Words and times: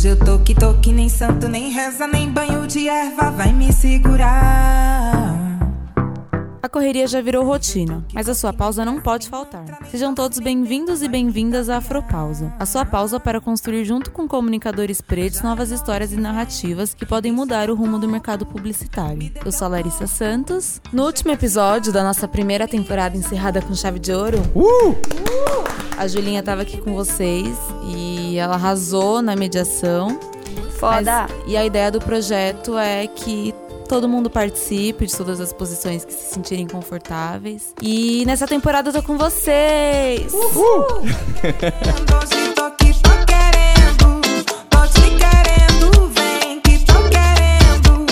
Hoje 0.00 0.08
eu 0.08 0.16
tô 0.18 0.38
que 0.38 0.54
tô 0.54 0.72
que 0.78 0.94
nem 0.94 1.10
santo, 1.10 1.46
nem 1.46 1.70
reza, 1.70 2.06
nem 2.06 2.26
banho 2.26 2.66
de 2.66 2.88
erva 2.88 3.30
vai 3.30 3.52
me 3.52 3.70
segurar. 3.70 5.38
A 6.62 6.68
correria 6.70 7.06
já 7.06 7.20
virou 7.20 7.44
rotina, 7.44 8.02
mas 8.14 8.26
a 8.26 8.34
sua 8.34 8.50
pausa 8.50 8.82
não 8.82 8.98
pode 8.98 9.28
faltar. 9.28 9.78
Sejam 9.90 10.14
todos 10.14 10.38
bem-vindos 10.38 11.02
e 11.02 11.08
bem-vindas 11.08 11.68
à 11.68 11.76
Afropausa, 11.76 12.50
a 12.58 12.64
sua 12.64 12.86
pausa 12.86 13.20
para 13.20 13.42
construir 13.42 13.84
junto 13.84 14.10
com 14.10 14.26
comunicadores 14.26 15.02
pretos 15.02 15.42
novas 15.42 15.70
histórias 15.70 16.14
e 16.14 16.16
narrativas 16.16 16.94
que 16.94 17.04
podem 17.04 17.30
mudar 17.30 17.68
o 17.68 17.74
rumo 17.74 17.98
do 17.98 18.08
mercado 18.08 18.46
publicitário. 18.46 19.30
Eu 19.44 19.52
sou 19.52 19.66
a 19.66 19.68
Larissa 19.68 20.06
Santos. 20.06 20.80
No 20.90 21.04
último 21.04 21.30
episódio 21.30 21.92
da 21.92 22.02
nossa 22.02 22.26
primeira 22.26 22.66
temporada 22.66 23.18
encerrada 23.18 23.60
com 23.60 23.74
chave 23.74 23.98
de 23.98 24.14
ouro, 24.14 24.38
Uh! 24.54 24.96
a 25.98 26.08
Julinha 26.08 26.40
estava 26.40 26.62
aqui 26.62 26.78
com 26.78 26.94
vocês 26.94 27.54
e 27.94 28.19
ela 28.38 28.54
arrasou 28.54 29.20
na 29.22 29.34
mediação. 29.36 30.18
Foda! 30.78 31.26
Mas- 31.28 31.32
e 31.46 31.56
a 31.56 31.64
ideia 31.64 31.90
do 31.90 32.00
projeto 32.00 32.76
é 32.78 33.06
que 33.06 33.54
todo 33.88 34.08
mundo 34.08 34.28
participe 34.30 35.06
de 35.06 35.14
todas 35.16 35.40
as 35.40 35.52
posições 35.52 36.04
que 36.04 36.12
se 36.12 36.32
sentirem 36.34 36.66
confortáveis. 36.66 37.74
E 37.82 38.24
nessa 38.26 38.46
temporada 38.46 38.90
eu 38.90 38.94
tô 38.94 39.02
com 39.02 39.16
vocês! 39.18 40.32
Hoje 40.32 41.14
tô 42.54 42.70
que 42.72 42.92
tô 43.02 43.10
querendo, 43.26 44.20
tô 44.70 44.86
te 44.86 45.10
querendo, 45.16 46.06
vem 46.08 46.60
que 46.60 46.78
tô 46.84 46.94
querendo. 47.10 48.06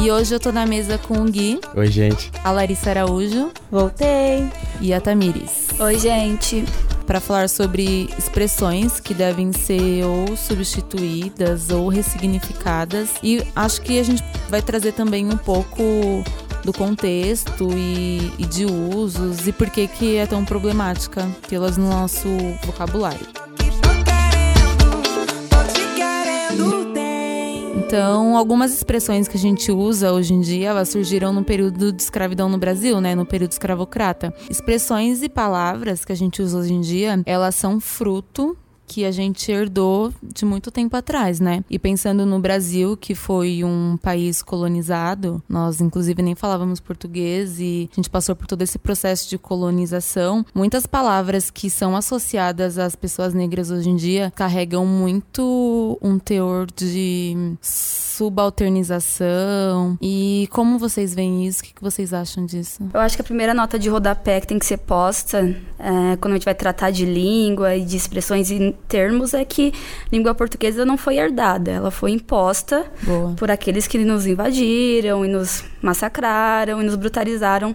E 0.00 0.10
hoje 0.10 0.34
eu 0.34 0.40
tô 0.40 0.50
na 0.50 0.64
mesa 0.66 0.96
com 0.98 1.18
o 1.20 1.24
Gui, 1.24 1.60
Oi, 1.76 1.86
gente. 1.88 2.32
a 2.42 2.50
Larissa 2.50 2.90
Araújo 2.90 3.50
Voltei! 3.70 4.48
e 4.80 4.92
a 4.94 5.00
Tamires. 5.00 5.68
Oi, 5.78 5.98
gente! 5.98 6.64
Para 7.08 7.20
falar 7.20 7.48
sobre 7.48 8.10
expressões 8.18 9.00
que 9.00 9.14
devem 9.14 9.50
ser 9.50 10.04
ou 10.04 10.36
substituídas 10.36 11.70
ou 11.70 11.88
ressignificadas. 11.88 13.14
E 13.22 13.42
acho 13.56 13.80
que 13.80 13.98
a 13.98 14.02
gente 14.02 14.22
vai 14.48 14.62
trazer 14.62 14.92
também 14.92 15.26
um 15.26 15.36
pouco 15.36 15.82
do 16.64 16.72
contexto 16.72 17.70
e, 17.72 18.30
e 18.38 18.44
de 18.44 18.66
usos 18.66 19.48
e 19.48 19.52
por 19.52 19.70
que, 19.70 19.88
que 19.88 20.16
é 20.16 20.26
tão 20.26 20.44
problemática 20.44 21.26
tê-las 21.48 21.78
no 21.78 21.88
nosso 21.88 22.28
vocabulário. 22.66 23.47
Então, 27.88 28.36
algumas 28.36 28.70
expressões 28.70 29.26
que 29.26 29.38
a 29.38 29.40
gente 29.40 29.72
usa 29.72 30.12
hoje 30.12 30.34
em 30.34 30.42
dia, 30.42 30.68
elas 30.68 30.90
surgiram 30.90 31.32
no 31.32 31.42
período 31.42 31.90
de 31.90 32.02
escravidão 32.02 32.46
no 32.46 32.58
Brasil, 32.58 33.00
né, 33.00 33.14
no 33.14 33.24
período 33.24 33.52
escravocrata. 33.52 34.30
Expressões 34.50 35.22
e 35.22 35.28
palavras 35.30 36.04
que 36.04 36.12
a 36.12 36.14
gente 36.14 36.42
usa 36.42 36.58
hoje 36.58 36.74
em 36.74 36.82
dia, 36.82 37.22
elas 37.24 37.54
são 37.54 37.80
fruto 37.80 38.54
que 38.88 39.04
a 39.04 39.12
gente 39.12 39.52
herdou 39.52 40.12
de 40.22 40.46
muito 40.46 40.70
tempo 40.70 40.96
atrás, 40.96 41.38
né? 41.38 41.62
E 41.68 41.78
pensando 41.78 42.24
no 42.24 42.40
Brasil, 42.40 42.96
que 42.96 43.14
foi 43.14 43.62
um 43.62 43.98
país 44.02 44.42
colonizado, 44.42 45.42
nós 45.48 45.80
inclusive 45.80 46.20
nem 46.22 46.34
falávamos 46.34 46.80
português 46.80 47.60
e 47.60 47.88
a 47.92 47.96
gente 47.96 48.08
passou 48.08 48.34
por 48.34 48.46
todo 48.46 48.62
esse 48.62 48.78
processo 48.78 49.28
de 49.28 49.36
colonização. 49.36 50.46
Muitas 50.54 50.86
palavras 50.86 51.50
que 51.50 51.68
são 51.68 51.94
associadas 51.94 52.78
às 52.78 52.96
pessoas 52.96 53.34
negras 53.34 53.70
hoje 53.70 53.90
em 53.90 53.96
dia 53.96 54.32
carregam 54.34 54.86
muito 54.86 55.98
um 56.00 56.18
teor 56.18 56.66
de 56.74 57.36
subalternização. 57.60 59.98
E 60.00 60.48
como 60.50 60.78
vocês 60.78 61.14
veem 61.14 61.46
isso? 61.46 61.60
O 61.60 61.64
que 61.64 61.74
vocês 61.80 62.14
acham 62.14 62.46
disso? 62.46 62.88
Eu 62.94 63.00
acho 63.00 63.16
que 63.16 63.22
a 63.22 63.24
primeira 63.24 63.52
nota 63.52 63.78
de 63.78 63.88
rodapé 63.88 64.40
que 64.40 64.46
tem 64.46 64.58
que 64.58 64.64
ser 64.64 64.78
posta 64.78 65.54
é, 65.78 66.16
quando 66.16 66.32
a 66.32 66.36
gente 66.36 66.44
vai 66.44 66.54
tratar 66.54 66.90
de 66.90 67.04
língua 67.04 67.76
e 67.76 67.84
de 67.84 67.96
expressões 67.96 68.50
e 68.50 68.74
termos 68.86 69.34
é 69.34 69.44
que 69.44 69.72
língua 70.12 70.34
portuguesa 70.34 70.84
não 70.84 70.96
foi 70.96 71.18
herdada, 71.18 71.70
ela 71.70 71.90
foi 71.90 72.12
imposta 72.12 72.86
Boa. 73.02 73.34
por 73.36 73.50
aqueles 73.50 73.86
que 73.86 73.98
nos 73.98 74.26
invadiram 74.26 75.24
e 75.24 75.28
nos 75.28 75.64
massacraram 75.82 76.80
e 76.80 76.84
nos 76.84 76.94
brutalizaram 76.94 77.74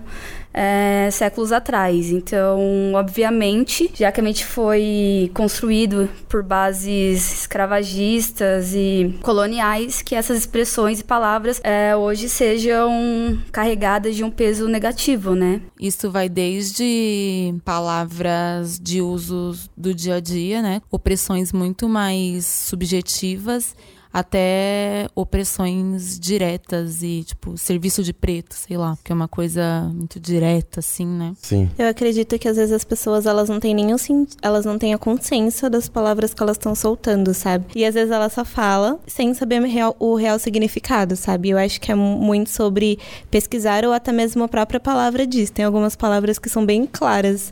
é, 0.54 1.10
séculos 1.12 1.52
atrás. 1.52 2.12
Então, 2.12 2.94
obviamente, 2.94 3.92
já 3.94 4.12
que 4.12 4.22
a 4.22 4.24
gente 4.24 4.46
foi 4.46 5.32
construído 5.34 6.08
por 6.30 6.44
bases 6.44 7.42
escravagistas 7.42 8.74
e 8.74 9.18
coloniais, 9.22 10.02
que 10.02 10.16
essas 10.16 10.38
expressões 10.38 11.00
e 11.00 11.04
palavras 11.04 11.60
é, 11.64 11.96
hoje 11.96 12.30
sejam 12.30 13.40
carregadas 13.52 14.16
de 14.16 14.24
um 14.24 14.30
peso 14.30 14.68
negativo, 14.68 15.36
né? 15.36 15.62
Isso 15.80 16.12
vai 16.12 16.30
desde 16.30 17.56
palavras 17.66 18.80
de 18.80 19.02
usos 19.02 19.70
do 19.76 19.94
dia 19.94 20.16
a 20.16 20.20
dia, 20.20 20.62
né? 20.62 20.82
Opressões 20.92 21.52
muito 21.52 21.90
mais 21.90 22.46
subjetivas 22.46 23.76
até 24.14 25.08
opressões 25.16 26.20
diretas 26.20 27.02
e 27.02 27.24
tipo 27.26 27.58
serviço 27.58 28.04
de 28.04 28.14
preto, 28.14 28.54
sei 28.54 28.78
lá, 28.78 28.96
que 29.04 29.12
é 29.12 29.16
uma 29.16 29.28
coisa 29.28 29.90
muito 29.94 30.20
direta 30.20 30.80
assim, 30.80 31.06
né? 31.08 31.34
Sim. 31.42 31.70
Eu 31.78 31.88
acredito 31.88 32.38
que 32.38 32.48
às 32.48 32.56
vezes 32.58 32.72
as 32.72 32.84
pessoas 32.84 33.26
elas 33.26 33.50
não 33.50 33.60
têm 33.60 33.74
nenhum 33.74 33.96
elas 34.42 34.66
não 34.66 34.78
têm 34.78 34.94
a 34.94 34.98
consciência 34.98 35.70
das 35.70 35.90
palavras 35.90 36.34
que 36.34 36.44
elas 36.44 36.58
estão 36.58 36.76
soltando, 36.76 37.34
sabe? 37.34 37.66
E 37.76 37.84
às 37.84 37.96
vezes 37.96 38.12
ela 38.12 38.30
só 38.30 38.46
fala 38.46 39.00
sem 39.08 39.34
saber 39.34 39.62
o 39.62 39.66
real, 39.66 39.96
o 40.00 40.16
real 40.16 40.38
significado, 40.38 41.16
sabe? 41.16 41.50
Eu 41.50 41.58
acho 41.58 41.82
que 41.82 41.92
é 41.92 41.96
mu- 41.96 42.18
muito 42.20 42.50
sobre 42.50 43.00
pesquisar 43.32 43.84
ou 43.86 43.94
até 43.94 44.12
mesmo 44.12 44.44
a 44.44 44.48
própria 44.48 44.80
palavra 44.80 45.26
diz. 45.26 45.50
Tem 45.50 45.66
algumas 45.66 45.96
palavras 45.96 46.38
que 46.38 46.50
são 46.50 46.66
bem 46.66 46.86
claras 46.86 47.52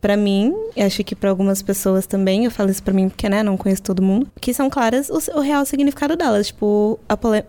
Pra 0.00 0.16
mim, 0.16 0.54
e 0.74 0.82
acho 0.82 1.04
que 1.04 1.14
pra 1.14 1.28
algumas 1.28 1.60
pessoas 1.60 2.06
também, 2.06 2.44
eu 2.44 2.50
falo 2.50 2.70
isso 2.70 2.82
pra 2.82 2.94
mim 2.94 3.08
porque, 3.08 3.28
né, 3.28 3.42
não 3.42 3.56
conheço 3.56 3.82
todo 3.82 4.02
mundo, 4.02 4.26
que 4.40 4.54
são 4.54 4.70
claras 4.70 5.10
o, 5.10 5.18
o 5.38 5.40
real 5.40 5.64
significado 5.66 6.16
delas. 6.16 6.46
Tipo, 6.46 6.98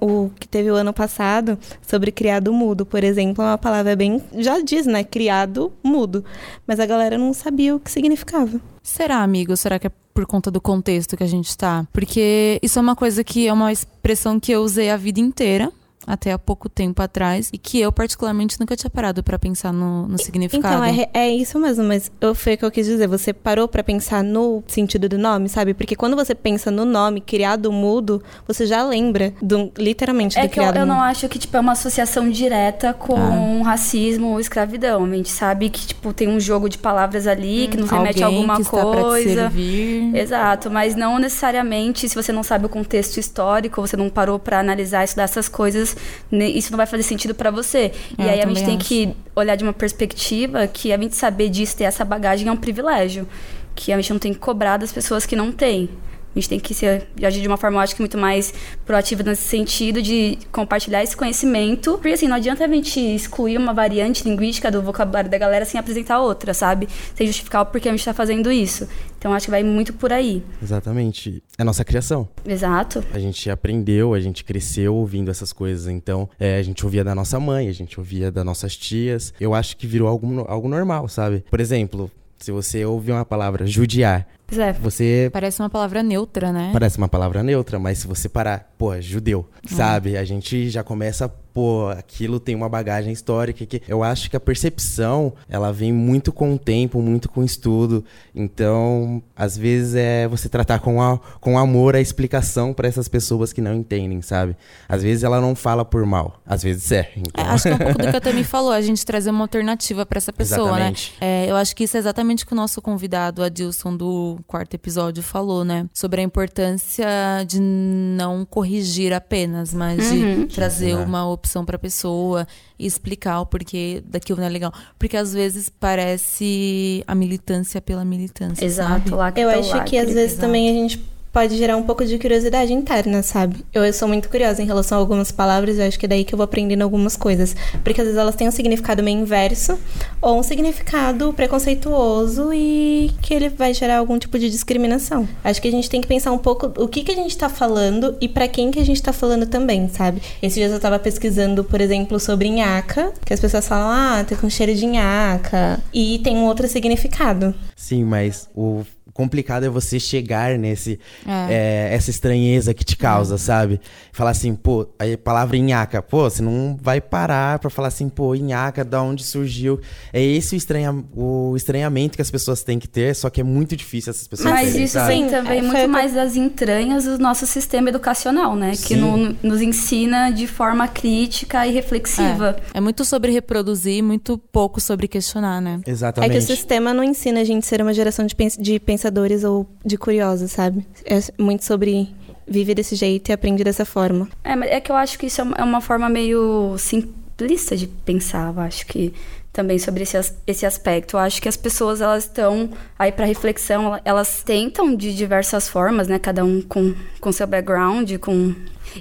o 0.02 0.30
que 0.38 0.48
teve 0.48 0.70
o 0.70 0.76
ano 0.76 0.92
passado 0.92 1.58
sobre 1.88 2.12
criado 2.12 2.52
mudo, 2.52 2.86
por 2.86 3.04
exemplo, 3.04 3.44
é 3.44 3.48
uma 3.48 3.58
palavra 3.58 3.96
bem. 3.96 4.22
Já 4.38 4.60
diz, 4.60 4.86
né? 4.86 5.04
Criado 5.04 5.72
mudo. 5.82 6.26
Mas 6.68 6.80
a 6.80 6.86
galera 6.86 7.18
não 7.18 7.34
sabia 7.34 7.76
o 7.76 7.80
que 7.80 7.90
significava. 7.90 8.60
Será, 8.84 9.18
amigo? 9.18 9.56
Será 9.56 9.80
que 9.80 9.88
é 9.88 9.92
por 10.14 10.26
conta 10.26 10.52
do 10.52 10.60
contexto 10.60 11.16
que 11.16 11.24
a 11.24 11.28
gente 11.28 11.56
tá? 11.58 11.88
Porque 11.94 12.60
isso 12.62 12.78
é 12.78 12.82
uma 12.82 12.96
coisa 12.96 13.24
que 13.24 13.48
é 13.48 13.54
uma 13.54 13.72
expressão 13.72 14.40
que 14.40 14.52
eu 14.52 14.62
usei 14.62 14.90
a 14.90 14.98
vida 14.98 15.20
inteira. 15.20 15.72
Até 16.08 16.32
há 16.32 16.40
pouco 16.40 16.68
tempo 16.70 17.02
atrás, 17.02 17.50
e 17.54 17.58
que 17.58 17.80
eu, 17.80 17.92
particularmente, 17.92 18.60
nunca 18.60 18.76
tinha 18.76 18.90
parado 18.90 19.24
pra 19.24 19.38
pensar 19.38 19.72
no, 19.72 20.08
no 20.08 20.18
significado. 20.18 20.84
Então, 20.84 20.84
é, 20.84 21.10
é 21.14 21.30
isso 21.30 21.60
mesmo, 21.60 21.84
mas 21.84 22.12
eu, 22.20 22.34
foi 22.34 22.54
o 22.54 22.58
que 22.58 22.66
eu 22.66 22.72
quis 22.72 22.86
dizer. 22.88 23.08
Você 23.08 23.34
parou 23.34 23.68
pra 23.68 23.84
pensar 23.84 24.24
no 24.24 24.64
sentido 24.68 25.08
do 25.08 25.18
nome, 25.18 25.48
sabe? 25.50 25.74
Porque 25.74 25.96
quando 25.96 26.16
você 26.16 26.34
pensa 26.34 26.72
no 26.72 26.86
nome 26.86 27.22
criado 27.22 27.72
mudo, 27.72 28.22
você 28.48 28.66
já 28.66 28.84
lembra 28.84 29.34
do, 29.42 29.72
literalmente 29.78 30.38
É 30.38 30.44
do 30.44 30.50
que 30.50 30.60
eu, 30.60 30.64
criado 30.64 30.78
eu 30.78 30.86
mudo. 30.88 30.96
não 30.96 31.02
acho 31.04 31.28
que, 31.30 31.38
tipo, 31.38 31.56
é 31.56 31.60
uma 31.60 31.74
associação 31.74 32.30
direta 32.30 32.94
com 32.94 33.62
racismo 33.62 34.28
ou 34.32 34.40
escravidão. 34.40 35.04
A 35.06 35.10
gente 35.16 35.30
sabe 35.30 35.70
que, 35.70 35.86
tipo, 35.88 36.14
tem 36.14 36.28
um 36.28 36.40
jogo 36.40 36.68
de 36.68 36.78
palavras 36.78 37.28
ali 37.28 37.68
que 37.68 37.78
nos 37.78 37.90
remete 37.90 38.22
a 38.24 38.26
Alguém 38.26 38.40
alguma 38.40 38.56
que 38.56 38.62
está 38.64 38.86
pra 38.86 38.96
te 38.96 39.02
coisa. 39.02 39.34
servir. 39.42 40.16
Exato, 40.16 40.70
mas 40.72 40.96
não 40.96 41.20
necessariamente, 41.20 42.08
se 42.10 42.16
você 42.16 42.32
não 42.32 42.44
sabe 42.44 42.66
o 42.66 42.70
contexto 42.70 43.18
histórico, 43.20 43.82
você 43.82 43.96
não 43.98 44.10
parou 44.10 44.40
pra 44.40 44.60
analisar, 44.60 45.04
estudar 45.04 45.24
essas 45.24 45.48
coisas, 45.50 45.91
isso 46.32 46.72
não 46.72 46.78
vai 46.78 46.86
fazer 46.86 47.04
sentido 47.04 47.34
pra 47.36 47.52
você. 47.52 47.92
É, 48.18 48.24
e 48.24 48.30
aí 48.30 48.42
a 48.42 48.48
gente 48.48 48.64
tem 48.64 48.78
acho. 48.78 48.86
que 48.86 49.14
olhar 49.36 49.56
de 49.56 49.64
uma 49.64 49.74
perspectiva 49.74 50.68
que 50.68 50.92
a 50.92 50.98
gente 50.98 51.16
saber 51.16 51.50
disso, 51.50 51.78
ter 51.78 51.86
essa 51.86 52.04
bagagem 52.06 52.48
é 52.48 52.52
um 52.52 52.58
privilégio, 52.58 53.28
que 53.76 53.92
a 53.92 53.98
gente 53.98 54.12
não 54.12 54.20
tem 54.20 54.34
que 54.34 54.40
cobrar 54.40 54.78
das 54.78 54.92
pessoas 54.92 55.26
que 55.26 55.36
não 55.36 55.52
têm. 55.52 55.90
A 56.34 56.40
gente 56.40 56.48
tem 56.48 56.60
que 56.60 56.74
ser, 56.74 57.08
agir 57.22 57.42
de 57.42 57.48
uma 57.48 57.58
forma, 57.58 57.82
acho 57.82 57.94
que 57.94 58.02
muito 58.02 58.18
mais 58.18 58.54
proativa 58.86 59.22
nesse 59.22 59.44
sentido 59.44 60.02
de 60.02 60.38
compartilhar 60.50 61.04
esse 61.04 61.16
conhecimento. 61.16 61.94
Porque 61.94 62.10
assim, 62.10 62.28
não 62.28 62.38
adianta 62.38 62.64
a 62.64 62.68
gente 62.70 63.00
excluir 63.00 63.58
uma 63.58 63.74
variante 63.74 64.24
linguística 64.24 64.72
do 64.72 64.82
vocabulário 64.82 65.30
da 65.30 65.38
galera 65.38 65.66
sem 65.66 65.78
apresentar 65.78 66.20
outra, 66.20 66.54
sabe? 66.54 66.88
Sem 67.16 67.28
justificar 67.28 67.64
o 67.64 67.66
porquê 67.66 67.90
a 67.90 67.92
gente 67.92 68.06
tá 68.06 68.14
fazendo 68.14 68.50
isso. 68.50 68.88
Então 69.22 69.36
acho 69.36 69.46
que 69.46 69.52
vai 69.52 69.62
muito 69.62 69.94
por 69.94 70.12
aí. 70.12 70.44
Exatamente. 70.64 71.44
É 71.56 71.62
a 71.62 71.66
nossa 71.66 71.86
criação. 71.86 72.28
Exato. 72.44 73.04
A 73.14 73.20
gente 73.20 73.52
aprendeu, 73.52 74.16
a 74.16 74.20
gente 74.20 74.44
cresceu 74.44 74.96
ouvindo 74.96 75.30
essas 75.30 75.54
coisas. 75.54 75.88
Então, 75.88 76.28
é, 76.40 76.58
a 76.58 76.64
gente 76.64 76.84
ouvia 76.84 77.04
da 77.04 77.14
nossa 77.14 77.40
mãe, 77.40 77.68
a 77.68 77.72
gente 77.72 78.00
ouvia 78.00 78.32
das 78.32 78.44
nossas 78.44 78.76
tias. 78.76 79.32
Eu 79.40 79.54
acho 79.54 79.78
que 79.78 79.86
virou 79.86 80.08
algo, 80.08 80.44
algo 80.48 80.68
normal, 80.68 81.08
sabe? 81.08 81.46
Por 81.52 81.60
exemplo, 81.60 82.10
se 82.40 82.52
você 82.52 82.84
ouvir 82.84 83.12
uma 83.12 83.24
palavra 83.24 83.68
judiar, 83.68 84.28
Pois 84.52 84.60
é. 84.60 84.74
você 84.74 85.30
Parece 85.32 85.62
uma 85.62 85.70
palavra 85.70 86.04
neutra, 86.04 86.52
né? 86.52 86.72
Parece 86.74 86.98
uma 86.98 87.08
palavra 87.08 87.42
neutra, 87.42 87.80
mas 87.80 88.00
se 88.00 88.08
você 88.08 88.28
parar, 88.28 88.70
pô, 88.78 88.94
é 88.94 89.02
judeu, 89.02 89.48
sabe? 89.66 90.18
A 90.18 90.26
gente 90.26 90.70
já 90.70 90.84
começa, 90.84 91.30
pô, 91.30 91.88
aquilo 91.88 92.38
tem 92.38 92.54
uma 92.54 92.68
bagagem 92.68 93.14
histórica 93.14 93.66
que 93.66 93.82
eu 93.88 94.04
acho 94.04 94.30
que 94.30 94.36
a 94.36 94.40
percepção, 94.42 95.34
ela 95.48 95.72
vem 95.72 95.94
muito 95.94 96.34
com 96.34 96.54
o 96.54 96.60
tempo, 96.60 97.02
muito 97.02 97.30
com 97.30 97.40
o 97.42 97.46
estudo. 97.46 98.04
Então, 98.36 99.24
às 99.36 99.58
vezes 99.58 99.96
é 99.96 100.28
você 100.28 100.50
tratar 100.50 100.80
com, 100.80 101.02
a, 101.02 101.18
com 101.40 101.58
amor 101.58 101.96
a 101.96 102.02
explicação 102.02 102.74
para 102.74 102.90
essas 102.90 103.08
pessoas 103.08 103.54
que 103.54 103.62
não 103.62 103.74
entendem, 103.74 104.22
sabe? 104.22 104.56
Às 104.90 105.02
vezes 105.02 105.24
ela 105.24 105.40
não 105.40 105.56
fala 105.56 105.86
por 105.86 106.06
mal, 106.06 106.42
às 106.46 106.62
vezes 106.62 106.92
é. 106.92 107.10
Então, 107.16 107.46
É, 107.46 107.48
acho 107.50 107.64
que 107.64 107.70
é 107.70 107.74
um 107.76 107.78
pouco 107.78 108.02
do 108.02 108.12
que 108.12 108.18
a 108.18 108.22
Tami 108.22 108.44
falou, 108.44 108.72
a 108.72 108.82
gente 108.82 109.06
trazer 109.06 109.30
uma 109.30 109.46
alternativa 109.46 110.06
pra 110.06 110.18
essa 110.18 110.34
pessoa, 110.34 110.70
Exatamente. 110.72 111.14
né? 111.22 111.46
É, 111.46 111.50
eu 111.50 111.56
acho 111.56 111.74
que 111.74 111.86
isso 111.86 111.96
é 111.96 112.00
exatamente 112.00 112.44
o 112.44 112.48
que 112.48 112.54
o 112.54 112.56
nosso 112.56 112.82
convidado, 112.82 113.42
Adilson, 113.42 113.96
do 113.96 114.41
quarto 114.44 114.74
episódio 114.74 115.22
falou, 115.24 115.64
né? 115.66 115.88
Sobre 115.94 116.22
a 116.22 116.24
importância 116.24 117.08
de 117.48 117.60
não 117.60 118.46
corrigir 118.46 119.14
apenas, 119.14 119.74
mas 119.74 120.12
Uhum. 120.12 120.46
de 120.46 120.54
trazer 120.56 120.90
Ensinar. 120.92 121.06
uma 121.08 121.30
opção 121.30 121.64
pra 121.66 121.78
pessoa 121.80 122.48
e 122.78 122.86
explicar 122.86 123.42
o 123.42 123.46
porquê 123.46 124.04
daquilo 124.06 124.40
não 124.40 124.46
é 124.46 124.50
legal. 124.50 124.74
Porque 125.00 125.16
às 125.18 125.34
vezes 125.34 125.70
parece 125.70 127.04
a 127.08 127.16
militância 127.16 127.82
pela 127.82 128.04
militância. 128.06 128.64
Exato, 128.66 129.10
sabe? 129.10 129.12
lá 129.12 129.34
Eu 129.36 129.50
acho 129.50 129.84
que 129.86 129.98
às 129.98 130.08
vezes 130.08 130.34
exato. 130.34 130.42
também 130.42 130.70
a 130.70 130.74
gente 130.74 130.98
pode 131.32 131.58
gerar 131.58 131.78
um 131.78 131.84
pouco 131.84 132.06
de 132.06 132.18
curiosidade 132.20 132.74
interna, 132.74 133.24
sabe? 133.24 133.66
Eu 133.74 133.92
sou 133.94 134.08
muito 134.08 134.30
curiosa 134.30 134.62
em 134.62 134.66
relação 134.66 134.98
a 134.98 135.02
algumas 135.02 135.32
palavras, 135.32 135.78
eu 135.78 135.86
acho 135.86 135.98
que 135.98 136.06
é 136.06 136.10
daí 136.10 136.24
que 136.24 136.34
eu 136.34 136.38
vou 136.38 136.44
aprendendo 136.44 136.82
algumas 136.82 137.16
coisas. 137.16 137.56
Porque 137.84 138.02
às 138.02 138.08
vezes 138.08 138.20
elas 138.20 138.36
têm 138.36 138.48
um 138.48 138.52
significado 138.52 139.02
meio 139.02 139.20
inverso, 139.20 139.80
ou 140.22 140.40
um 140.40 140.44
significado 140.44 141.32
preconceituoso 141.34 142.54
e 142.54 143.12
que 143.22 143.34
ele 143.34 143.50
vai 143.50 143.74
gerar 143.74 143.98
algum 143.98 144.18
tipo 144.20 144.38
de 144.38 144.50
discriminação. 144.50 145.28
Acho 145.44 145.62
que 145.62 145.68
a 145.68 145.72
gente 145.72 145.90
tem 145.90 146.02
que 146.02 146.08
pensar 146.08 146.32
um 146.32 146.38
pouco 146.38 146.72
o 146.82 146.88
que, 146.88 147.04
que 147.04 147.12
a 147.12 147.16
gente 147.16 147.38
tá 147.38 147.48
falando 147.48 148.16
e 148.20 148.28
pra 148.28 148.48
quem 148.48 148.70
que 148.70 148.80
a 148.80 148.86
gente 148.86 149.02
tá 149.02 149.14
falando 149.14 149.46
também, 149.46 149.88
sabe? 149.88 150.22
Esses 150.42 150.56
dias 150.56 150.72
eu 150.72 150.80
tava 150.80 151.00
pesquisando, 151.00 151.64
por 151.64 151.80
exemplo, 151.80 152.20
sobre 152.20 152.50
nhaca, 152.50 153.14
que 153.26 153.34
as 153.34 153.40
pessoas 153.40 153.68
falam, 153.68 153.90
ah, 153.90 154.24
tem 154.24 154.38
com 154.38 154.50
cheiro 154.50 154.76
de 154.76 154.86
nhaca, 154.86 155.80
e 155.94 156.20
tem 156.20 156.36
um 156.36 156.46
outro 156.46 156.68
significado. 156.68 157.56
Sim, 157.76 158.04
mas 158.04 158.50
o 158.56 158.84
complicado 159.14 159.64
é 159.66 159.70
você 159.70 160.00
chegar 160.00 160.58
nesse 160.58 161.00
É. 161.28 161.90
é, 161.92 161.96
essa 161.96 162.10
estranheza 162.10 162.74
que 162.74 162.84
te 162.84 162.96
causa, 162.96 163.38
sabe? 163.38 163.80
Falar 164.12 164.32
assim, 164.32 164.56
pô, 164.56 164.88
a 165.00 165.18
palavra 165.18 165.58
nhaca, 165.58 166.02
pô, 166.02 166.30
você 166.30 166.42
não 166.42 166.78
vai 166.82 167.00
parar 167.02 167.60
pra 167.60 167.70
falar 167.70 167.88
assim, 167.90 168.10
pô, 168.10 168.34
nhaca, 168.36 168.84
da 168.84 169.02
onde 169.02 169.24
surgiu? 169.24 169.80
É 170.14 170.22
esse 170.22 170.56
o, 170.56 170.58
estranha, 170.58 170.94
o 171.16 171.54
estranhamento 171.56 172.16
que 172.16 172.22
as 172.22 172.32
pessoas 172.32 172.64
têm 172.64 172.80
que 172.80 172.88
ter, 172.88 173.16
só 173.16 173.30
que 173.30 173.42
é 173.42 173.44
muito 173.44 173.76
difícil 173.76 174.12
essas 174.12 174.28
pessoas 174.28 174.50
Mas 174.52 174.70
terem, 174.72 174.84
isso 174.86 174.94
sabe? 174.94 175.08
vem 175.14 175.24
Sim, 175.26 175.30
também 175.30 175.60
é, 175.60 175.62
muito 175.62 175.90
mais 175.90 176.14
das 176.14 176.36
entranhas 176.36 177.06
do 177.06 177.18
nosso 177.18 177.46
sistema 177.46 177.90
educacional, 177.90 178.56
né? 178.56 178.74
Que 178.76 178.96
no- 178.96 179.36
nos 179.44 179.62
ensina 179.62 180.30
de 180.30 180.48
forma 180.48 180.88
crítica 180.88 181.66
e 181.68 181.72
reflexiva. 181.72 182.56
É, 182.74 182.78
é 182.78 182.82
muito 182.82 183.04
sobre 183.06 183.32
reproduzir, 183.32 184.04
muito 184.04 184.38
pouco 184.38 184.80
sobre 184.80 185.08
questionar, 185.08 185.62
né? 185.62 185.80
É 185.82 185.84
que 185.84 185.92
Exatamente. 185.92 186.38
o 186.38 186.42
sistema 186.42 186.94
não 186.94 187.04
ensina 187.04 187.42
a 187.42 187.44
gente 187.44 187.64
a 187.64 187.68
ser 187.68 187.82
uma 187.82 187.94
geração 187.94 188.26
de, 188.26 188.36
pens- 188.36 188.58
de 188.58 188.80
pensadores 189.06 189.44
ou 189.44 189.68
de 189.84 189.98
curiosos, 189.98 190.52
sabe? 190.52 190.86
É 191.06 191.20
muito 191.42 191.66
sobre 191.66 192.10
vive 192.48 192.76
desse 192.76 192.96
jeito 192.96 193.30
e 193.30 193.32
aprende 193.34 193.64
dessa 193.64 193.86
forma. 193.86 194.28
É, 194.44 194.52
é 194.76 194.80
que 194.82 194.92
eu 194.92 194.96
acho 194.96 195.18
que 195.18 195.26
isso 195.26 195.42
é 195.42 195.44
uma- 195.44 195.56
é 195.58 195.64
uma 195.64 195.82
forma 195.82 196.08
meio 196.10 196.76
simplista 196.78 197.76
de 197.76 197.88
pensar, 197.88 198.54
eu 198.54 198.60
acho 198.62 198.86
que 198.86 199.14
também 199.54 199.78
sobre 199.80 200.04
esse, 200.04 200.18
esse 200.48 200.66
aspecto. 200.66 201.16
Eu 201.16 201.20
acho 201.20 201.42
que 201.42 201.50
as 201.50 201.58
pessoas 201.58 202.00
elas 202.02 202.24
estão 202.26 202.70
aí 202.98 203.12
para 203.12 203.26
reflexão, 203.26 203.86
ela- 203.86 204.02
elas 204.06 204.44
tentam 204.44 204.96
de 204.96 205.14
diversas 205.16 205.68
formas, 205.68 206.08
né, 206.08 206.20
cada 206.20 206.44
um 206.46 206.62
com 206.62 206.94
com 207.20 207.32
seu 207.32 207.48
background, 207.48 208.12
com 208.20 208.54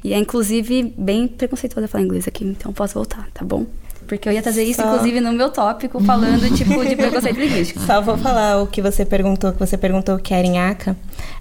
e 0.05 0.13
é 0.15 0.19
inclusive 0.19 0.95
bem 0.97 1.27
preconceituosa 1.29 1.89
falar 1.89 2.05
inglês 2.05 2.27
aqui, 2.29 2.45
então 2.45 2.73
posso 2.73 2.95
voltar, 2.95 3.29
tá 3.33 3.45
bom? 3.45 3.67
Porque 4.11 4.29
eu 4.29 4.33
ia 4.33 4.43
trazer 4.43 4.65
isso, 4.65 4.83
Só- 4.83 4.89
inclusive, 4.93 5.21
no 5.21 5.33
meu 5.33 5.51
tópico, 5.51 6.03
falando, 6.03 6.53
tipo, 6.57 6.85
de 6.85 6.97
preconceito 6.97 7.39
linguístico. 7.39 7.79
Só 7.87 8.01
vou 8.03 8.19
falar 8.19 8.61
o 8.61 8.67
que 8.67 8.83
você 8.83 9.05
perguntou, 9.05 9.53
que 9.53 9.59
você 9.61 9.79
perguntou 9.79 10.19
que 10.19 10.35
era 10.35 10.47
nhaca. 10.49 10.97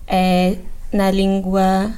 É, 0.08 0.56
na 0.94 1.10
língua 1.10 1.92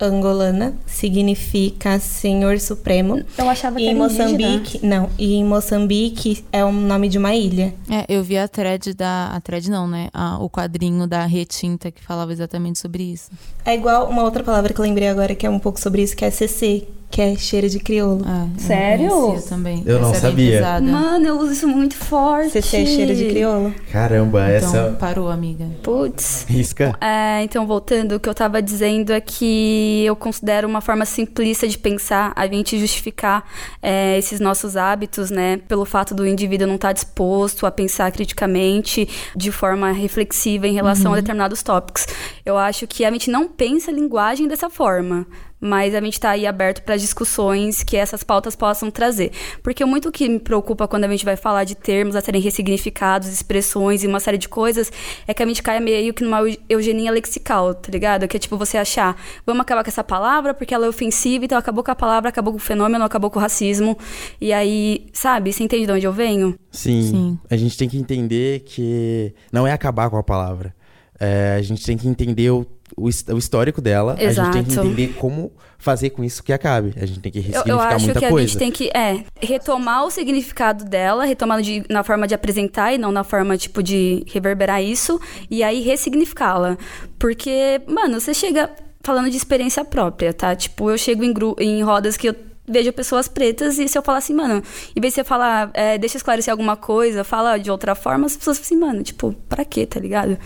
angolana, 0.00 0.74
significa 0.86 1.98
Senhor 1.98 2.58
Supremo. 2.60 3.22
Eu 3.36 3.48
achava 3.48 3.80
E 3.80 3.84
que 3.84 3.88
em 3.90 3.94
era 3.94 3.98
indígena. 3.98 4.28
Moçambique, 4.48 4.86
não, 4.86 5.10
e 5.18 5.34
em 5.34 5.44
Moçambique 5.44 6.44
é 6.52 6.64
o 6.64 6.70
nome 6.72 7.08
de 7.08 7.18
uma 7.18 7.34
ilha. 7.34 7.74
É, 7.90 8.04
eu 8.08 8.22
vi 8.22 8.38
a 8.38 8.46
thread 8.46 8.94
da. 8.94 9.30
A 9.34 9.40
thread 9.40 9.70
não, 9.70 9.88
né? 9.88 10.08
A- 10.12 10.38
o 10.40 10.48
quadrinho 10.48 11.06
da 11.06 11.26
Retinta 11.26 11.90
que 11.90 12.02
falava 12.02 12.32
exatamente 12.32 12.78
sobre 12.78 13.02
isso. 13.02 13.30
É 13.64 13.74
igual 13.74 14.08
uma 14.08 14.22
outra 14.22 14.42
palavra 14.44 14.72
que 14.72 14.80
eu 14.80 14.84
lembrei 14.84 15.08
agora 15.08 15.34
que 15.34 15.46
é 15.46 15.50
um 15.50 15.58
pouco 15.58 15.80
sobre 15.80 16.02
isso, 16.02 16.16
que 16.16 16.24
é 16.24 16.30
CC, 16.30 16.86
que 17.10 17.22
é 17.22 17.34
cheiro 17.36 17.68
de 17.68 17.78
crioulo. 17.78 18.24
É, 18.24 18.42
eu 18.44 18.60
Sério? 18.60 19.08
conhecia 19.10 19.48
também. 19.48 19.82
Eu 19.86 19.98
não 20.00 20.10
Essa 20.12 20.28
é 20.28 20.30
bem 20.32 20.60
sabia. 20.60 20.80
Mano, 20.92 21.26
eu 21.26 21.38
uso 21.38 21.52
isso 21.52 21.66
muito 21.68 21.94
forte. 21.96 22.50
CC 22.50 22.76
é 22.76 22.86
cheiro 22.86 23.14
de 23.14 23.26
crioulo. 23.28 23.74
Caramba, 23.90 24.40
Então, 24.54 24.68
essa 24.68 24.96
parou, 24.98 25.28
amiga. 25.30 25.66
Putz. 25.82 26.44
risca. 26.48 26.94
É, 27.00 27.42
então, 27.42 27.66
voltando, 27.66 28.16
o 28.16 28.20
que 28.20 28.28
eu 28.28 28.34
tava 28.34 28.60
dizendo 28.60 29.12
é 29.12 29.20
que 29.20 30.04
eu 30.04 30.14
considero 30.14 30.68
uma 30.68 30.80
forma 30.80 31.04
simplista 31.04 31.66
de 31.66 31.78
pensar 31.78 32.32
a 32.36 32.46
gente 32.46 32.78
justificar 32.78 33.44
é, 33.82 34.18
esses 34.18 34.38
nossos 34.38 34.76
hábitos, 34.76 35.30
né, 35.30 35.56
pelo 35.68 35.84
fato 35.84 36.14
do 36.14 36.26
indivíduo 36.26 36.66
não 36.66 36.74
estar 36.74 36.92
disposto 36.92 37.64
a 37.66 37.70
pensar 37.70 38.12
criticamente 38.12 39.08
de 39.34 39.50
forma 39.50 39.92
reflexiva 39.92 40.66
em 40.68 40.74
relação 40.74 41.12
a 41.12 41.16
determinados 41.16 41.62
tópicos. 41.62 42.06
Eu 42.44 42.56
acho 42.58 42.86
que 42.86 43.04
a 43.04 43.10
gente 43.10 43.30
não 43.30 43.48
pensa 43.48 43.90
a 43.90 43.94
linguagem 43.94 44.46
dessa 44.46 44.68
forma. 44.68 45.26
Mas 45.60 45.94
a 45.94 46.00
gente 46.00 46.12
está 46.12 46.30
aí 46.30 46.46
aberto 46.46 46.82
para 46.82 46.96
discussões 46.96 47.82
que 47.82 47.96
essas 47.96 48.22
pautas 48.22 48.54
possam 48.54 48.90
trazer. 48.90 49.32
Porque 49.62 49.84
muito 49.84 50.12
que 50.12 50.28
me 50.28 50.38
preocupa 50.38 50.86
quando 50.86 51.04
a 51.04 51.08
gente 51.08 51.24
vai 51.24 51.36
falar 51.36 51.64
de 51.64 51.74
termos 51.74 52.14
a 52.14 52.20
serem 52.20 52.40
ressignificados, 52.40 53.28
expressões 53.28 54.04
e 54.04 54.06
uma 54.06 54.20
série 54.20 54.38
de 54.38 54.48
coisas, 54.48 54.90
é 55.26 55.34
que 55.34 55.42
a 55.42 55.46
gente 55.46 55.62
cai 55.62 55.80
meio 55.80 56.14
que 56.14 56.22
numa 56.22 56.40
eu- 56.42 56.56
eugenia 56.68 57.10
lexical, 57.10 57.74
tá 57.74 57.90
ligado? 57.90 58.28
Que 58.28 58.36
é 58.36 58.40
tipo 58.40 58.56
você 58.56 58.76
achar, 58.78 59.20
vamos 59.44 59.62
acabar 59.62 59.82
com 59.82 59.90
essa 59.90 60.04
palavra 60.04 60.54
porque 60.54 60.72
ela 60.72 60.86
é 60.86 60.88
ofensiva, 60.88 61.44
então 61.44 61.58
acabou 61.58 61.82
com 61.82 61.90
a 61.90 61.96
palavra, 61.96 62.28
acabou 62.28 62.52
com 62.52 62.58
o 62.58 62.62
fenômeno, 62.62 63.04
acabou 63.04 63.28
com 63.30 63.38
o 63.38 63.42
racismo. 63.42 63.98
E 64.40 64.52
aí, 64.52 65.06
sabe, 65.12 65.52
você 65.52 65.64
entende 65.64 65.86
de 65.86 65.92
onde 65.92 66.06
eu 66.06 66.12
venho? 66.12 66.54
Sim, 66.70 67.02
Sim. 67.02 67.38
A 67.50 67.56
gente 67.56 67.76
tem 67.76 67.88
que 67.88 67.98
entender 67.98 68.60
que 68.60 69.34
não 69.52 69.66
é 69.66 69.72
acabar 69.72 70.08
com 70.08 70.16
a 70.16 70.22
palavra. 70.22 70.74
É, 71.18 71.56
a 71.58 71.62
gente 71.62 71.84
tem 71.84 71.96
que 71.98 72.06
entender 72.06 72.48
o, 72.50 72.64
o, 72.98 73.34
o 73.34 73.38
histórico 73.38 73.80
dela. 73.80 74.14
A 74.18 74.30
gente 74.32 74.50
tem 74.52 74.64
que 74.64 74.70
Exato. 74.72 74.86
entender 74.88 75.08
como 75.14 75.52
fazer 75.78 76.10
com 76.10 76.24
isso 76.24 76.42
que 76.42 76.52
acabe. 76.52 76.92
A 77.00 77.06
gente 77.06 77.20
tem 77.20 77.30
que 77.30 77.38
Eu, 77.38 77.42
ressignificar 77.44 77.70
eu 77.72 77.80
acho 77.96 78.04
muita 78.04 78.18
que 78.20 78.26
a 78.26 78.30
coisa. 78.30 78.46
gente 78.48 78.58
tem 78.58 78.70
que 78.72 78.88
é, 78.88 79.24
retomar 79.40 80.04
o 80.04 80.10
significado 80.10 80.84
dela, 80.84 81.24
retomar 81.24 81.62
de- 81.62 81.84
na 81.88 82.02
forma 82.02 82.26
de 82.26 82.34
apresentar 82.34 82.92
e 82.92 82.98
não 82.98 83.12
na 83.12 83.22
forma, 83.24 83.56
tipo, 83.56 83.82
de 83.82 84.24
reverberar 84.26 84.82
isso, 84.82 85.20
e 85.50 85.62
aí 85.62 85.80
ressignificá-la. 85.80 86.76
Porque, 87.18 87.80
mano, 87.86 88.20
você 88.20 88.34
chega 88.34 88.70
falando 89.02 89.30
de 89.30 89.36
experiência 89.36 89.84
própria, 89.84 90.32
tá? 90.32 90.54
Tipo, 90.54 90.90
eu 90.90 90.98
chego 90.98 91.24
em, 91.24 91.32
em 91.60 91.82
rodas 91.82 92.16
que 92.16 92.28
eu 92.28 92.34
vejo 92.70 92.92
pessoas 92.92 93.28
pretas 93.28 93.78
e 93.78 93.88
se 93.88 93.96
eu 93.96 94.02
falar 94.02 94.18
assim, 94.18 94.34
mano, 94.34 94.62
em 94.94 95.00
vez 95.00 95.14
de 95.14 95.20
você 95.20 95.24
falar, 95.24 95.70
é, 95.72 95.96
deixa 95.96 96.16
eu 96.16 96.18
esclarecer 96.18 96.52
alguma 96.52 96.76
coisa, 96.76 97.24
fala 97.24 97.56
de 97.56 97.70
outra 97.70 97.94
forma, 97.94 98.26
as 98.26 98.36
pessoas 98.36 98.58
falam 98.58 98.66
assim, 98.66 98.76
mano, 98.76 99.02
tipo, 99.02 99.32
pra 99.48 99.64
quê, 99.64 99.86
tá 99.86 99.98
ligado? 99.98 100.36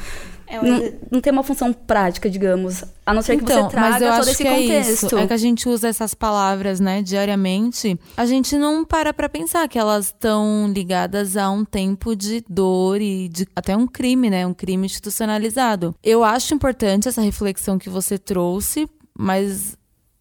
É, 0.52 0.62
Não, 0.62 0.92
não 1.12 1.20
tem 1.20 1.32
uma 1.32 1.42
função 1.42 1.72
prática, 1.72 2.28
digamos. 2.28 2.84
A 3.06 3.14
não 3.14 3.22
ser 3.22 3.36
que 3.38 3.42
Então, 3.44 3.64
você 3.64 3.70
traga 3.70 3.90
mas 3.90 4.02
eu 4.02 4.08
todo 4.10 4.20
acho 4.20 4.30
esse 4.30 4.42
que 4.42 4.48
é 4.48 4.54
contexto. 4.60 5.06
isso. 5.06 5.18
É 5.18 5.26
que 5.26 5.32
a 5.32 5.36
gente 5.38 5.68
usa 5.68 5.88
essas 5.88 6.12
palavras, 6.14 6.78
né, 6.78 7.00
diariamente. 7.02 7.98
A 8.16 8.26
gente 8.26 8.56
não 8.56 8.84
para 8.84 9.14
pra 9.14 9.28
pensar 9.30 9.66
que 9.66 9.78
elas 9.78 10.06
estão 10.06 10.70
ligadas 10.72 11.36
a 11.36 11.50
um 11.50 11.64
tempo 11.64 12.14
de 12.14 12.44
dor 12.48 13.00
e 13.00 13.28
de 13.30 13.46
até 13.56 13.74
um 13.74 13.86
crime, 13.86 14.28
né, 14.28 14.46
um 14.46 14.52
crime 14.54 14.84
institucionalizado. 14.86 15.94
Eu 16.02 16.22
acho 16.22 16.54
importante 16.54 17.08
essa 17.08 17.22
reflexão 17.22 17.78
que 17.78 17.88
você 17.88 18.18
trouxe, 18.18 18.86
mas 19.18 19.76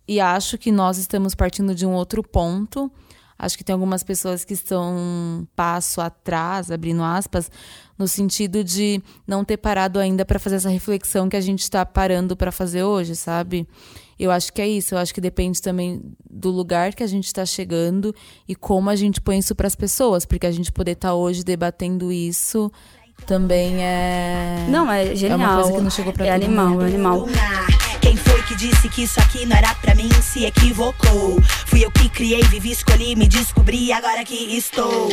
e 0.07 0.19
acho 0.19 0.57
que 0.57 0.71
nós 0.71 0.97
estamos 0.97 1.35
partindo 1.35 1.75
de 1.75 1.85
um 1.85 1.91
outro 1.93 2.23
ponto. 2.23 2.91
Acho 3.41 3.57
que 3.57 3.63
tem 3.63 3.73
algumas 3.73 4.03
pessoas 4.03 4.45
que 4.45 4.53
estão 4.53 4.95
um 4.95 5.47
passo 5.55 5.99
atrás, 5.99 6.69
abrindo 6.69 7.01
aspas, 7.01 7.49
no 7.97 8.07
sentido 8.07 8.63
de 8.63 9.01
não 9.25 9.43
ter 9.43 9.57
parado 9.57 9.97
ainda 9.97 10.23
para 10.23 10.37
fazer 10.37 10.57
essa 10.57 10.69
reflexão 10.69 11.27
que 11.27 11.35
a 11.35 11.41
gente 11.41 11.63
está 11.63 11.83
parando 11.83 12.37
para 12.37 12.51
fazer 12.51 12.83
hoje, 12.83 13.15
sabe? 13.15 13.67
Eu 14.19 14.29
acho 14.29 14.53
que 14.53 14.61
é 14.61 14.67
isso. 14.67 14.93
Eu 14.93 14.99
acho 14.99 15.11
que 15.11 15.19
depende 15.19 15.59
também 15.59 16.03
do 16.29 16.51
lugar 16.51 16.93
que 16.93 17.01
a 17.01 17.07
gente 17.07 17.25
está 17.25 17.43
chegando 17.43 18.13
e 18.47 18.53
como 18.53 18.91
a 18.91 18.95
gente 18.95 19.19
põe 19.19 19.39
isso 19.39 19.55
para 19.55 19.65
as 19.65 19.75
pessoas, 19.75 20.23
porque 20.23 20.45
a 20.45 20.51
gente 20.51 20.71
poder 20.71 20.91
estar 20.91 21.15
hoje 21.15 21.43
debatendo 21.43 22.11
isso 22.11 22.71
também 23.25 23.83
é 23.83 24.65
Não, 24.69 24.91
é 24.91 25.15
genial. 25.15 25.39
É 25.39 25.43
uma 25.43 25.55
coisa 25.55 25.77
que 25.77 25.81
não 25.81 25.89
chegou 25.89 26.13
pra 26.13 26.27
É 26.27 26.31
animal, 26.31 26.69
mundo. 26.69 26.83
é 26.83 26.87
animal. 26.87 27.25
Quem 28.01 28.17
foi 28.17 28.41
que 28.43 28.55
disse 28.55 28.89
que 28.89 29.03
isso 29.03 29.19
aqui 29.19 29.45
não 29.45 29.55
era 29.55 29.73
pra 29.75 29.93
mim? 29.93 30.09
Se 30.21 30.43
equivocou. 30.45 31.39
Fui 31.67 31.85
eu 31.85 31.91
que 31.91 32.09
criei, 32.09 32.41
vivi, 32.43 32.71
escolhi, 32.71 33.15
me 33.15 33.27
descobri, 33.27 33.93
agora 33.93 34.23
que 34.25 34.33
estou. 34.57 35.09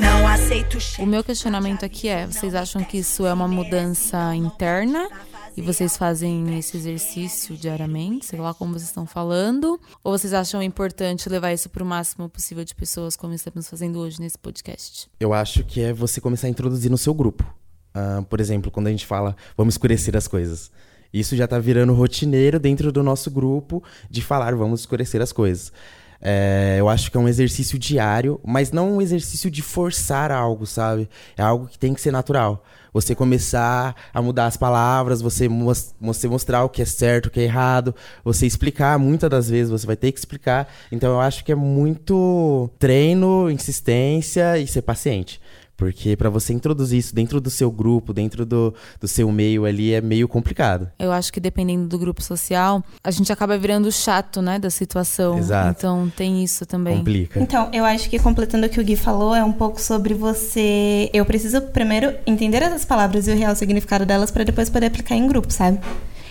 Não 0.00 0.26
aceito 0.26 0.78
O 1.00 1.06
meu 1.06 1.24
questionamento 1.24 1.84
aqui 1.84 2.08
é: 2.08 2.26
vocês 2.26 2.54
acham 2.54 2.84
que 2.84 2.98
isso 2.98 3.26
é 3.26 3.32
uma 3.32 3.48
mudança 3.48 4.34
interna? 4.34 5.08
E 5.56 5.60
vocês 5.60 5.96
fazem 5.96 6.56
esse 6.56 6.76
exercício 6.76 7.56
diariamente, 7.56 8.26
sei 8.26 8.38
lá 8.38 8.54
como 8.54 8.74
vocês 8.74 8.88
estão 8.88 9.04
falando? 9.04 9.80
Ou 10.04 10.16
vocês 10.16 10.32
acham 10.32 10.62
importante 10.62 11.28
levar 11.28 11.52
isso 11.52 11.68
para 11.68 11.82
o 11.82 11.86
máximo 11.86 12.28
possível 12.28 12.64
de 12.64 12.72
pessoas, 12.76 13.16
como 13.16 13.34
estamos 13.34 13.68
fazendo 13.68 13.98
hoje 13.98 14.20
nesse 14.20 14.38
podcast? 14.38 15.10
Eu 15.18 15.34
acho 15.34 15.64
que 15.64 15.80
é 15.80 15.92
você 15.92 16.20
começar 16.20 16.46
a 16.46 16.50
introduzir 16.50 16.88
no 16.88 16.96
seu 16.96 17.12
grupo. 17.12 17.44
Ah, 17.92 18.22
por 18.30 18.40
exemplo, 18.40 18.70
quando 18.70 18.86
a 18.86 18.90
gente 18.90 19.04
fala, 19.04 19.34
vamos 19.56 19.74
escurecer 19.74 20.16
as 20.16 20.28
coisas. 20.28 20.70
Isso 21.12 21.34
já 21.36 21.46
tá 21.46 21.58
virando 21.58 21.92
rotineiro 21.94 22.58
dentro 22.60 22.92
do 22.92 23.02
nosso 23.02 23.30
grupo 23.30 23.82
de 24.10 24.22
falar, 24.22 24.54
vamos 24.54 24.80
escurecer 24.80 25.20
as 25.22 25.32
coisas. 25.32 25.72
É, 26.20 26.76
eu 26.78 26.88
acho 26.88 27.10
que 27.10 27.16
é 27.16 27.20
um 27.20 27.28
exercício 27.28 27.78
diário, 27.78 28.40
mas 28.44 28.72
não 28.72 28.96
um 28.96 29.00
exercício 29.00 29.50
de 29.50 29.62
forçar 29.62 30.32
algo, 30.32 30.66
sabe? 30.66 31.08
É 31.36 31.42
algo 31.42 31.66
que 31.68 31.78
tem 31.78 31.94
que 31.94 32.00
ser 32.00 32.10
natural. 32.10 32.64
Você 32.92 33.14
começar 33.14 33.94
a 34.12 34.20
mudar 34.20 34.46
as 34.46 34.56
palavras, 34.56 35.22
você, 35.22 35.48
mos- 35.48 35.94
você 36.00 36.26
mostrar 36.26 36.64
o 36.64 36.68
que 36.68 36.82
é 36.82 36.84
certo, 36.84 37.26
o 37.26 37.30
que 37.30 37.38
é 37.38 37.44
errado, 37.44 37.94
você 38.24 38.46
explicar, 38.46 38.98
muitas 38.98 39.30
das 39.30 39.48
vezes 39.48 39.70
você 39.70 39.86
vai 39.86 39.94
ter 39.94 40.10
que 40.10 40.18
explicar. 40.18 40.66
Então 40.90 41.10
eu 41.12 41.20
acho 41.20 41.44
que 41.44 41.52
é 41.52 41.54
muito 41.54 42.68
treino, 42.78 43.48
insistência 43.50 44.58
e 44.58 44.66
ser 44.66 44.82
paciente. 44.82 45.40
Porque 45.78 46.16
pra 46.16 46.28
você 46.28 46.52
introduzir 46.52 46.98
isso 46.98 47.14
dentro 47.14 47.40
do 47.40 47.48
seu 47.48 47.70
grupo, 47.70 48.12
dentro 48.12 48.44
do, 48.44 48.74
do 49.00 49.06
seu 49.06 49.30
meio 49.30 49.64
ali, 49.64 49.94
é 49.94 50.00
meio 50.00 50.26
complicado. 50.26 50.90
Eu 50.98 51.12
acho 51.12 51.32
que 51.32 51.38
dependendo 51.38 51.86
do 51.86 51.96
grupo 51.96 52.20
social, 52.20 52.82
a 53.02 53.12
gente 53.12 53.32
acaba 53.32 53.56
virando 53.56 53.90
chato, 53.92 54.42
né, 54.42 54.58
da 54.58 54.70
situação. 54.70 55.38
Exato. 55.38 55.78
Então 55.78 56.12
tem 56.16 56.42
isso 56.42 56.66
também. 56.66 56.98
Complica. 56.98 57.38
Então, 57.40 57.70
eu 57.72 57.84
acho 57.84 58.10
que 58.10 58.18
completando 58.18 58.66
o 58.66 58.68
que 58.68 58.80
o 58.80 58.84
Gui 58.84 58.96
falou, 58.96 59.32
é 59.32 59.44
um 59.44 59.52
pouco 59.52 59.80
sobre 59.80 60.14
você. 60.14 61.08
Eu 61.12 61.24
preciso 61.24 61.60
primeiro 61.60 62.12
entender 62.26 62.60
essas 62.60 62.84
palavras 62.84 63.28
e 63.28 63.30
o 63.30 63.36
real 63.36 63.54
significado 63.54 64.04
delas 64.04 64.32
para 64.32 64.42
depois 64.42 64.68
poder 64.68 64.86
aplicar 64.86 65.14
em 65.14 65.28
grupo, 65.28 65.52
sabe? 65.52 65.78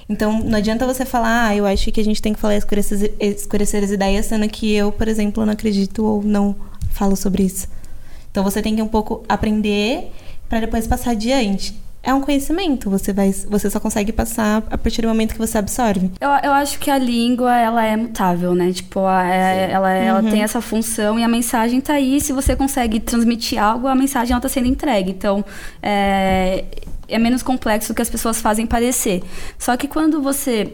Então, 0.09 0.43
não 0.43 0.57
adianta 0.57 0.85
você 0.85 1.05
falar, 1.05 1.47
ah, 1.47 1.55
eu 1.55 1.65
acho 1.65 1.89
que 1.89 2.01
a 2.01 2.03
gente 2.03 2.21
tem 2.21 2.33
que 2.33 2.39
falar 2.39 2.57
escurecer, 2.57 3.13
escurecer 3.17 3.81
as 3.81 3.91
ideias, 3.91 4.25
sendo 4.25 4.47
que 4.49 4.73
eu, 4.73 4.91
por 4.91 5.07
exemplo, 5.07 5.45
não 5.45 5.53
acredito 5.53 6.03
ou 6.03 6.21
não 6.21 6.53
falo 6.91 7.15
sobre 7.15 7.43
isso. 7.43 7.76
Então, 8.37 8.43
você 8.43 8.61
tem 8.61 8.75
que 8.75 8.81
um 8.83 8.87
pouco 8.87 9.23
aprender 9.27 10.11
para 10.47 10.59
depois 10.59 10.85
passar 10.85 11.11
adiante. 11.11 11.73
É 12.03 12.13
um 12.13 12.21
conhecimento, 12.21 12.87
você 12.87 13.11
vai, 13.11 13.31
você 13.31 13.67
só 13.67 13.79
consegue 13.79 14.11
passar 14.13 14.61
a 14.69 14.77
partir 14.77 15.01
do 15.01 15.07
momento 15.07 15.33
que 15.33 15.39
você 15.39 15.57
absorve. 15.57 16.11
Eu, 16.21 16.29
eu 16.43 16.51
acho 16.53 16.77
que 16.77 16.91
a 16.91 16.99
língua, 16.99 17.57
ela 17.57 17.83
é 17.83 17.97
mutável, 17.97 18.53
né? 18.53 18.71
Tipo, 18.71 18.99
a- 18.99 19.25
é- 19.27 19.71
ela, 19.71 19.91
ela 19.91 20.21
tem 20.29 20.43
essa 20.43 20.61
função 20.61 21.17
e 21.19 21.23
a 21.23 21.27
mensagem 21.27 21.81
tá 21.81 21.93
aí. 21.93 22.21
Se 22.21 22.31
você 22.31 22.55
consegue 22.55 22.99
transmitir 22.99 23.59
algo, 23.61 23.87
a 23.87 23.95
mensagem 23.95 24.33
ela 24.33 24.39
tá 24.41 24.47
sendo 24.47 24.67
entregue. 24.67 25.09
Então, 25.09 25.43
é, 25.81 26.63
é 27.07 27.17
menos 27.17 27.41
complexo 27.41 27.91
do 27.91 27.95
que 27.95 28.03
as 28.03 28.09
pessoas 28.09 28.39
fazem 28.39 28.67
parecer. 28.67 29.23
Só 29.57 29.75
que 29.75 29.87
quando 29.87 30.21
você 30.21 30.71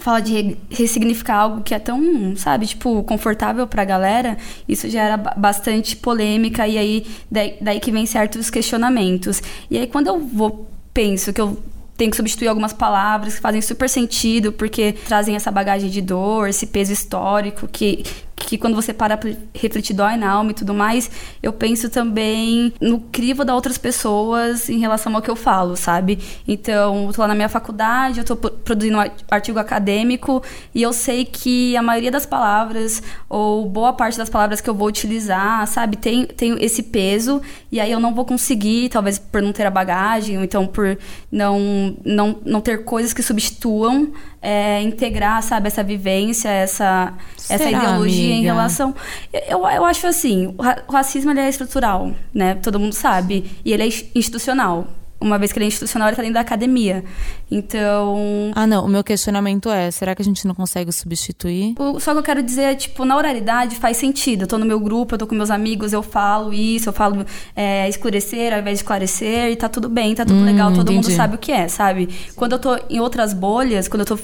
fala 0.00 0.20
de 0.20 0.32
re- 0.32 0.56
ressignificar 0.70 1.36
algo 1.36 1.62
que 1.62 1.74
é 1.74 1.78
tão, 1.78 2.34
sabe, 2.36 2.66
tipo, 2.66 3.02
confortável 3.04 3.66
pra 3.66 3.84
galera, 3.84 4.36
isso 4.68 4.88
gera 4.88 5.16
ba- 5.16 5.34
bastante 5.36 5.96
polêmica 5.96 6.66
e 6.66 6.78
aí 6.78 7.06
daí, 7.30 7.56
daí 7.60 7.80
que 7.80 7.92
vem 7.92 8.06
certos 8.06 8.50
questionamentos. 8.50 9.42
E 9.70 9.78
aí 9.78 9.86
quando 9.86 10.06
eu 10.08 10.18
vou 10.20 10.68
penso 10.92 11.32
que 11.32 11.40
eu 11.40 11.62
tenho 11.96 12.10
que 12.10 12.16
substituir 12.16 12.48
algumas 12.48 12.72
palavras 12.72 13.34
que 13.34 13.40
fazem 13.40 13.60
super 13.60 13.88
sentido 13.88 14.52
porque 14.52 14.92
trazem 15.06 15.36
essa 15.36 15.50
bagagem 15.50 15.90
de 15.90 16.00
dor, 16.00 16.48
esse 16.48 16.66
peso 16.66 16.92
histórico 16.92 17.68
que 17.68 18.02
que 18.50 18.58
quando 18.58 18.74
você 18.74 18.92
para 18.92 19.16
pra 19.16 19.30
refletir 19.54 19.94
dói 19.94 20.16
na 20.16 20.28
alma 20.28 20.50
e 20.50 20.54
tudo 20.54 20.74
mais, 20.74 21.08
eu 21.40 21.52
penso 21.52 21.88
também 21.88 22.72
no 22.80 22.98
crivo 22.98 23.44
das 23.44 23.54
outras 23.54 23.78
pessoas 23.78 24.68
em 24.68 24.80
relação 24.80 25.14
ao 25.14 25.22
que 25.22 25.30
eu 25.30 25.36
falo, 25.36 25.76
sabe? 25.76 26.18
Então, 26.48 27.06
eu 27.06 27.12
tô 27.12 27.22
lá 27.22 27.28
na 27.28 27.34
minha 27.36 27.48
faculdade, 27.48 28.18
eu 28.18 28.24
tô 28.24 28.34
pro- 28.34 28.50
produzindo 28.50 28.96
um 28.96 29.00
ar- 29.00 29.12
artigo 29.30 29.56
acadêmico 29.60 30.42
e 30.74 30.82
eu 30.82 30.92
sei 30.92 31.24
que 31.24 31.76
a 31.76 31.82
maioria 31.82 32.10
das 32.10 32.26
palavras, 32.26 33.00
ou 33.28 33.68
boa 33.68 33.92
parte 33.92 34.18
das 34.18 34.28
palavras 34.28 34.60
que 34.60 34.68
eu 34.68 34.74
vou 34.74 34.88
utilizar, 34.88 35.64
sabe, 35.68 35.96
tem, 35.96 36.26
tem 36.26 36.56
esse 36.60 36.82
peso, 36.82 37.40
e 37.70 37.78
aí 37.78 37.92
eu 37.92 38.00
não 38.00 38.12
vou 38.12 38.24
conseguir, 38.24 38.88
talvez 38.88 39.16
por 39.16 39.40
não 39.40 39.52
ter 39.52 39.64
a 39.64 39.70
bagagem, 39.70 40.36
ou 40.38 40.42
então 40.42 40.66
por 40.66 40.98
não, 41.30 41.96
não, 42.04 42.40
não 42.44 42.60
ter 42.60 42.84
coisas 42.84 43.12
que 43.12 43.22
substituam, 43.22 44.10
é, 44.42 44.80
integrar, 44.82 45.42
sabe, 45.42 45.66
essa 45.66 45.82
vivência, 45.82 46.48
essa, 46.48 47.12
essa 47.48 47.58
Será, 47.64 47.70
ideologia 47.78 48.28
em 48.30 48.32
amiga? 48.38 48.52
relação. 48.52 48.94
Eu, 49.32 49.58
eu 49.68 49.84
acho 49.84 50.06
assim, 50.06 50.54
o, 50.58 50.62
ra- 50.62 50.82
o 50.88 50.92
racismo 50.92 51.30
ele 51.30 51.40
é 51.40 51.48
estrutural, 51.48 52.10
né? 52.32 52.54
Todo 52.56 52.78
mundo 52.80 52.92
sabe. 52.94 53.50
E 53.64 53.72
ele 53.72 53.82
é 53.82 53.86
ins- 53.86 54.04
institucional. 54.14 54.86
Uma 55.20 55.38
vez 55.38 55.52
que 55.52 55.58
ele 55.58 55.66
é 55.66 55.68
institucional, 55.68 56.08
ele 56.08 56.16
tá 56.16 56.22
dentro 56.22 56.34
da 56.34 56.40
academia. 56.40 57.04
Então. 57.50 58.50
Ah, 58.54 58.66
não. 58.66 58.84
O 58.86 58.88
meu 58.88 59.04
questionamento 59.04 59.68
é: 59.70 59.90
será 59.90 60.14
que 60.14 60.22
a 60.22 60.24
gente 60.24 60.46
não 60.46 60.54
consegue 60.54 60.90
substituir? 60.92 61.74
o- 61.78 62.00
Só 62.00 62.12
que 62.12 62.18
eu 62.18 62.22
quero 62.22 62.42
dizer, 62.42 62.62
é, 62.62 62.74
tipo, 62.74 63.04
na 63.04 63.16
oralidade 63.16 63.76
faz 63.76 63.96
sentido. 63.98 64.42
Eu 64.42 64.46
tô 64.46 64.56
no 64.58 64.64
meu 64.64 64.80
grupo, 64.80 65.14
eu 65.14 65.18
tô 65.18 65.26
com 65.26 65.34
meus 65.34 65.50
amigos, 65.50 65.92
eu 65.92 66.02
falo 66.02 66.52
isso, 66.54 66.88
eu 66.88 66.92
falo 66.92 67.24
é, 67.54 67.88
escurecer 67.88 68.52
ao 68.52 68.60
invés 68.60 68.78
de 68.78 68.82
esclarecer, 68.84 69.50
e 69.52 69.56
tá 69.56 69.68
tudo 69.68 69.88
bem, 69.88 70.14
tá 70.14 70.24
tudo 70.24 70.38
Hum, 70.40 70.44
legal, 70.44 70.72
todo 70.72 70.90
mundo 70.92 71.04
entendi. 71.04 71.16
sabe 71.16 71.34
o 71.34 71.38
que 71.38 71.52
é, 71.52 71.68
sabe? 71.68 72.08
Quando 72.34 72.52
eu 72.52 72.58
tô 72.58 72.78
em 72.88 72.98
outras 73.00 73.32
bolhas, 73.34 73.88
quando 73.88 74.00
eu 74.00 74.06
tô 74.06 74.18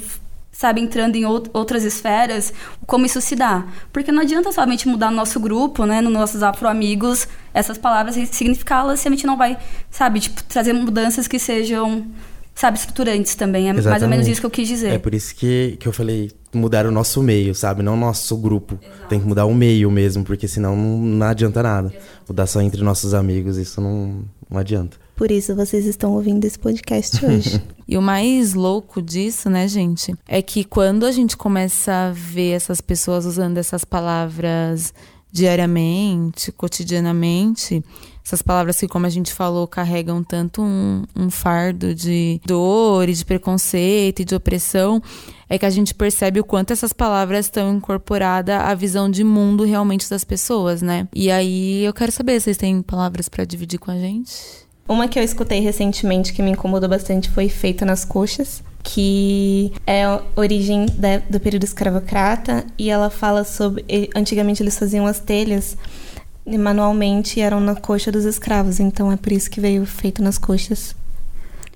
sabe, 0.59 0.81
entrando 0.81 1.17
em 1.17 1.25
out- 1.25 1.51
outras 1.53 1.85
esferas, 1.85 2.51
como 2.87 3.05
isso 3.05 3.21
se 3.21 3.37
dá. 3.37 3.67
Porque 3.93 4.11
não 4.11 4.23
adianta 4.23 4.51
somente 4.53 4.89
mudar 4.89 5.11
no 5.11 5.17
nosso 5.17 5.39
grupo, 5.39 5.85
né, 5.85 6.01
nos 6.01 6.13
nossos 6.13 6.43
afro-amigos, 6.43 7.29
essas 7.53 7.77
palavras 7.77 8.17
e 8.17 8.25
significá-las 8.27 9.01
se 9.01 9.09
a 9.09 9.11
gente 9.11 9.27
não 9.27 9.37
vai, 9.37 9.59
sabe, 9.91 10.21
tipo, 10.21 10.43
trazer 10.45 10.73
mudanças 10.73 11.29
que 11.29 11.39
sejam, 11.39 12.07
sabe, 12.55 12.79
estruturantes 12.79 13.35
também. 13.35 13.69
É 13.69 13.73
mais 13.75 13.85
ou 13.85 13.91
menos 13.93 14.01
Exatamente. 14.03 14.31
isso 14.31 14.41
que 14.41 14.47
eu 14.47 14.51
quis 14.51 14.67
dizer. 14.67 14.93
É 14.95 14.99
por 14.99 15.15
isso 15.15 15.35
que, 15.35 15.77
que 15.79 15.87
eu 15.87 15.93
falei 15.93 16.31
mudar 16.55 16.87
o 16.87 16.91
nosso 16.91 17.23
meio, 17.23 17.55
sabe? 17.55 17.83
Não 17.83 17.93
o 17.93 17.99
nosso 17.99 18.35
grupo. 18.39 18.79
Tem 19.11 19.21
que 19.21 19.27
mudar 19.27 19.45
o 19.45 19.55
meio 19.55 19.91
mesmo, 19.91 20.25
porque 20.25 20.49
senão 20.49 20.75
não, 20.75 20.99
não 20.99 21.27
adianta 21.27 21.63
nada. 21.63 21.93
Mudar 22.27 22.47
só 22.47 22.63
entre 22.63 22.83
nossos 22.83 23.13
amigos, 23.13 23.59
isso 23.59 23.79
não, 23.79 24.25
não 24.49 24.59
adianta. 24.59 24.97
Por 25.17 25.31
isso 25.31 25.57
vocês 25.57 25.87
estão 25.87 26.13
ouvindo 26.13 26.45
esse 26.45 26.59
podcast 26.59 27.25
hoje. 27.25 27.63
E 27.89 27.97
o 27.97 28.03
mais 28.03 28.53
louco 28.53 29.01
disso, 29.01 29.49
né, 29.49 29.69
gente, 29.69 30.13
é 30.27 30.43
que 30.43 30.65
quando 30.65 31.07
a 31.07 31.13
gente 31.13 31.37
começa 31.37 32.09
a 32.09 32.11
ver 32.11 32.51
essas 32.51 32.81
pessoas 32.81 33.25
usando 33.25 33.59
essas 33.59 33.85
palavras 33.85 34.93
diariamente, 35.31 36.51
cotidianamente, 36.51 37.85
essas 38.25 38.43
palavras 38.43 38.81
que, 38.81 38.89
como 38.89 39.07
a 39.07 39.09
gente 39.09 39.33
falou, 39.33 39.69
carregam 39.69 40.25
tanto 40.25 40.63
um, 40.63 41.05
um 41.15 41.31
fardo 41.31 41.95
de 41.95 42.41
dor 42.45 43.09
e 43.09 43.13
de 43.13 43.25
preconceito 43.25 44.23
e 44.23 44.25
de 44.25 44.35
opressão, 44.35 45.01
é 45.49 45.57
que 45.57 45.65
a 45.65 45.71
gente 45.71 45.95
percebe 45.95 46.41
o 46.41 46.45
quanto 46.45 46.73
essas 46.73 46.93
palavras 46.93 47.47
estão 47.47 47.73
incorporadas 47.77 48.61
à 48.61 48.75
visão 48.75 49.09
de 49.09 49.23
mundo 49.23 49.63
realmente 49.63 50.11
das 50.11 50.25
pessoas, 50.25 50.83
né? 50.83 51.07
E 51.15 51.31
aí 51.31 51.85
eu 51.85 51.95
quero 51.95 52.11
saber, 52.11 52.41
vocês 52.41 52.57
têm 52.57 52.83
palavras 52.83 53.29
pra 53.29 53.45
dividir 53.45 53.79
com 53.79 53.93
a 53.93 53.97
gente? 53.97 54.66
Uma 54.89 55.09
que 55.09 55.19
eu 55.19 55.23
escutei 55.23 55.61
recentemente 55.61 56.33
que 56.33 56.43
me 56.43 56.51
incomodou 56.53 56.89
bastante 56.89 57.29
foi 57.31 57.49
Feita 57.49 57.85
nas 57.85 58.05
Coxas, 58.05 58.63
que 58.83 59.73
é 59.87 60.05
a 60.05 60.23
origem 60.37 60.87
da- 60.87 61.19
do 61.29 61.41
período 61.41 61.65
escravocrata 61.65 62.65
e 62.79 62.89
ela 62.89 63.11
fala 63.11 63.43
sobre. 63.45 63.85
Antigamente 64.15 64.63
eles 64.63 64.79
faziam 64.79 65.07
as 65.07 65.19
telhas 65.19 65.77
manualmente 66.47 67.41
e 67.41 67.43
eram 67.43 67.59
na 67.61 67.75
coxa 67.75 68.13
dos 68.13 68.25
escravos, 68.25 68.79
então 68.79 69.11
é 69.11 69.17
por 69.17 69.33
isso 69.33 69.51
que 69.51 69.61
veio 69.61 69.85
Feito 69.85 70.23
nas 70.23 70.39
Coxas. 70.39 70.95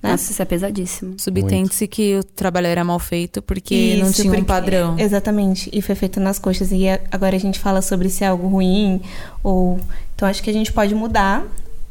né? 0.02 0.12
Nossa, 0.12 0.30
isso 0.32 0.40
é 0.40 0.44
pesadíssimo. 0.46 1.16
Subtende-se 1.18 1.86
que 1.86 2.16
o 2.16 2.24
trabalho 2.24 2.68
era 2.68 2.82
mal 2.82 2.98
feito 2.98 3.42
porque 3.42 3.96
não 4.00 4.08
Isso, 4.08 4.22
tinha 4.22 4.32
um 4.32 4.36
porque- 4.36 4.46
padrão. 4.46 4.98
Exatamente, 4.98 5.68
e 5.74 5.82
foi 5.82 5.94
feito 5.94 6.18
nas 6.18 6.38
coxas. 6.38 6.72
E 6.72 6.88
a- 6.88 6.98
agora 7.10 7.36
a 7.36 7.38
gente 7.38 7.58
fala 7.58 7.82
sobre 7.82 8.08
se 8.08 8.24
é 8.24 8.28
algo 8.28 8.46
ruim 8.48 9.02
ou. 9.42 9.78
Então 10.16 10.26
acho 10.26 10.42
que 10.42 10.48
a 10.48 10.52
gente 10.54 10.72
pode 10.72 10.94
mudar 10.94 11.44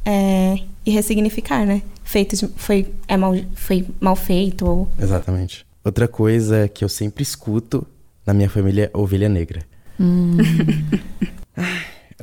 é, 0.05 0.57
e 0.85 0.91
ressignificar, 0.91 1.65
né? 1.65 1.81
Feito 2.03 2.35
de- 2.35 2.47
foi, 2.55 2.87
é 3.07 3.15
mal, 3.17 3.33
foi 3.55 3.85
mal 3.99 4.15
feito 4.15 4.65
ou. 4.65 4.87
Exatamente. 4.99 5.65
Outra 5.83 6.07
coisa 6.07 6.67
que 6.67 6.83
eu 6.83 6.89
sempre 6.89 7.23
escuto 7.23 7.85
na 8.25 8.33
minha 8.33 8.49
família 8.49 8.91
é 8.93 8.97
ovelha 8.97 9.29
negra. 9.29 9.61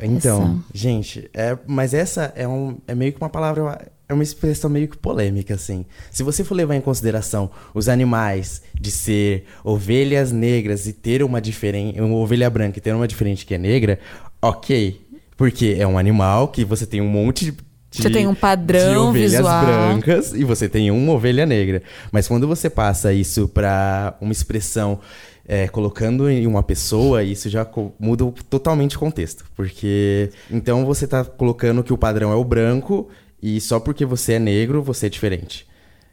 Então, 0.02 0.42
Essa. 0.42 0.64
gente, 0.75 1.30
é, 1.32 1.56
mas 1.66 1.94
essa 1.94 2.30
é, 2.36 2.46
um, 2.46 2.76
é 2.86 2.94
meio 2.94 3.12
que 3.14 3.18
uma 3.20 3.30
palavra, 3.30 3.90
é 4.06 4.12
uma 4.12 4.22
expressão 4.22 4.68
meio 4.68 4.88
que 4.88 4.96
polêmica, 4.98 5.54
assim. 5.54 5.86
Se 6.10 6.22
você 6.22 6.44
for 6.44 6.54
levar 6.54 6.75
em 6.76 6.82
consideração 6.82 7.50
os 7.72 7.88
animais 7.88 8.60
de 8.78 8.90
ser 8.90 9.46
ovelhas 9.64 10.32
negras 10.32 10.86
e 10.86 10.92
ter 10.92 11.22
uma 11.22 11.40
diferente, 11.40 11.98
uma 11.98 12.14
ovelha 12.14 12.50
branca 12.50 12.78
e 12.78 12.80
ter 12.82 12.94
uma 12.94 13.08
diferente 13.08 13.46
que 13.46 13.54
é 13.54 13.58
negra, 13.58 13.98
ok. 14.42 15.00
Porque 15.34 15.76
é 15.78 15.86
um 15.86 15.96
animal 15.98 16.48
que 16.48 16.62
você 16.62 16.84
tem 16.84 17.00
um 17.00 17.08
monte 17.08 17.54
Você 18.02 18.10
tem 18.10 18.26
um 18.26 18.34
padrão 18.34 18.90
de 18.90 18.96
ovelhas 18.96 19.32
visual. 19.32 19.64
brancas 19.64 20.32
e 20.34 20.44
você 20.44 20.68
tem 20.68 20.90
uma 20.90 21.12
ovelha 21.12 21.46
negra. 21.46 21.82
Mas 22.12 22.28
quando 22.28 22.46
você 22.46 22.68
passa 22.68 23.12
isso 23.12 23.48
pra 23.48 24.16
uma 24.20 24.32
expressão 24.32 25.00
é, 25.46 25.68
colocando 25.68 26.28
em 26.28 26.46
uma 26.46 26.62
pessoa, 26.62 27.22
isso 27.22 27.48
já 27.48 27.66
muda 27.98 28.32
totalmente 28.50 28.96
o 28.96 28.98
contexto. 28.98 29.44
Porque 29.54 30.30
então 30.50 30.84
você 30.84 31.06
tá 31.06 31.24
colocando 31.24 31.84
que 31.84 31.92
o 31.92 31.98
padrão 31.98 32.32
é 32.32 32.36
o 32.36 32.44
branco 32.44 33.08
e 33.42 33.60
só 33.60 33.78
porque 33.78 34.04
você 34.04 34.34
é 34.34 34.38
negro, 34.38 34.82
você 34.82 35.06
é 35.06 35.08
diferente. 35.08 35.66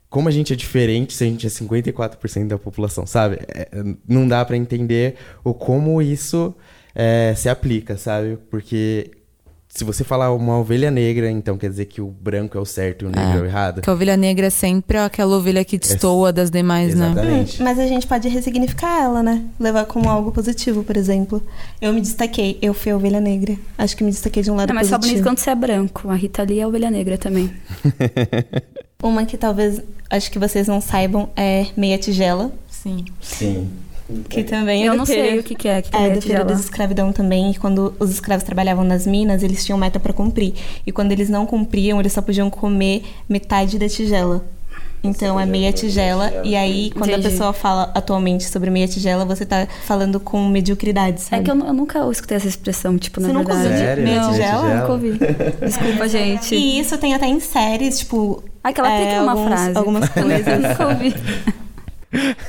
Como 0.10 0.30
a 0.30 0.32
gente 0.32 0.54
é 0.54 0.56
diferente 0.56 1.14
se 1.14 1.24
a 1.24 1.28
gente 1.28 1.48
é 1.48 1.50
54% 1.50 2.48
da 2.48 2.60
população, 2.60 3.08
sabe? 3.08 3.40
É, 3.48 3.68
não 4.08 4.28
dá 4.28 4.46
pra 4.46 4.56
entender 4.56 5.16
o 5.44 5.56
como 5.56 6.00
isso 6.02 6.56
é, 6.94 7.34
se 7.36 7.50
aplica, 7.50 7.98
sabe? 7.98 8.38
Porque 8.52 9.10
se 9.74 9.84
você 9.84 10.04
falar 10.04 10.32
uma 10.32 10.60
ovelha 10.60 10.92
negra, 10.92 11.32
então 11.32 11.58
quer 11.58 11.68
dizer 11.68 11.86
que 11.86 12.00
o 12.00 12.06
branco 12.06 12.56
é 12.56 12.62
o 12.62 12.66
certo 12.66 13.06
e 13.06 13.08
o 13.08 13.10
negro 13.10 13.40
é, 13.40 13.42
o 13.42 13.46
errado? 13.46 13.82
Que 13.82 13.90
a 13.90 13.94
ovelha 13.94 14.16
negra 14.16 14.46
é 14.46 14.50
sempre 14.52 15.00
aquela 15.00 15.36
ovelha 15.36 15.66
que 15.66 15.80
destoa 15.80 16.32
das 16.32 16.52
demais, 16.52 16.94
né? 16.94 17.08
Exatamente. 17.08 17.64
Mas 17.64 17.80
a 17.80 17.88
gente 17.88 18.06
pode 18.06 18.30
ressignificar 18.30 19.02
ela, 19.02 19.24
né? 19.24 19.44
Levar 19.60 19.86
como 19.86 20.08
algo 20.08 20.32
positivo, 20.32 20.84
por 20.84 20.96
exemplo. 20.96 21.42
Eu 21.82 21.92
me 21.92 22.02
destaquei, 22.02 22.60
eu 22.62 22.72
fui 22.72 22.92
a 22.92 22.96
ovelha 22.96 23.20
negra. 23.20 23.58
Acho 23.76 23.98
que 23.98 24.04
me 24.04 24.12
destaquei 24.12 24.44
de 24.44 24.52
um 24.52 24.56
lado 24.56 24.70
Não, 24.70 24.76
mas 24.76 24.90
só 24.90 24.98
bonito 24.98 25.24
positivo. 25.24 25.28
quando 25.28 25.40
você 25.40 25.50
é 25.50 25.56
branco. 25.56 26.08
A 26.08 26.16
Rita 26.16 26.44
Lee 26.44 26.60
é 26.60 26.64
a 26.64 26.68
ovelha 26.68 26.92
negra 26.92 27.18
também. 27.18 27.52
Uma 29.02 29.26
que 29.26 29.38
talvez, 29.38 29.82
acho 30.08 30.32
que 30.32 30.38
vocês 30.38 30.68
não 30.68 30.82
saibam, 30.82 31.30
é 31.36 31.66
meia 31.76 31.98
tigela. 31.98 32.52
Sim. 32.70 33.06
Sim. 33.20 33.72
Que 34.30 34.44
também 34.44 34.84
é 34.84 34.90
Eu 34.90 34.96
não 34.96 35.06
sei 35.06 35.40
o 35.40 35.44
que, 35.44 35.56
que 35.56 35.68
é. 35.68 35.82
Que 35.82 35.90
que 35.92 35.98
É, 35.98 36.08
é 36.08 36.10
do 36.12 36.22
período 36.22 36.48
da 36.48 36.54
escravidão 36.60 37.12
também, 37.14 37.52
e 37.52 37.56
quando 37.56 37.94
os 38.00 38.12
escravos 38.12 38.44
trabalhavam 38.44 38.84
nas 38.84 39.08
minas, 39.08 39.44
eles 39.44 39.64
tinham 39.66 39.78
meta 39.78 40.00
pra 40.00 40.12
cumprir. 40.14 40.54
E 40.86 40.92
quando 40.92 41.12
eles 41.12 41.30
não 41.30 41.46
cumpriam, 41.46 42.00
eles 42.00 42.12
só 42.14 42.22
podiam 42.22 42.50
comer 42.50 43.04
metade 43.30 43.80
da 43.80 43.88
tigela. 43.88 44.44
Então 45.06 45.38
é 45.38 45.46
meia 45.46 45.72
tigela, 45.74 46.32
e 46.46 46.56
aí 46.56 46.90
quando 46.92 47.10
Entendi. 47.10 47.28
a 47.28 47.30
pessoa 47.30 47.52
fala 47.52 47.92
atualmente 47.94 48.46
sobre 48.46 48.70
meia 48.70 48.88
tigela, 48.88 49.26
você 49.26 49.46
tá 49.46 49.68
falando 49.86 50.18
com 50.18 50.48
mediocridade, 50.48 51.20
sabe? 51.20 51.42
É 51.42 51.44
que 51.46 51.52
eu, 51.52 51.60
eu 51.60 51.74
nunca 51.74 52.10
escutei 52.10 52.38
essa 52.38 52.48
expressão, 52.48 52.98
tipo, 52.98 53.20
Você 53.20 53.28
na 53.28 53.34
nunca 53.34 53.54
verdade. 53.54 53.68
ouviu 53.68 53.82
de 53.82 53.86
Sério? 53.86 54.04
meia 54.06 54.22
Meia 54.22 54.32
tigela? 54.32 54.62
tigela? 54.62 54.80
Nunca 54.80 54.92
ouvi. 54.94 55.20
Desculpa, 55.66 56.08
gente. 56.08 56.56
E 56.56 56.80
isso 56.80 56.98
tem 56.98 57.14
até 57.14 57.28
em 57.28 57.40
séries, 57.42 58.00
tipo. 58.00 58.42
Aquela 58.64 58.90
é, 58.94 59.06
tem 59.10 59.20
uma 59.20 59.32
alguns- 59.34 59.48
frase. 59.48 59.78
Algumas 59.78 60.08
coisas. 60.08 60.60
nunca 60.62 60.88
ouvi. 60.88 61.14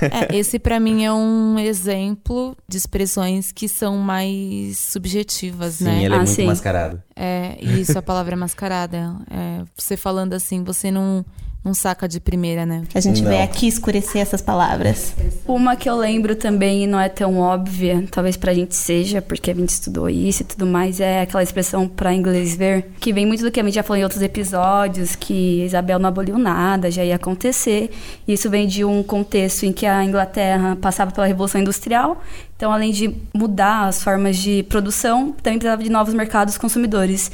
É, 0.03 0.37
esse 0.37 0.59
pra 0.59 0.79
mim 0.79 1.05
é 1.05 1.13
um 1.13 1.59
exemplo 1.59 2.57
de 2.69 2.77
expressões 2.77 3.51
que 3.53 3.69
são 3.69 3.97
mais 3.99 4.79
subjetivas, 4.79 5.75
Sim, 5.77 5.85
né? 5.85 6.05
ele 6.05 6.15
é 6.15 6.17
Ah, 6.17 6.21
muito 6.21 6.31
sim. 6.33 6.47
mascarado. 6.47 7.03
É, 7.17 7.57
isso, 7.61 7.99
a 7.99 8.03
palavra 8.03 8.35
é 8.35 8.37
mascarada. 8.37 9.17
É, 9.31 9.63
você 9.77 9.97
falando 9.97 10.33
assim, 10.35 10.63
você 10.63 10.91
não, 10.91 11.25
não 11.65 11.73
saca 11.73 12.07
de 12.07 12.21
primeira, 12.21 12.67
né? 12.67 12.83
A 12.95 13.01
gente 13.01 13.23
Não. 13.23 13.31
veio 13.31 13.43
aqui 13.43 13.67
escurecer 13.67 14.21
essas 14.21 14.43
palavras. 14.43 15.15
Uma 15.49 15.75
que 15.77 15.89
eu 15.89 15.97
lembro 15.97 16.37
também 16.37 16.85
e 16.85 16.87
não 16.87 17.01
é 17.01 17.09
tão 17.09 17.39
óbvia, 17.39 18.05
talvez 18.11 18.37
pra 18.37 18.53
gente 18.53 18.75
seja, 18.75 19.23
porque 19.23 19.51
a 19.51 19.55
gente 19.55 19.71
estudou 19.71 20.11
isso 20.11 20.43
e 20.43 20.45
tudo 20.45 20.67
mais, 20.67 21.01
é 21.01 21.23
aquela 21.23 21.43
expressão 21.43 21.89
pra 21.89 22.13
inglês 22.13 22.55
ver, 22.55 22.91
que 23.01 23.15
vem 23.15 23.25
muito 23.25 23.43
do 23.43 23.51
que 23.51 23.59
a 23.59 23.63
gente 23.65 23.75
já 23.75 23.83
falou 23.83 23.99
em 23.99 24.03
outros 24.03 24.21
episódios, 24.21 25.17
que 25.17 25.63
Isabel 25.65 25.99
não 25.99 26.09
aboliu 26.11 26.37
nada, 26.37 26.91
já 26.91 27.03
ia 27.03 27.17
acontecer. 27.17 27.91
Isso 28.29 28.51
vem 28.51 28.67
de 28.67 28.85
um 28.85 29.03
contexto 29.03 29.65
em 29.65 29.73
que 29.73 29.87
a 29.87 30.05
Inglaterra 30.05 30.77
passava 30.77 31.13
pela 31.13 31.27
Revolução 31.27 31.61
Industrial, 31.63 32.23
então 32.57 32.71
além 32.71 32.93
de 32.93 33.15
mudar 33.33 33.89
as 33.89 34.03
formas 34.03 34.37
de 34.37 34.63
produção, 34.65 35.33
também 35.43 35.59
precisava 35.59 35.83
de 35.83 35.89
novos 35.91 36.13
mercados 36.13 36.59
consumidores. 36.59 37.31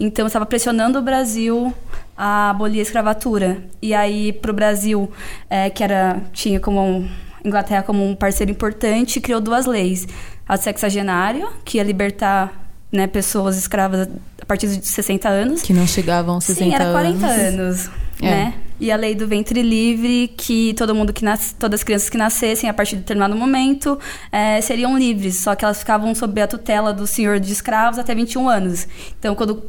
Então 0.00 0.26
estava 0.26 0.46
pressionando 0.46 0.98
o 0.98 1.02
Brasil 1.02 1.72
a 2.16 2.50
abolir 2.50 2.80
a 2.80 2.82
escravatura. 2.82 3.62
E 3.82 3.92
aí 3.94 4.32
para 4.32 4.50
o 4.50 4.54
Brasil, 4.54 5.10
eh, 5.50 5.68
que 5.70 5.84
era 5.84 6.20
tinha 6.32 6.58
como 6.58 6.80
um- 6.82 7.08
Inglaterra 7.44 7.82
como 7.82 8.04
um 8.06 8.14
parceiro 8.14 8.50
importante, 8.50 9.20
criou 9.20 9.40
duas 9.40 9.66
leis: 9.66 10.06
a 10.48 10.56
do 10.56 10.62
sexagenário, 10.62 11.48
que 11.64 11.76
ia 11.78 11.82
libertar 11.84 12.52
né, 12.92 13.06
pessoas 13.06 13.56
escravas 13.56 14.08
a 14.42 14.44
partir 14.44 14.66
de 14.66 14.84
60 14.86 15.28
anos. 15.28 15.62
Que 15.62 15.72
não 15.72 15.86
chegavam 15.86 16.34
aos 16.34 16.44
60 16.44 16.64
Sim, 16.70 16.74
era 16.74 16.90
40 16.92 17.26
anos. 17.26 17.60
anos, 17.86 17.90
É. 18.20 18.30
né? 18.30 18.54
E 18.80 18.90
a 18.90 18.96
lei 18.96 19.14
do 19.14 19.26
ventre 19.28 19.62
livre, 19.62 20.28
que 20.36 20.74
todo 20.74 20.94
mundo 20.94 21.12
que 21.12 21.24
nas... 21.24 21.54
todas 21.58 21.80
as 21.80 21.84
crianças 21.84 22.08
que 22.08 22.16
nascessem 22.16 22.68
a 22.68 22.74
partir 22.74 22.96
de 22.96 23.02
determinado 23.02 23.36
momento 23.36 23.98
eh, 24.32 24.60
seriam 24.62 24.98
livres, 24.98 25.36
só 25.36 25.54
que 25.54 25.64
elas 25.64 25.80
ficavam 25.80 26.14
sob 26.14 26.40
a 26.40 26.46
tutela 26.46 26.92
do 26.92 27.06
senhor 27.06 27.38
de 27.38 27.52
escravos 27.52 27.98
até 27.98 28.14
21 28.14 28.48
anos. 28.48 28.88
Então, 29.18 29.34
quando 29.34 29.62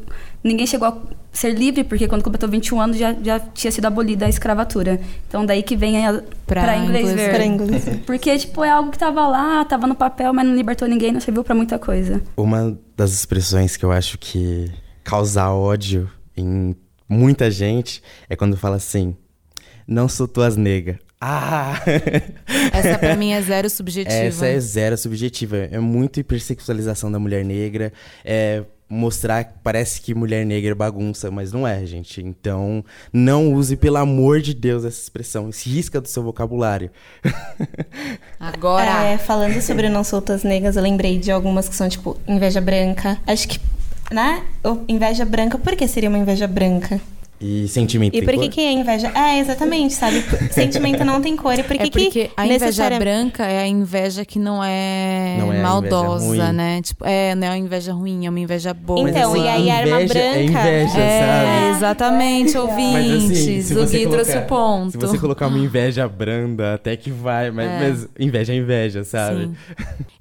ninguém 0.44 0.65
chegou 0.65 0.88
a 0.88 0.98
ser 1.32 1.53
livre, 1.53 1.84
porque 1.84 2.08
quando 2.08 2.24
completou 2.24 2.50
21 2.50 2.82
anos 2.82 2.98
já, 2.98 3.13
já 3.22 3.39
tinha 3.39 3.72
sido 3.72 3.86
abolida 3.86 4.25
a 4.25 4.30
escravatura. 4.30 5.00
Então, 5.27 5.46
daí 5.46 5.63
que 5.63 5.75
vem 5.75 6.06
a 6.06 6.22
Pra 6.46 6.63
pra 6.63 6.77
inglês 6.77 7.10
inglês 7.10 7.15
ver. 7.15 7.36
Pra 7.36 7.46
inglês. 7.46 7.84
Porque, 8.06 8.38
tipo, 8.38 8.63
é 8.63 8.70
algo 8.70 8.91
que 8.91 9.00
tava 9.00 9.25
lá, 9.27 9.63
tava 9.63 9.88
no 9.88 9.96
papel, 9.96 10.34
mas 10.34 10.46
não 10.46 10.53
libertou 10.53 10.88
ninguém, 10.88 11.13
não 11.13 11.22
serviu 11.22 11.44
pra 11.44 11.56
muita 11.56 11.80
coisa. 11.80 12.22
Uma 12.36 12.77
das 12.98 13.13
expressões 13.13 13.77
que 13.77 13.86
eu 13.86 13.91
acho 13.91 14.18
que 14.18 14.70
causa 15.03 15.50
ódio 15.50 16.10
em 16.36 16.75
muita 17.12 17.51
gente 17.51 18.01
é 18.30 18.36
quando 18.36 18.56
fala 18.56 18.77
assim: 18.77 19.15
Não 19.86 20.08
sou 20.08 20.27
tuas 20.27 20.56
nega. 20.56 21.00
Ah! 21.20 21.80
Essa 22.74 22.98
pra 22.98 23.15
mim 23.15 23.32
é 23.32 23.41
zero 23.41 23.70
subjetiva. 23.70 24.15
Essa 24.15 24.48
é 24.48 24.60
zero 24.60 24.98
subjetiva. 24.98 25.58
É 25.58 25.80
muito 25.80 26.20
hipersexualização 26.20 27.12
da 27.12 27.20
mulher 27.20 27.46
negra. 27.46 27.94
É 28.25 28.64
mostrar 28.92 29.46
que 29.46 29.53
parece 29.64 30.01
que 30.01 30.14
mulher 30.14 30.46
negra 30.46 30.72
é 30.72 30.75
bagunça, 30.75 31.31
mas 31.31 31.53
não 31.53 31.66
é, 31.66 31.85
gente. 31.85 32.22
Então, 32.22 32.83
não 33.14 33.53
use, 33.53 33.77
pelo 33.77 33.98
amor 33.98 34.42
de 34.42 34.53
Deus, 34.53 34.83
essa 34.83 35.01
expressão. 35.01 35.50
Se 35.51 35.70
risca 35.70 36.01
do 36.01 36.07
seu 36.07 36.22
vocabulário. 36.22 36.92
Agora. 38.40 39.05
É, 39.05 39.18
falando 39.18 39.62
sobre 39.62 39.88
não 39.88 40.03
soltas 40.03 40.44
negras, 40.44 40.75
eu 40.75 40.83
lembrei 40.83 41.18
de 41.18 41.31
algumas 41.31 41.70
que 41.70 41.75
são, 41.75 41.88
tipo, 41.88 42.18
inveja 42.27 42.59
branca. 42.59 43.18
Acho 43.25 43.48
que, 43.48 43.59
né? 44.11 44.43
Inveja 44.87 45.25
branca, 45.25 45.57
por 45.57 45.75
que 45.75 45.87
seria 45.87 46.09
uma 46.09 46.17
inveja 46.17 46.47
branca? 46.47 47.00
E 47.42 47.68
sentimento 47.68 48.16
E 48.16 48.22
por 48.22 48.34
que 48.36 48.50
que 48.50 48.62
é 48.62 48.72
inveja? 48.72 49.12
É, 49.16 49.40
exatamente, 49.40 49.94
sabe? 49.96 50.24
Sentimento 50.51 51.04
não 51.04 51.20
tem 51.22 51.36
cor. 51.36 51.58
E 51.58 51.64
por 51.64 51.75
que 51.75 51.84
é 51.84 51.90
porque 51.90 52.10
que 52.12 52.32
a 52.38 52.46
inveja 52.46 52.66
necessariamente- 52.66 53.00
branca 53.04 53.46
é 53.46 53.60
a 53.64 53.68
inveja 53.68 54.24
que 54.24 54.38
não 54.38 54.64
é, 54.64 55.38
Não 55.40 55.51
é 55.51 55.62
maldosa, 55.62 56.54
né? 56.54 56.82
Tipo, 56.84 57.04
é, 57.06 57.34
não 57.34 57.48
é 57.48 57.50
uma 57.51 57.58
inveja 57.58 57.94
ruim, 57.94 58.25
é 58.25 58.30
uma 58.30 58.40
inveja 58.40 58.74
boa. 58.74 59.01
Mas, 59.04 59.16
Então, 59.16 59.32
assim, 59.34 59.44
e 59.44 59.48
aí 59.48 59.70
a 59.72 59.75
arma 59.77 60.01
inveja 60.04 60.20
É 60.20 60.34
branca- 60.44 60.60
inveja, 60.60 61.00
É, 61.00 61.20
sabe? 61.64 61.77
exatamente, 61.77 62.54
Mas 62.54 62.56
ouvintes. 62.56 63.32
assim, 63.42 63.62
se 63.64 63.74
o 63.75 63.86
Gui 63.88 64.08
trouxe 64.08 64.38
o 64.38 64.42
ponto. 64.46 64.92
Se 64.92 64.98
você 64.98 65.18
colocar 65.18 65.48
uma 65.48 65.58
inveja 65.58 66.08
branda, 66.08 66.75
até 66.75 66.96
que 66.96 67.10
vai, 67.10 67.50
mas, 67.50 67.68
É. 67.70 67.80
mas 67.90 68.08
inveja 68.20 68.54
é 68.54 68.58
inveja, 68.58 69.04
sabe? 69.04 69.46
Sim. 69.46 69.56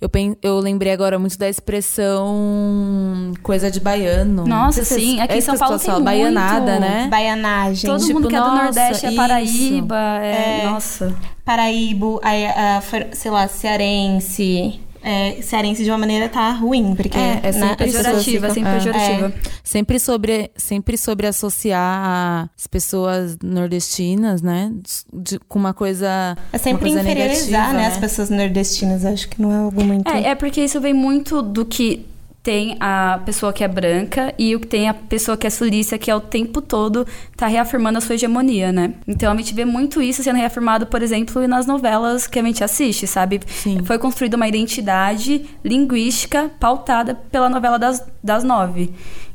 Eu, 0.00 0.08
pen- 0.08 0.36
eu 0.42 0.58
lembrei 0.58 0.90
agora 0.92 1.18
muito 1.18 1.36
da 1.38 1.48
expressão 1.50 3.32
coisa 3.42 3.70
de 3.70 3.80
baiano. 3.80 4.46
Nossa, 4.46 4.84
sim, 4.84 5.20
aqui 5.20 5.34
em 5.34 5.38
é 5.38 5.40
São 5.40 5.56
Paulo 5.58 5.78
tem 5.78 6.02
baianada, 6.02 6.72
muito. 6.72 6.80
né? 6.80 7.08
Baianagem. 7.10 7.90
Todo 7.90 8.00
tipo, 8.00 8.14
mundo 8.14 8.28
que 8.28 8.36
é 8.36 8.40
do 8.40 8.50
Nordeste 8.54 9.06
é. 9.06 9.12
Paraíba, 9.12 10.18
é, 10.22 10.60
É. 10.62 10.64
nossa. 10.70 11.14
Paraíbo, 11.44 12.20
aí, 12.22 12.46
a, 12.46 12.80
fer- 12.80 13.08
sei 13.12 13.30
lá, 13.30 13.46
cearense. 13.48 14.80
É, 15.02 15.40
cearense 15.40 15.82
de 15.82 15.90
uma 15.90 15.96
maneira 15.96 16.28
tá 16.28 16.50
ruim, 16.52 16.94
porque. 16.94 17.16
É, 17.16 17.40
é 17.42 17.46
né, 17.46 17.52
sempre 17.52 17.76
pessoas 17.86 18.04
Pejorativa, 18.06 18.50
ficam- 18.50 18.54
sempre 18.54 18.70
é. 18.70 18.74
pejorativa. 18.74 19.34
Sempre 19.64 19.98
sobre, 19.98 20.50
sempre 20.56 20.98
sobre 20.98 21.26
associar 21.26 22.50
as 22.54 22.66
pessoas 22.66 23.38
nordestinas, 23.42 24.42
né? 24.42 24.70
de- 25.12 25.38
com 25.48 25.58
uma 25.58 25.72
coisa. 25.72 26.36
É 26.52 26.58
sempre 26.58 26.90
inferiorizar, 26.90 27.72
negativa, 27.72 27.72
né, 27.72 27.86
as 27.86 27.96
pessoas 27.96 28.28
nordestinas. 28.28 29.04
Acho 29.06 29.26
que 29.30 29.40
não 29.40 29.50
é 29.50 29.56
algo 29.56 29.82
muito. 29.82 30.06
É, 30.10 30.28
é 30.28 30.34
porque 30.34 30.62
isso 30.62 30.78
vem 30.82 30.92
muito 30.92 31.40
do 31.40 31.64
que 31.64 32.06
tem 32.42 32.76
a 32.80 33.20
pessoa 33.24 33.52
que 33.52 33.62
é 33.62 33.68
branca 33.68 34.34
e 34.38 34.56
o 34.56 34.60
que 34.60 34.66
tem 34.66 34.88
a 34.88 34.94
pessoa 34.94 35.36
que 35.36 35.46
é 35.46 35.50
sulista, 35.50 35.98
que 35.98 36.10
é 36.10 36.14
o 36.14 36.20
tempo 36.20 36.62
todo 36.62 37.06
tá 37.36 37.46
reafirmando 37.46 37.98
a 37.98 38.00
sua 38.00 38.14
hegemonia, 38.14 38.72
né? 38.72 38.94
Então 39.06 39.32
a 39.32 39.36
gente 39.36 39.52
vê 39.52 39.64
muito 39.64 40.00
isso 40.00 40.22
sendo 40.22 40.36
reafirmado, 40.36 40.86
por 40.86 41.02
exemplo, 41.02 41.46
nas 41.46 41.66
novelas 41.66 42.26
que 42.26 42.38
a 42.38 42.42
gente 42.42 42.64
assiste, 42.64 43.06
sabe? 43.06 43.40
Sim. 43.46 43.82
Foi 43.84 43.98
construída 43.98 44.36
uma 44.36 44.48
identidade 44.48 45.44
linguística 45.62 46.50
pautada 46.58 47.14
pela 47.14 47.50
novela 47.50 47.78
das, 47.78 48.06
das 48.22 48.42
nove. 48.42 48.90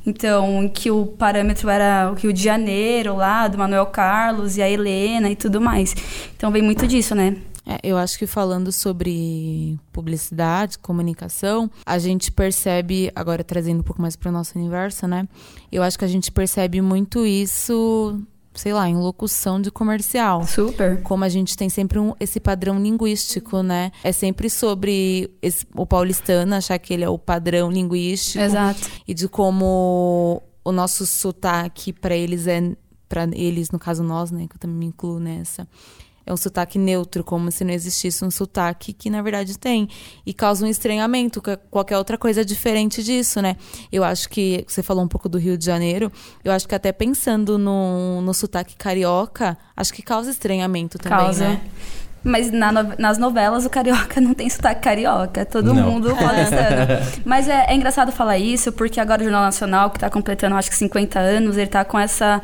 Então, 0.06 0.64
em 0.64 0.70
que 0.70 0.92
o 0.92 1.06
parâmetro 1.06 1.68
era 1.68 2.12
o 2.12 2.14
Rio 2.14 2.32
de 2.32 2.42
Janeiro, 2.42 3.16
lá, 3.16 3.48
do 3.48 3.58
Manuel 3.58 3.88
Carlos 3.88 4.56
e 4.58 4.62
a 4.62 4.70
Helena 4.70 5.30
e 5.30 5.36
tudo 5.36 5.60
mais. 5.60 5.96
Então 6.36 6.52
vem 6.52 6.62
muito 6.62 6.86
disso, 6.88 7.16
né? 7.16 7.36
É, 7.66 7.80
eu 7.84 7.98
acho 7.98 8.18
que 8.20 8.28
falando 8.28 8.72
sobre 8.72 9.78
publicidade, 9.92 10.78
comunicação, 10.78 11.70
a 11.86 11.98
gente 11.98 12.32
percebe, 12.32 13.12
agora 13.16 13.44
trazendo 13.44 13.80
um 13.80 13.84
pouco 13.84 14.02
mais 14.02 14.16
para 14.16 14.30
o 14.30 14.32
nosso 14.32 14.58
universo, 14.58 15.08
né? 15.08 15.28
Eu 15.72 15.82
acho 15.82 15.98
que 15.98 16.06
a 16.06 16.08
gente 16.08 16.32
percebe 16.32 16.80
muito 16.82 17.26
isso, 17.26 18.22
sei 18.54 18.72
lá, 18.72 18.88
em 18.88 18.96
locução 18.96 19.60
de 19.60 19.72
comercial. 19.72 20.46
Super. 20.46 21.02
Como 21.02 21.24
a 21.24 21.30
gente 21.30 21.58
tem 21.58 21.68
sempre 21.68 21.98
um- 21.98 22.14
esse 22.20 22.40
padrão 22.40 22.80
linguístico, 22.80 23.64
né? 23.64 23.92
É 24.04 24.12
sempre 24.12 24.48
sobre 24.50 25.32
esse- 25.42 25.66
o 25.76 25.86
paulistano 25.88 26.54
achar 26.56 26.78
que 26.78 26.94
ele 26.94 27.04
é 27.04 27.10
o 27.10 27.18
padrão 27.18 27.72
linguístico 27.72 28.44
Exato. 28.44 28.88
e 29.08 29.14
de 29.14 29.28
como 29.28 30.44
o 30.64 30.72
nosso 30.72 31.06
sotaque 31.06 31.92
para 31.92 32.16
eles 32.16 32.46
é 32.48 32.76
para 33.08 33.30
eles 33.34 33.70
no 33.70 33.78
caso 33.78 34.02
nós 34.04 34.32
né 34.32 34.48
que 34.50 34.56
eu 34.56 34.60
também 34.60 34.78
me 34.78 34.86
incluo 34.88 35.20
nessa 35.20 35.68
é 36.26 36.34
um 36.34 36.38
sotaque 36.38 36.78
neutro 36.80 37.24
como 37.24 37.52
se 37.52 37.64
não 37.64 37.72
existisse 37.72 38.24
um 38.26 38.32
sotaque 38.32 38.94
que 38.94 39.10
na 39.10 39.22
verdade 39.22 39.58
tem 39.58 39.88
e 40.26 40.34
causa 40.34 40.66
um 40.66 40.70
estranhamento 40.70 41.42
que 41.42 41.56
qualquer 41.70 41.98
outra 41.98 42.18
coisa 42.18 42.44
diferente 42.44 43.04
disso 43.04 43.42
né 43.42 43.56
eu 43.92 44.04
acho 44.04 44.28
que 44.30 44.66
você 44.68 44.82
falou 44.82 45.04
um 45.04 45.08
pouco 45.08 45.30
do 45.30 45.38
Rio 45.38 45.58
de 45.58 45.66
Janeiro 45.66 46.12
eu 46.44 46.52
acho 46.52 46.68
que 46.68 46.74
até 46.76 46.92
pensando 46.92 47.58
no, 47.58 48.22
no 48.22 48.34
sotaque 48.34 48.76
carioca 48.76 49.58
acho 49.78 49.94
que 49.94 50.02
causa 50.02 50.32
estranhamento 50.32 50.98
também 50.98 51.18
Causa. 51.26 51.50
né 51.50 51.62
Mas 52.24 52.50
na 52.52 52.72
no- 52.72 52.96
nas 52.98 53.20
novelas 53.20 53.66
o 53.66 53.70
carioca 53.70 54.20
não 54.22 54.34
tem 54.34 54.50
sotaque 54.50 54.82
carioca. 54.82 55.46
Todo 55.46 55.72
Não. 55.76 55.92
mundo 55.92 56.08
paulistano. 56.18 57.22
Mas 57.24 57.48
é, 57.48 57.68
é 57.70 57.76
engraçado 57.76 58.12
falar 58.12 58.40
isso, 58.40 58.72
porque 58.72 59.00
agora 59.00 59.22
o 59.22 59.24
Jornal 59.26 59.44
Nacional, 59.44 59.92
que 59.92 60.00
tá 60.00 60.10
completando 60.10 60.56
acho 60.56 60.72
que 60.72 60.76
50 60.76 61.20
anos, 61.20 61.56
ele 61.56 61.68
tá 61.70 61.86
com 61.86 62.00
essa 62.00 62.42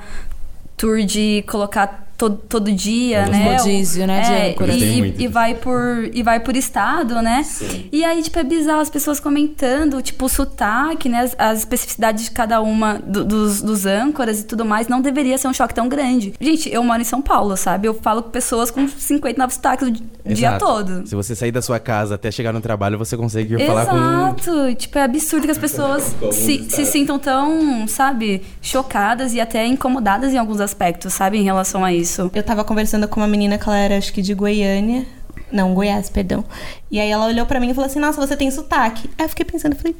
tour 0.77 1.03
de 1.03 1.43
colocar 1.49 2.07
todo, 2.21 2.37
todo 2.47 2.71
dia, 2.71 3.23
Os 3.23 3.29
né? 3.31 3.57
rodízio, 3.57 4.05
né, 4.05 4.21
de 4.21 4.31
É, 4.31 4.55
e, 4.75 4.99
e- 4.99 5.15
e 5.23 5.27
vai 5.27 5.55
por 5.55 6.07
e 6.13 6.21
vai 6.21 6.39
por 6.39 6.55
estado, 6.55 7.19
né? 7.21 7.43
E 7.91 8.03
aí, 8.05 8.21
tipo, 8.21 8.37
é 8.37 8.43
bizarro 8.43 8.79
as 8.79 8.89
pessoas 8.91 9.19
comentando, 9.19 9.99
tipo, 10.03 10.25
o 10.25 10.29
sotaque, 10.29 11.09
né? 11.09 11.21
As, 11.21 11.35
as 11.39 11.59
especificidades 11.59 12.25
de 12.25 12.31
cada 12.31 12.61
uma 12.61 12.99
do- 12.99 13.23
dos, 13.25 13.61
dos 13.61 13.85
âncoras 13.87 14.39
e 14.41 14.43
tudo 14.45 14.63
mais. 14.63 14.87
Não 14.87 15.01
deveria 15.01 15.35
ser 15.37 15.47
um 15.47 15.53
choque 15.53 15.73
tão 15.73 15.89
grande. 15.89 16.33
Gente, 16.39 16.71
eu 16.71 16.83
moro 16.83 17.01
em 17.01 17.05
São 17.05 17.21
Paulo, 17.23 17.57
sabe? 17.57 17.87
Eu 17.87 17.95
falo 17.95 18.21
com 18.21 18.29
pessoas 18.29 18.69
com 18.69 18.87
59 18.87 19.53
sotaques 19.55 19.87
o 19.87 19.91
di- 19.91 20.03
dia 20.25 20.49
Exato. 20.49 20.65
todo. 20.65 21.07
Se 21.07 21.15
você 21.15 21.35
sair 21.35 21.51
da 21.51 21.61
sua 21.61 21.79
casa 21.79 22.15
até 22.15 22.29
chegar 22.29 22.53
no 22.53 22.61
trabalho, 22.61 22.97
você 22.99 23.17
consegue 23.17 23.57
falar 23.65 23.85
com. 23.87 23.97
Exato. 23.97 24.75
Tipo, 24.75 24.97
é 24.99 25.03
absurdo 25.03 25.45
que 25.45 25.51
as 25.51 25.57
pessoas 25.57 26.15
se, 26.31 26.65
se 26.69 26.85
sintam 26.85 27.17
tão, 27.17 27.87
sabe, 27.87 28.43
chocadas 28.61 29.33
e 29.33 29.39
até 29.41 29.65
incomodadas 29.65 30.33
em 30.33 30.37
alguns 30.37 30.59
aspectos, 30.61 31.13
sabe, 31.13 31.37
em 31.37 31.43
relação 31.43 31.83
a 31.83 31.91
isso. 31.93 32.10
Eu 32.19 32.43
tava 32.43 32.63
conversando 32.63 33.07
com 33.07 33.19
uma 33.19 33.27
menina 33.27 33.57
que 33.57 33.67
ela 33.67 33.77
era, 33.77 33.97
acho 33.97 34.11
que 34.13 34.21
de 34.21 34.33
Goiânia. 34.33 35.05
Não, 35.51 35.73
Goiás, 35.73 36.09
perdão. 36.09 36.43
E 36.89 36.99
aí 36.99 37.09
ela 37.09 37.25
olhou 37.25 37.45
pra 37.45 37.59
mim 37.59 37.69
e 37.69 37.73
falou 37.73 37.89
assim: 37.89 37.99
Nossa, 37.99 38.25
você 38.25 38.35
tem 38.35 38.49
sotaque. 38.49 39.09
Aí 39.17 39.25
eu 39.25 39.29
fiquei 39.29 39.45
pensando, 39.45 39.75
falei, 39.75 39.95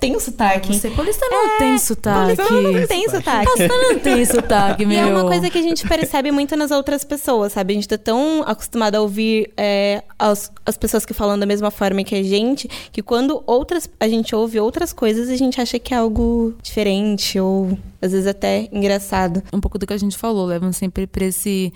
tenho 0.00 0.20
sotaque. 0.20 0.78
Você 0.78 0.90
paulistano 0.90 1.32
não 1.32 1.58
tem 1.58 1.78
sotaque. 1.78 2.36
Paulistano 2.36 2.72
não 2.72 2.86
tem 2.86 3.08
sotaque. 3.08 3.44
Paulistano 3.46 3.82
não 3.92 3.98
tem 3.98 4.24
sotaque, 4.24 4.82
E 4.82 4.86
meu. 4.86 4.98
é 4.98 5.06
uma 5.06 5.24
coisa 5.24 5.50
que 5.50 5.58
a 5.58 5.62
gente 5.62 5.86
percebe 5.86 6.30
muito 6.30 6.56
nas 6.56 6.70
outras 6.70 7.04
pessoas, 7.04 7.52
sabe? 7.52 7.72
A 7.72 7.76
gente 7.76 7.88
tá 7.88 7.98
tão 7.98 8.42
acostumado 8.46 8.94
a 8.94 9.00
ouvir 9.00 9.50
é, 9.56 10.02
as, 10.18 10.50
as 10.64 10.76
pessoas 10.76 11.04
que 11.04 11.12
falam 11.14 11.38
da 11.38 11.46
mesma 11.46 11.70
forma 11.70 12.02
que 12.04 12.14
a 12.14 12.22
gente, 12.22 12.68
que 12.92 13.02
quando 13.02 13.42
outras 13.46 13.88
a 14.00 14.08
gente 14.08 14.34
ouve 14.34 14.60
outras 14.60 14.92
coisas, 14.92 15.28
a 15.28 15.36
gente 15.36 15.60
acha 15.60 15.78
que 15.78 15.92
é 15.92 15.96
algo 15.96 16.54
diferente 16.62 17.38
ou 17.40 17.76
às 18.00 18.12
vezes 18.12 18.26
até 18.26 18.68
engraçado. 18.72 19.42
um 19.52 19.60
pouco 19.60 19.78
do 19.78 19.86
que 19.86 19.92
a 19.92 19.98
gente 19.98 20.16
falou, 20.16 20.46
levam 20.46 20.72
sempre 20.72 21.06
pra 21.06 21.24
esse 21.24 21.72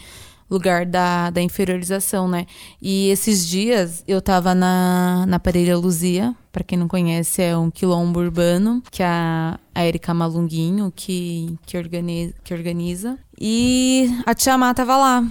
lugar 0.53 0.85
da, 0.85 1.31
da 1.31 1.41
inferiorização, 1.41 2.29
né? 2.29 2.47
E 2.81 3.09
esses 3.09 3.47
dias 3.49 4.05
eu 4.07 4.21
tava 4.21 4.55
na, 4.55 5.25
na 5.27 5.41
Pereira 5.41 5.77
Luzia, 5.77 6.35
pra 6.53 6.62
quem 6.62 6.79
não 6.79 6.87
conhece, 6.87 7.43
é 7.43 7.57
um 7.57 7.71
quilombo 7.71 8.21
urbano, 8.21 8.83
que 8.91 9.03
a, 9.03 9.59
a 9.75 9.87
Erika 9.87 10.12
Malunguinho 10.12 10.93
que, 10.95 11.57
que, 11.65 11.79
organiza, 11.79 12.35
que 12.45 12.53
organiza. 12.53 13.19
E 13.41 14.09
a 14.27 14.35
Tia 14.35 14.59
Má 14.59 14.75
tava 14.75 14.97
lá. 14.97 15.25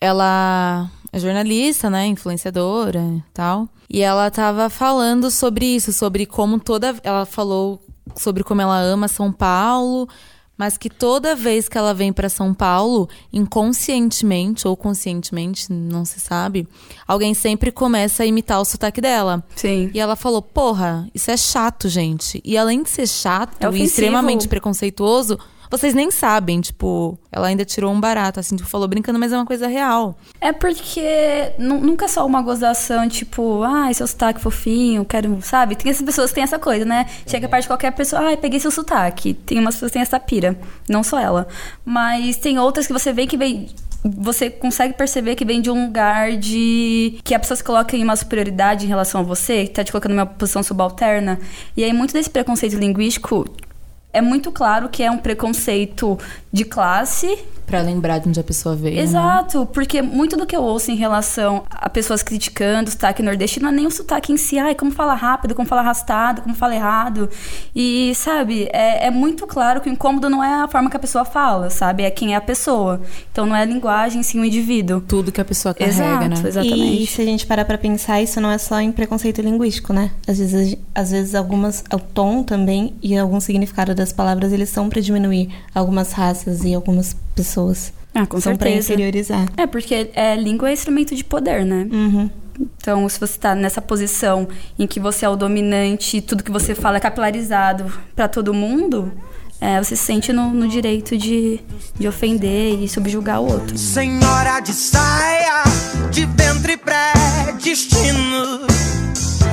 Ela 0.00 0.88
é 1.12 1.18
jornalista, 1.18 1.90
né? 1.90 2.06
Influenciadora 2.06 3.00
e 3.00 3.22
tal. 3.34 3.68
E 3.90 4.00
ela 4.00 4.30
tava 4.30 4.70
falando 4.70 5.30
sobre 5.30 5.66
isso, 5.66 5.92
sobre 5.92 6.24
como 6.24 6.60
toda. 6.60 6.94
Ela 7.02 7.26
falou 7.26 7.82
sobre 8.16 8.44
como 8.44 8.62
ela 8.62 8.78
ama 8.78 9.08
São 9.08 9.32
Paulo, 9.32 10.08
mas 10.58 10.76
que 10.76 10.90
toda 10.90 11.36
vez 11.36 11.68
que 11.68 11.78
ela 11.78 11.94
vem 11.94 12.12
pra 12.12 12.28
São 12.28 12.52
Paulo, 12.52 13.08
inconscientemente 13.32 14.66
ou 14.66 14.76
conscientemente, 14.76 15.72
não 15.72 16.04
se 16.04 16.18
sabe, 16.18 16.66
alguém 17.06 17.32
sempre 17.32 17.70
começa 17.70 18.24
a 18.24 18.26
imitar 18.26 18.60
o 18.60 18.64
sotaque 18.64 19.00
dela. 19.00 19.44
Sim. 19.54 19.90
E 19.94 20.00
ela 20.00 20.16
falou: 20.16 20.42
Porra, 20.42 21.08
isso 21.14 21.30
é 21.30 21.36
chato, 21.36 21.88
gente. 21.88 22.42
E 22.44 22.58
além 22.58 22.82
de 22.82 22.90
ser 22.90 23.06
chato 23.06 23.64
É 23.64 23.70
e 23.70 23.84
extremamente 23.84 24.48
preconceituoso, 24.48 25.38
vocês 25.70 25.94
nem 25.94 26.10
sabem. 26.10 26.60
Tipo, 26.60 27.18
ela 27.30 27.46
ainda 27.48 27.64
tirou 27.64 27.92
um 27.92 28.00
barato, 28.00 28.40
assim, 28.40 28.56
tipo, 28.56 28.68
falou 28.68 28.88
brincando, 28.88 29.18
mas 29.18 29.32
é 29.32 29.36
uma 29.36 29.46
coisa 29.46 29.66
real. 29.66 30.18
É 30.40 30.52
porque 30.52 31.52
nu- 31.58 31.80
nunca 31.80 32.04
é 32.04 32.08
só 32.08 32.24
uma 32.26 32.42
gozação, 32.42 33.08
tipo, 33.08 33.62
ai, 33.62 33.92
seu 33.94 34.06
sotaque 34.06 34.40
fofinho, 34.40 35.04
quero, 35.04 35.38
sabe? 35.42 35.76
Tem 35.76 35.90
essas 35.90 36.04
pessoas 36.04 36.30
que 36.30 36.34
têm 36.36 36.44
essa 36.44 36.58
coisa, 36.58 36.84
né? 36.84 37.06
Chega 37.26 37.48
perto 37.48 37.62
de 37.62 37.68
qualquer 37.68 37.90
pessoa, 37.92 38.22
ai, 38.22 38.36
peguei 38.36 38.60
seu 38.60 38.70
sotaque. 38.70 39.34
Tem 39.34 39.58
umas 39.58 39.74
pessoas 39.74 39.90
que 39.90 39.94
têm 39.94 40.02
essa 40.02 40.18
pira, 40.20 40.58
não 40.88 41.02
só 41.02 41.18
ela. 41.18 41.46
Mas 41.84 42.36
tem 42.36 42.58
outras 42.58 42.86
que 42.86 42.92
você 42.92 43.12
vê 43.12 43.26
que 43.26 43.36
vem. 43.36 43.68
Você 44.04 44.48
consegue 44.48 44.94
perceber 44.94 45.34
que 45.34 45.44
vem 45.44 45.60
de 45.60 45.70
um 45.70 45.86
lugar 45.86 46.36
de. 46.36 47.18
que 47.24 47.34
a 47.34 47.38
pessoa 47.38 47.56
se 47.56 47.64
coloca 47.64 47.96
em 47.96 48.04
uma 48.04 48.14
superioridade 48.14 48.84
em 48.84 48.88
relação 48.88 49.20
a 49.20 49.24
você, 49.24 49.64
que 49.64 49.70
tá 49.74 49.82
te 49.82 49.90
colocando 49.90 50.12
em 50.12 50.14
uma 50.18 50.24
posição 50.26 50.62
subalterna. 50.62 51.38
E 51.76 51.82
aí, 51.82 51.92
muito 51.92 52.12
desse 52.12 52.30
preconceito 52.30 52.76
linguístico 52.76 53.44
é 54.18 54.22
muito 54.22 54.50
claro 54.52 54.88
que 54.88 55.02
é 55.02 55.10
um 55.10 55.18
preconceito 55.18 56.18
de 56.52 56.64
classe, 56.64 57.38
Pra 57.66 57.82
lembrar 57.82 58.16
de 58.18 58.26
onde 58.30 58.40
a 58.40 58.42
pessoa 58.42 58.74
veio. 58.74 58.96
né? 58.96 59.02
Exato, 59.02 59.66
porque 59.74 60.00
muito 60.00 60.38
do 60.38 60.46
que 60.46 60.56
eu 60.56 60.62
ouço 60.62 60.90
em 60.90 60.94
relação 60.94 61.64
a 61.70 61.90
pessoas 61.90 62.22
criticando 62.22 62.88
o 62.88 62.90
sotaque 62.90 63.22
nordestino 63.22 63.64
não 63.66 63.72
é 63.74 63.76
nem 63.76 63.86
o 63.86 63.90
sotaque 63.90 64.32
em 64.32 64.38
si, 64.38 64.58
ai, 64.58 64.74
como 64.74 64.90
fala 64.90 65.12
rápido, 65.12 65.54
como 65.54 65.68
fala 65.68 65.82
arrastado, 65.82 66.40
como 66.40 66.54
fala 66.54 66.74
errado. 66.74 67.28
E, 67.76 68.14
sabe, 68.14 68.70
é, 68.72 69.08
é 69.08 69.10
muito 69.10 69.46
claro 69.46 69.82
que 69.82 69.90
o 69.90 69.92
incômodo 69.92 70.30
não 70.30 70.42
é 70.42 70.62
a 70.62 70.66
forma 70.66 70.88
que 70.88 70.96
a 70.96 70.98
pessoa 70.98 71.26
fala, 71.26 71.68
sabe? 71.68 72.04
É 72.04 72.10
quem 72.10 72.32
é 72.32 72.36
a 72.36 72.40
pessoa. 72.40 73.02
Então 73.30 73.44
não 73.44 73.54
é 73.54 73.60
a 73.60 73.66
linguagem, 73.66 74.22
sim 74.22 74.40
o 74.40 74.44
indivíduo. 74.46 75.02
Tudo 75.02 75.30
que 75.30 75.38
a 75.40 75.44
pessoa 75.44 75.74
carrega, 75.74 75.94
Exato, 75.94 76.42
né? 76.42 76.48
exatamente. 76.48 77.02
E 77.02 77.06
se 77.06 77.20
a 77.20 77.24
gente 77.26 77.46
parar 77.46 77.66
pra 77.66 77.76
pensar, 77.76 78.22
isso 78.22 78.40
não 78.40 78.50
é 78.50 78.56
só 78.56 78.80
em 78.80 78.90
preconceito 78.90 79.42
linguístico, 79.42 79.92
né? 79.92 80.10
Às 80.26 80.38
vezes, 80.38 80.74
às 80.94 81.10
vezes 81.10 81.34
algumas, 81.34 81.84
o 81.92 81.98
tom 81.98 82.42
também 82.42 82.94
e 83.02 83.14
algum 83.14 83.40
significado 83.40 83.94
das 83.94 84.07
palavras, 84.12 84.52
eles 84.52 84.68
são 84.68 84.88
pra 84.88 85.00
diminuir 85.00 85.50
algumas 85.74 86.12
raças 86.12 86.64
e 86.64 86.74
algumas 86.74 87.16
pessoas. 87.34 87.92
Ah, 88.14 88.26
com 88.26 88.40
são 88.40 88.56
pra 88.56 88.66
certeza. 88.66 88.92
inferiorizar. 88.92 89.46
É, 89.56 89.66
porque 89.66 90.10
é, 90.14 90.34
língua 90.34 90.70
é 90.70 90.72
instrumento 90.72 91.14
de 91.14 91.22
poder, 91.22 91.64
né? 91.64 91.86
Uhum. 91.90 92.30
Então, 92.60 93.08
se 93.08 93.20
você 93.20 93.38
tá 93.38 93.54
nessa 93.54 93.80
posição 93.80 94.48
em 94.78 94.86
que 94.86 94.98
você 94.98 95.24
é 95.24 95.28
o 95.28 95.36
dominante, 95.36 96.20
tudo 96.20 96.42
que 96.42 96.50
você 96.50 96.74
fala 96.74 96.96
é 96.96 97.00
capilarizado 97.00 97.84
pra 98.16 98.26
todo 98.26 98.52
mundo, 98.52 99.12
é, 99.60 99.82
você 99.82 99.94
se 99.94 100.04
sente 100.04 100.32
no, 100.32 100.52
no 100.52 100.68
direito 100.68 101.16
de, 101.16 101.60
de 101.98 102.08
ofender 102.08 102.82
e 102.82 102.88
subjugar 102.88 103.40
o 103.40 103.50
outro. 103.50 103.78
Senhora 103.78 104.60
de 104.60 104.72
saia, 104.72 105.62
de 106.10 106.26
ventre 106.26 106.76
pré-destino. 106.76 108.77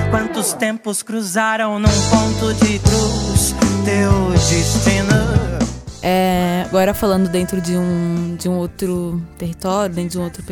Quantos 0.09 0.53
tempos 0.53 1.01
cruzaram 1.03 1.79
num 1.79 1.87
ponto 2.09 2.53
de 2.65 2.79
cruz 2.79 3.53
teu 3.83 4.31
destino? 4.31 5.65
É, 6.01 6.63
agora 6.67 6.93
falando 6.93 7.29
dentro 7.29 7.59
de 7.59 7.75
um, 7.75 8.35
de 8.37 8.47
um 8.47 8.53
outro 8.57 9.21
território, 9.37 9.93
dentro 9.95 10.11
de 10.11 10.17
um 10.19 10.23
outro 10.23 10.43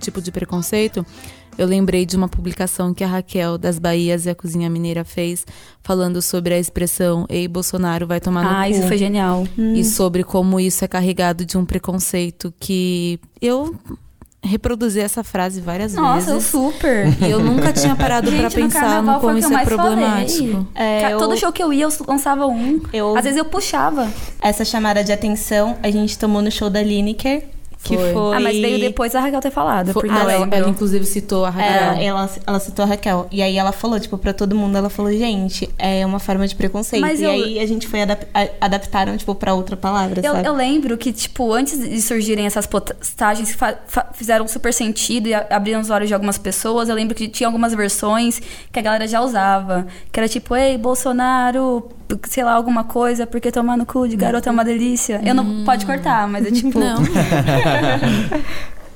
tipo 0.00 0.20
de 0.20 0.30
preconceito, 0.30 1.04
eu 1.56 1.66
lembrei 1.66 2.04
de 2.06 2.16
uma 2.16 2.28
publicação 2.28 2.92
que 2.94 3.02
a 3.02 3.06
Raquel 3.06 3.56
das 3.58 3.78
Bahias 3.78 4.26
e 4.26 4.30
a 4.30 4.34
Cozinha 4.34 4.68
Mineira 4.70 5.04
fez, 5.04 5.46
falando 5.82 6.20
sobre 6.22 6.54
a 6.54 6.58
expressão 6.58 7.26
Ei, 7.28 7.48
Bolsonaro 7.48 8.06
vai 8.06 8.20
tomar 8.20 8.42
no 8.44 8.50
Ah, 8.50 8.64
cu. 8.64 8.70
isso 8.70 8.86
foi 8.88 8.98
genial. 8.98 9.46
E 9.56 9.84
sobre 9.84 10.22
como 10.24 10.60
isso 10.60 10.84
é 10.84 10.88
carregado 10.88 11.44
de 11.44 11.56
um 11.58 11.64
preconceito 11.64 12.52
que 12.60 13.18
eu 13.40 13.74
reproduzi 14.44 14.98
essa 15.00 15.22
frase 15.22 15.60
várias 15.60 15.94
Nossa, 15.94 16.30
eu 16.30 16.34
vezes. 16.34 16.50
super. 16.50 17.06
E 17.22 17.30
eu 17.30 17.38
nunca 17.40 17.72
tinha 17.72 17.94
parado 17.94 18.30
no 18.30 18.50
pensar 18.50 19.02
no 19.02 19.12
foi 19.20 19.20
como 19.20 19.38
isso 19.38 19.52
eu 19.52 19.58
é 19.58 19.64
problemático. 19.64 20.66
É, 20.74 21.12
eu- 21.12 21.18
Todo 21.18 21.36
show 21.36 21.52
que 21.52 21.62
eu 21.62 21.72
ia, 21.72 21.84
eu 21.84 21.90
lançava 22.08 22.46
um. 22.46 22.80
Eu- 22.92 23.16
Às 23.16 23.24
vezes 23.24 23.38
eu 23.38 23.44
puxava. 23.44 24.08
Essa 24.40 24.64
chamada 24.64 25.04
de 25.04 25.12
atenção 25.12 25.76
a 25.82 25.90
gente 25.90 26.18
tomou 26.18 26.42
no 26.42 26.50
show 26.50 26.68
da 26.68 26.82
Lineker, 26.82 27.44
que 27.82 27.96
Foi. 27.96 28.12
foi... 28.12 28.36
Ah, 28.36 28.40
mas 28.40 28.56
veio 28.58 28.78
depois 28.78 29.14
a 29.14 29.20
Raquel 29.20 29.40
ter 29.40 29.50
falado. 29.50 29.92
Foi- 29.92 30.08
eu 30.08 30.12
ela, 30.14 30.32
ela 30.52 30.68
inclusive 30.68 31.04
citou 31.04 31.44
a 31.44 31.50
Raquel. 31.50 31.92
É, 32.00 32.04
ela, 32.04 32.30
ela 32.46 32.60
citou 32.60 32.84
a 32.84 32.88
Raquel. 32.88 33.26
E 33.30 33.42
aí 33.42 33.56
ela 33.56 33.72
falou, 33.72 33.98
tipo, 33.98 34.16
pra 34.16 34.32
todo 34.32 34.54
mundo, 34.54 34.76
ela 34.78 34.88
falou, 34.88 35.10
gente, 35.12 35.68
é 35.78 36.06
uma 36.06 36.18
forma 36.20 36.46
de 36.46 36.54
preconceito. 36.54 37.00
Mas 37.00 37.20
e 37.20 37.24
eu- 37.24 37.30
aí 37.30 37.58
a 37.58 37.66
gente 37.66 37.88
foi 37.88 38.02
adap 38.02 38.26
adaptaram, 38.60 39.16
tipo, 39.16 39.34
pra 39.34 39.52
outra 39.54 39.76
palavra, 39.76 40.20
Eu, 40.24 40.32
sabe? 40.34 40.46
eu 40.48 40.54
lembro 40.54 40.96
que, 40.96 41.12
tipo, 41.12 41.52
antes 41.52 41.78
de 41.78 42.00
surgirem 42.00 42.46
essas 42.46 42.66
postagens 42.66 43.52
que 43.54 43.58
fizeram 44.14 44.46
super 44.46 44.72
sentido 44.72 45.26
e 45.28 45.34
abriram 45.34 45.80
os 45.80 45.90
olhos 45.90 46.06
de 46.08 46.14
algumas 46.14 46.38
pessoas, 46.38 46.88
eu 46.88 46.94
lembro 46.94 47.14
que 47.16 47.26
tinha 47.28 47.48
algumas 47.48 47.74
versões 47.74 48.40
que 48.70 48.78
a 48.78 48.82
galera 48.82 49.08
já 49.08 49.20
usava. 49.20 49.86
Que 50.12 50.20
era 50.20 50.28
tipo, 50.28 50.54
ei, 50.54 50.78
Bolsonaro, 50.78 51.88
sei 52.28 52.44
lá, 52.44 52.52
alguma 52.52 52.84
coisa, 52.84 53.26
porque 53.26 53.50
tomar 53.52 53.76
no 53.76 53.86
cu 53.86 54.06
de 54.08 54.16
garota 54.16 54.48
é 54.48 54.52
uma 54.52 54.64
delícia. 54.64 55.20
Eu 55.24 55.34
não. 55.34 55.64
Pode 55.64 55.84
cortar, 55.86 56.26
mas 56.28 56.46
é 56.46 56.50
tipo. 56.50 56.78
Não. 56.78 56.96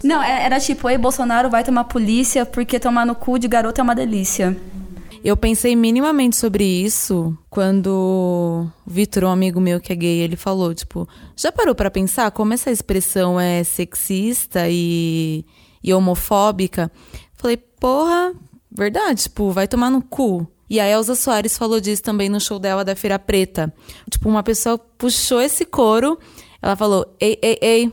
Não, 0.02 0.22
é- 0.22 0.44
era 0.44 0.60
tipo, 0.60 0.88
ei, 0.88 0.98
Bolsonaro 0.98 1.48
vai 1.50 1.64
tomar 1.64 1.84
polícia 1.84 2.44
porque 2.46 2.78
tomar 2.78 3.06
no 3.06 3.14
cu 3.14 3.38
de 3.38 3.48
garota 3.48 3.80
é 3.80 3.82
uma 3.82 3.94
delícia. 3.94 4.56
Eu 5.24 5.36
pensei 5.36 5.74
minimamente 5.74 6.36
sobre 6.36 6.62
isso 6.64 7.36
quando 7.50 7.88
o 7.88 8.70
Vitor, 8.86 9.24
um 9.24 9.30
amigo 9.30 9.60
meu 9.60 9.80
que 9.80 9.92
é 9.92 9.96
gay, 9.96 10.20
ele 10.20 10.36
falou, 10.36 10.72
tipo, 10.72 11.08
já 11.34 11.50
parou 11.50 11.74
pra 11.74 11.90
pensar 11.90 12.30
como 12.30 12.52
essa 12.52 12.70
expressão 12.70 13.40
é 13.40 13.64
sexista 13.64 14.66
e, 14.68 15.44
e 15.82 15.92
homofóbica? 15.92 16.92
Falei, 17.34 17.56
porra, 17.56 18.32
verdade, 18.70 19.24
tipo, 19.24 19.50
vai 19.50 19.66
tomar 19.66 19.90
no 19.90 20.00
cu. 20.02 20.46
E 20.68 20.80
a 20.80 20.86
Elza 20.88 21.14
Soares 21.14 21.56
falou 21.56 21.80
disso 21.80 22.02
também 22.02 22.28
no 22.28 22.40
show 22.40 22.58
dela 22.58 22.84
da 22.84 22.96
Feira 22.96 23.18
Preta. 23.18 23.72
Tipo, 24.10 24.28
uma 24.28 24.42
pessoa 24.42 24.76
puxou 24.76 25.40
esse 25.40 25.64
coro, 25.64 26.18
ela 26.60 26.74
falou, 26.74 27.06
ei, 27.20 27.38
ei, 27.40 27.58
ei, 27.62 27.92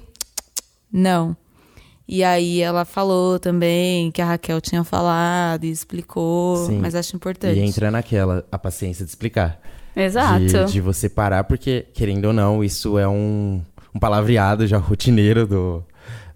não. 0.92 1.36
E 2.08 2.24
aí 2.24 2.60
ela 2.62 2.84
falou 2.84 3.40
também 3.40 4.12
que 4.12 4.22
a 4.22 4.26
Raquel 4.26 4.60
tinha 4.60 4.84
falado 4.84 5.64
e 5.64 5.72
explicou, 5.72 6.58
Sim. 6.68 6.80
mas 6.80 6.96
acho 6.96 7.16
importante. 7.16 7.58
E 7.58 7.62
entra 7.64 7.90
naquela, 7.90 8.46
a 8.52 8.58
paciência 8.60 9.06
de 9.06 9.10
explicar. 9.12 9.60
Exato. 9.96 10.44
De, 10.46 10.66
de 10.66 10.82
você 10.82 11.08
parar, 11.08 11.44
porque, 11.46 11.86
querendo 11.94 12.26
ou 12.26 12.34
não, 12.34 12.64
isso 12.64 12.98
é 12.98 13.08
um, 13.08 13.62
um 13.94 14.00
palavreado 14.00 14.66
já 14.68 14.78
rotineiro 14.78 15.46
do. 15.48 15.84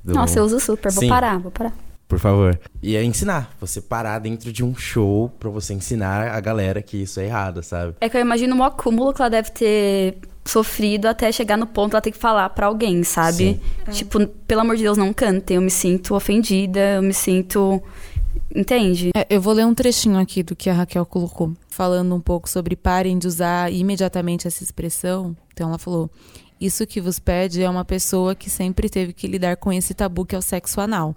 do- 0.04 0.14
Nossa, 0.14 0.40
eu 0.40 0.46
uso 0.46 0.60
super. 0.60 0.92
Vou 0.92 1.02
Sim. 1.04 1.10
parar, 1.10 1.38
vou 1.40 1.52
parar. 1.52 1.74
Por 2.08 2.20
favor. 2.20 2.58
E 2.82 2.96
é 2.96 3.04
ensinar. 3.04 3.56
Você 3.60 3.82
parar 3.82 4.20
dentro 4.20 4.52
de 4.54 4.64
um 4.64 4.76
show 4.76 5.30
pra 5.38 5.50
você 5.50 5.74
ensinar 5.74 6.30
a 6.30 6.40
galera 6.40 6.82
que 6.82 6.98
isso 6.98 7.20
é 7.20 7.26
errado, 7.26 7.62
sabe? 7.62 7.96
É 8.00 8.08
que 8.08 8.16
eu 8.16 8.22
imagino 8.22 8.56
o 8.56 8.64
acúmulo 8.64 9.14
que 9.14 9.22
ela 9.22 9.30
deve 9.30 9.52
ter 9.52 10.18
sofrido 10.46 11.08
até 11.08 11.30
chegar 11.32 11.58
no 11.58 11.68
ponto 11.68 11.94
ela 11.94 12.02
ter 12.02 12.12
que 12.12 12.18
falar 12.18 12.50
pra 12.52 12.68
alguém, 12.68 13.04
sabe? 13.04 13.60
Tipo, 13.92 14.26
pelo 14.48 14.62
amor 14.62 14.78
de 14.78 14.84
Deus, 14.84 14.98
não 14.98 15.14
cantem. 15.14 15.56
Eu 15.56 15.62
me 15.62 15.70
sinto 15.70 16.16
ofendida, 16.16 16.96
eu 16.96 17.02
me 17.02 17.14
sinto. 17.14 17.82
Entende? 18.56 19.12
É, 19.16 19.28
eu 19.30 19.42
vou 19.42 19.54
ler 19.54 19.66
um 19.66 19.74
trechinho 19.74 20.18
aqui 20.18 20.42
do 20.42 20.56
que 20.56 20.70
a 20.70 20.74
Raquel 20.74 21.06
colocou, 21.06 21.52
falando 21.70 22.16
um 22.16 22.22
pouco 22.22 22.50
sobre 22.50 22.76
parem 22.76 23.18
de 23.20 23.28
usar 23.28 23.72
imediatamente 23.72 24.48
essa 24.48 24.64
expressão. 24.64 25.36
Então 25.54 25.68
ela 25.68 25.78
falou: 25.78 26.10
Isso 26.60 26.88
que 26.88 27.00
vos 27.00 27.20
pede 27.20 27.62
é 27.62 27.70
uma 27.70 27.86
pessoa 27.86 28.34
que 28.34 28.50
sempre 28.50 28.90
teve 28.90 29.14
que 29.14 29.28
lidar 29.28 29.58
com 29.58 29.72
esse 29.72 29.94
tabu 29.94 30.26
que 30.26 30.36
é 30.36 30.38
o 30.38 30.42
sexo 30.42 30.82
anal. 30.82 31.16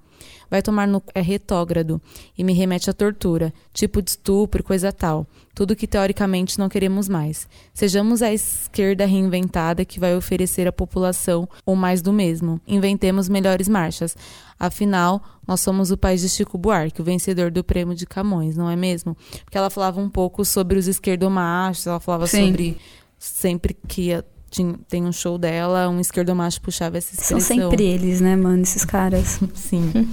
Vai 0.50 0.61
tomar 0.61 0.87
no 0.87 1.03
é 1.14 1.20
retógrado 1.22 2.00
e 2.37 2.44
me 2.44 2.53
remete 2.53 2.90
à 2.90 2.92
tortura, 2.92 3.55
tipo 3.72 4.03
de 4.03 4.11
estupro 4.11 4.62
coisa 4.62 4.92
tal. 4.92 5.26
Tudo 5.55 5.74
que 5.76 5.87
teoricamente 5.87 6.59
não 6.59 6.68
queremos 6.68 7.09
mais. 7.09 7.48
Sejamos 7.72 8.20
a 8.20 8.31
esquerda 8.33 9.07
reinventada 9.07 9.85
que 9.85 9.98
vai 9.98 10.14
oferecer 10.14 10.68
à 10.68 10.72
população 10.72 11.48
o 11.64 11.74
mais 11.74 12.03
do 12.03 12.12
mesmo. 12.12 12.61
Inventemos 12.66 13.29
melhores 13.31 13.66
marchas. 13.68 14.14
Afinal, 14.59 15.22
nós 15.46 15.61
somos 15.61 15.90
o 15.90 15.96
país 15.96 16.20
de 16.20 16.29
Chico 16.29 16.59
Buarque, 16.59 17.00
o 17.00 17.05
vencedor 17.05 17.50
do 17.50 17.64
prêmio 17.64 17.94
de 17.94 18.05
Camões, 18.05 18.57
não 18.57 18.68
é 18.68 18.76
mesmo? 18.76 19.16
Porque 19.44 19.57
ela 19.57 19.70
falava 19.70 19.98
um 20.00 20.11
pouco 20.11 20.44
sobre 20.44 20.79
os 20.79 20.87
esquerdomachos, 20.87 21.87
ela 21.87 21.98
falava 22.00 22.26
Sim. 22.26 22.48
sobre 22.48 22.76
sempre 23.18 23.74
que 23.88 24.03
ia- 24.09 24.24
tinha, 24.50 24.74
tem 24.88 25.04
um 25.04 25.12
show 25.12 25.38
dela, 25.38 25.88
um 25.88 26.00
esquerdomacho 26.00 26.60
puxava 26.60 26.98
essa 26.98 27.14
São 27.14 27.38
expressão. 27.38 27.70
sempre 27.70 27.84
eles, 27.84 28.20
né, 28.20 28.34
mano? 28.36 28.62
Esses 28.62 28.84
caras. 28.84 29.38
Sim. 29.54 30.08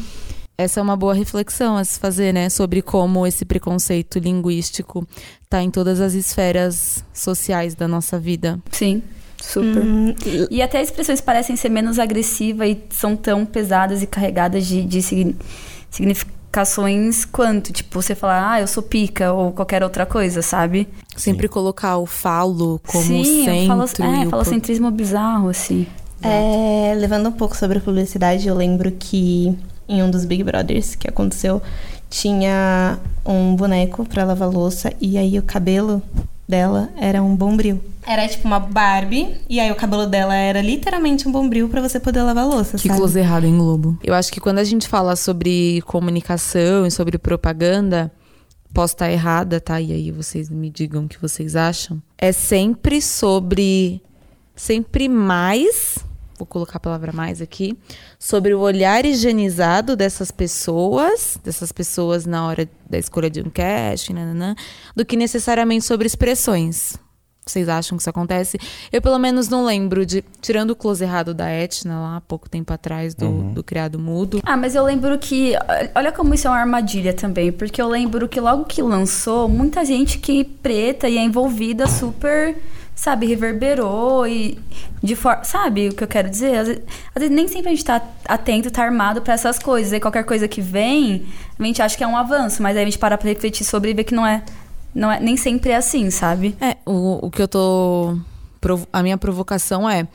Essa 0.58 0.80
é 0.80 0.84
uma 0.84 0.96
boa 0.96 1.14
reflexão 1.14 1.78
a 1.78 1.84
se 1.84 2.00
fazer, 2.00 2.34
né? 2.34 2.50
Sobre 2.50 2.82
como 2.82 3.28
esse 3.28 3.46
preconceito 3.46 4.18
linguístico 4.20 5.08
tá 5.50 5.62
em 5.62 5.70
todas 5.70 6.02
as 6.02 6.14
esferas 6.14 7.04
sociais 7.14 7.76
da 7.76 7.88
nossa 7.88 8.20
vida. 8.20 8.60
Sim, 8.72 9.04
super. 9.40 9.84
Hum, 9.84 10.16
E 10.50 10.62
até 10.62 10.80
as 10.82 10.88
expressões 10.88 11.22
parecem 11.22 11.56
ser 11.56 11.70
menos 11.70 12.00
agressivas 12.00 12.70
e 12.70 12.78
são 12.90 13.16
tão 13.16 13.46
pesadas 13.46 14.02
e 14.02 14.08
carregadas 14.08 14.66
de, 14.66 14.84
de 14.84 15.02
signi- 15.04 15.36
significações 16.58 17.26
quanto, 17.26 17.72
tipo, 17.72 18.02
você 18.02 18.16
falar, 18.16 18.54
ah, 18.54 18.62
eu 18.62 18.68
sou 18.68 18.82
pica, 18.82 19.32
ou 19.32 19.52
qualquer 19.52 19.84
outra 19.84 20.06
coisa, 20.06 20.42
sabe? 20.42 20.88
Sempre 21.16 21.48
colocar 21.48 21.98
o 21.98 22.06
falo 22.06 22.80
como 22.86 23.04
Sim, 23.04 23.46
centro. 23.46 23.68
falo, 23.68 23.86
e 24.00 24.24
é, 24.24 24.28
o 24.28 24.30
falocentrismo 24.30 24.92
bizarro, 24.92 25.50
assim. 25.50 25.86
É, 26.22 26.96
levando 26.98 27.30
um 27.30 27.32
pouco 27.32 27.56
sobre 27.56 27.78
a 27.78 27.82
publicidade, 27.82 28.48
eu 28.48 28.56
lembro 28.56 28.92
que 28.92 29.56
em 29.88 30.04
um 30.04 30.10
dos 30.10 30.26
Big 30.26 30.44
Brothers 30.44 30.96
que 30.96 31.08
aconteceu, 31.08 31.62
tinha 32.10 32.98
um 33.26 33.56
boneco 33.56 34.06
pra 34.06 34.24
lavar 34.24 34.50
louça 34.50 34.92
e 35.00 35.18
aí 35.18 35.38
o 35.38 35.44
cabelo 35.44 36.02
dela 36.48 36.90
era 36.98 37.22
um 37.22 37.36
bombril. 37.36 37.82
Era 38.06 38.26
tipo 38.28 38.48
uma 38.48 38.60
Barbie 38.60 39.36
e 39.50 39.60
aí 39.60 39.70
o 39.70 39.76
cabelo 39.76 40.06
dela 40.08 40.34
era 40.34 40.62
literalmente 40.62 41.28
um 41.28 41.32
bombril 41.32 41.68
pra 41.68 41.82
você 41.82 42.00
poder 42.00 42.22
lavar 42.24 42.48
louça, 42.48 42.78
Que 42.78 42.88
sabe? 42.88 42.98
close 43.00 43.20
errado, 43.20 43.44
hein, 43.46 43.58
Globo? 43.58 43.98
Eu 44.04 44.14
acho 44.14 44.32
que 44.32 44.40
quando 44.40 44.60
a 44.60 44.64
gente 44.64 44.88
fala 44.88 45.16
sobre 45.18 45.82
comunicação 45.86 46.86
e 46.86 46.92
sobre 46.92 47.18
propaganda, 47.18 48.10
posso 48.74 48.94
estar 48.94 49.12
errada, 49.12 49.60
tá? 49.60 49.82
E 49.82 49.92
aí 49.92 50.10
vocês 50.12 50.50
me 50.50 50.70
digam 50.70 51.04
o 51.04 51.08
que 51.10 51.20
vocês 51.22 51.56
acham. 51.56 52.02
É 52.18 52.32
sempre 52.32 53.02
sobre. 53.02 54.02
Sempre 54.56 55.08
mais. 55.10 55.98
Vou 56.38 56.46
colocar 56.46 56.78
a 56.78 56.80
palavra 56.80 57.12
mais 57.12 57.42
aqui. 57.42 57.76
Sobre 58.20 58.54
o 58.54 58.60
olhar 58.60 59.06
higienizado 59.06 59.96
dessas 59.96 60.30
pessoas, 60.30 61.40
dessas 61.44 61.72
pessoas 61.72 62.26
na 62.26 62.46
hora 62.46 62.70
da 62.88 62.98
escolha 62.98 63.30
de 63.30 63.42
um 63.42 63.50
casting, 63.50 64.14
nananã, 64.14 64.56
do 64.96 65.04
que 65.04 65.18
necessariamente 65.18 65.84
sobre 65.84 66.06
expressões. 66.06 66.96
Vocês 67.50 67.70
acham 67.70 67.98
que 67.98 68.02
isso 68.02 68.10
acontece? 68.10 68.60
Eu, 68.92 69.02
pelo 69.02 69.18
menos, 69.18 69.48
não 69.48 69.66
lembro 69.66 70.06
de. 70.06 70.24
Tirando 70.42 70.72
o 70.72 70.76
close 70.76 71.04
errado 71.04 71.34
da 71.34 71.50
Etna, 71.50 72.00
lá 72.00 72.18
há 72.18 72.22
pouco 72.22 72.50
tempo 72.50 72.72
atrás, 72.74 73.16
do, 73.16 73.54
do 73.54 73.64
criado 73.64 73.98
mudo. 73.98 74.42
Ah, 74.44 74.58
mas 74.58 74.76
eu 74.76 74.84
lembro 74.84 75.18
que. 75.18 75.54
Olha 75.96 76.12
como 76.12 76.34
isso 76.34 76.48
é 76.48 76.50
uma 76.50 76.60
armadilha 76.60 77.14
também. 77.14 77.52
Porque 77.52 77.82
eu 77.82 77.88
lembro 77.88 78.28
que 78.28 78.40
logo 78.40 78.66
que 78.66 78.82
lançou, 78.82 79.48
muita 79.48 79.86
gente 79.86 80.20
que 80.20 80.44
preta 80.44 81.08
e 81.08 81.18
é 81.18 81.24
envolvida 81.24 81.88
super. 81.88 82.56
Sabe, 82.98 83.28
reverberou 83.28 84.26
e 84.26 84.58
de 85.04 85.16
forma. 85.16 85.44
Sabe 85.44 85.90
o 85.90 85.94
que 85.94 86.04
eu 86.04 86.08
quero 86.08 86.28
dizer? 86.28 86.58
Às 86.58 86.68
vezes, 86.68 86.84
às 87.14 87.22
vezes 87.22 87.36
nem 87.36 87.48
sempre 87.48 87.68
a 87.68 87.70
gente 87.70 87.86
tá 87.86 88.02
atento, 88.28 88.72
tá 88.72 88.84
armado 88.84 89.22
pra 89.22 89.36
essas 89.36 89.60
coisas. 89.60 89.94
E 89.94 90.00
qualquer 90.00 90.24
coisa 90.24 90.48
que 90.48 90.62
vem, 90.62 91.28
a 91.60 91.64
gente 91.64 91.80
acha 91.80 91.96
que 91.96 92.04
é 92.04 92.08
um 92.08 92.18
avanço, 92.18 92.60
mas 92.64 92.76
aí 92.76 92.82
a 92.82 92.86
gente 92.86 92.98
para 92.98 93.16
pra 93.16 93.30
refletir 93.30 93.64
sobre 93.64 93.92
e 93.92 93.94
ver 93.94 94.04
que 94.04 94.16
não 94.16 94.26
é. 94.26 94.44
Não 94.96 95.12
é 95.12 95.20
nem 95.20 95.38
sempre 95.38 95.70
é 95.70 95.76
assim, 95.76 96.10
sabe? 96.10 96.58
É, 96.60 96.78
o, 96.88 97.28
o 97.28 97.30
que 97.30 97.40
eu 97.40 97.48
tô. 97.48 98.18
A 98.92 99.04
minha 99.04 99.18
provocação 99.18 99.88
é. 99.88 100.08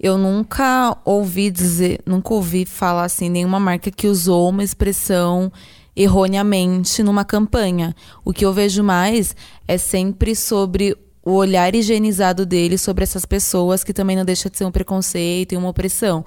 Eu 0.00 0.16
nunca 0.16 0.96
ouvi 1.04 1.50
dizer, 1.50 2.00
nunca 2.06 2.32
ouvi 2.32 2.64
falar 2.64 3.04
assim, 3.04 3.28
nenhuma 3.28 3.60
marca 3.60 3.90
que 3.90 4.06
usou 4.06 4.48
uma 4.48 4.64
expressão 4.64 5.52
erroneamente 5.94 7.02
numa 7.02 7.22
campanha. 7.22 7.94
O 8.24 8.32
que 8.32 8.46
eu 8.46 8.52
vejo 8.54 8.82
mais 8.82 9.36
é 9.68 9.76
sempre 9.76 10.34
sobre 10.34 10.96
o 11.24 11.32
olhar 11.32 11.74
higienizado 11.74 12.46
dele 12.46 12.78
sobre 12.78 13.04
essas 13.04 13.24
pessoas 13.26 13.84
que 13.84 13.92
também 13.92 14.16
não 14.16 14.24
deixa 14.24 14.48
de 14.48 14.56
ser 14.56 14.64
um 14.64 14.70
preconceito 14.70 15.52
e 15.52 15.56
uma 15.56 15.68
opressão. 15.68 16.24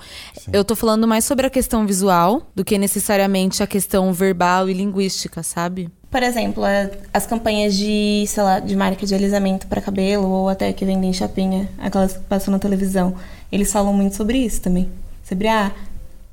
Eu 0.51 0.63
tô 0.63 0.75
falando 0.75 1.07
mais 1.07 1.25
sobre 1.25 1.47
a 1.47 1.49
questão 1.49 1.85
visual 1.85 2.43
do 2.55 2.63
que 2.63 2.77
necessariamente 2.77 3.63
a 3.63 3.67
questão 3.67 4.13
verbal 4.13 4.69
e 4.69 4.73
linguística, 4.73 5.41
sabe? 5.41 5.89
Por 6.11 6.21
exemplo, 6.21 6.63
as 7.11 7.25
campanhas 7.25 7.75
de, 7.75 8.25
sei 8.27 8.43
lá, 8.43 8.59
de 8.59 8.75
marca 8.75 9.03
de 9.03 9.15
alisamento 9.15 9.65
para 9.65 9.81
cabelo 9.81 10.29
ou 10.29 10.47
até 10.47 10.71
que 10.71 10.85
vendem 10.85 11.11
chapinha, 11.11 11.67
aquelas 11.79 12.13
que 12.13 12.19
passam 12.25 12.51
na 12.51 12.59
televisão, 12.59 13.15
eles 13.51 13.71
falam 13.71 13.91
muito 13.93 14.15
sobre 14.15 14.37
isso 14.37 14.61
também. 14.61 14.91
Sobre, 15.23 15.47
ah, 15.47 15.71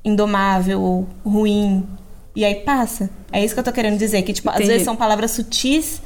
indomável, 0.05 1.07
ruim. 1.25 1.83
E 2.35 2.45
aí 2.45 2.55
passa. 2.55 3.09
É 3.31 3.43
isso 3.43 3.55
que 3.55 3.59
eu 3.59 3.63
tô 3.63 3.71
querendo 3.71 3.97
dizer, 3.97 4.21
que, 4.21 4.33
tipo, 4.33 4.49
às 4.49 4.57
Entendi. 4.57 4.69
vezes 4.69 4.85
são 4.85 4.95
palavras 4.95 5.31
sutis, 5.31 5.99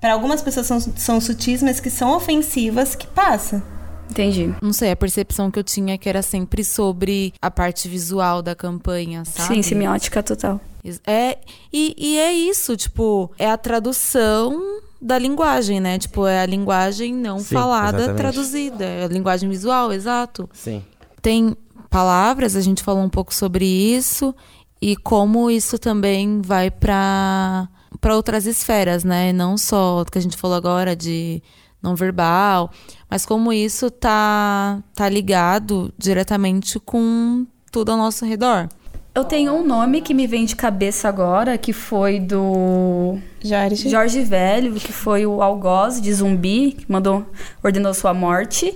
para 0.00 0.12
algumas 0.12 0.40
pessoas 0.42 0.66
são, 0.66 0.80
são 0.80 1.20
sutis, 1.20 1.62
mas 1.62 1.80
que 1.80 1.90
são 1.90 2.16
ofensivas, 2.16 2.94
que 2.94 3.06
passa. 3.06 3.62
Entendi. 4.10 4.52
Não 4.60 4.72
sei, 4.72 4.90
a 4.90 4.96
percepção 4.96 5.50
que 5.50 5.58
eu 5.58 5.64
tinha 5.64 5.94
é 5.94 5.98
que 5.98 6.08
era 6.08 6.22
sempre 6.22 6.64
sobre 6.64 7.32
a 7.40 7.50
parte 7.50 7.88
visual 7.88 8.42
da 8.42 8.54
campanha, 8.54 9.24
sabe? 9.24 9.54
Sim, 9.54 9.62
semiótica 9.62 10.22
total. 10.22 10.60
É, 11.06 11.38
e, 11.72 11.94
e 11.96 12.18
é 12.18 12.32
isso, 12.32 12.76
tipo, 12.76 13.30
é 13.38 13.48
a 13.48 13.56
tradução 13.56 14.80
da 15.00 15.18
linguagem, 15.18 15.78
né? 15.78 15.98
Tipo, 15.98 16.26
é 16.26 16.40
a 16.40 16.46
linguagem 16.46 17.14
não 17.14 17.38
Sim, 17.38 17.54
falada 17.54 17.98
exatamente. 17.98 18.18
traduzida. 18.18 18.84
É 18.84 19.04
a 19.04 19.08
linguagem 19.08 19.48
visual, 19.48 19.92
exato. 19.92 20.48
Sim. 20.52 20.82
Tem 21.22 21.54
palavras, 21.88 22.56
a 22.56 22.60
gente 22.60 22.82
falou 22.82 23.02
um 23.02 23.08
pouco 23.08 23.34
sobre 23.34 23.64
isso, 23.64 24.34
e 24.80 24.96
como 24.96 25.50
isso 25.50 25.78
também 25.78 26.40
vai 26.40 26.70
para 26.70 27.68
para 28.00 28.14
outras 28.14 28.46
esferas, 28.46 29.04
né? 29.04 29.32
Não 29.32 29.56
só 29.56 30.04
do 30.04 30.10
que 30.10 30.18
a 30.18 30.22
gente 30.22 30.36
falou 30.36 30.56
agora 30.56 30.94
de 30.94 31.42
não 31.82 31.94
verbal, 31.96 32.70
mas 33.08 33.24
como 33.24 33.52
isso 33.52 33.90
tá 33.90 34.82
tá 34.94 35.08
ligado 35.08 35.92
diretamente 35.96 36.78
com 36.78 37.46
tudo 37.72 37.92
ao 37.92 37.98
nosso 37.98 38.24
redor. 38.24 38.68
Eu 39.12 39.24
tenho 39.24 39.52
um 39.52 39.66
nome 39.66 40.00
que 40.00 40.14
me 40.14 40.26
vem 40.26 40.44
de 40.44 40.54
cabeça 40.54 41.08
agora, 41.08 41.58
que 41.58 41.72
foi 41.72 42.20
do 42.20 43.18
Jorge. 43.42 43.88
Jorge 43.88 44.22
Velho, 44.22 44.74
que 44.74 44.92
foi 44.92 45.26
o 45.26 45.42
algoz 45.42 46.00
de 46.00 46.12
zumbi, 46.12 46.72
que 46.72 46.90
mandou, 46.90 47.26
ordenou 47.62 47.92
sua 47.92 48.14
morte. 48.14 48.72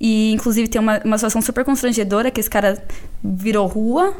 E, 0.00 0.32
inclusive, 0.32 0.68
tem 0.68 0.80
uma, 0.80 1.00
uma 1.04 1.16
situação 1.16 1.40
super 1.40 1.64
constrangedora, 1.64 2.32
que 2.32 2.40
esse 2.40 2.50
cara 2.50 2.82
virou 3.22 3.66
rua 3.66 4.14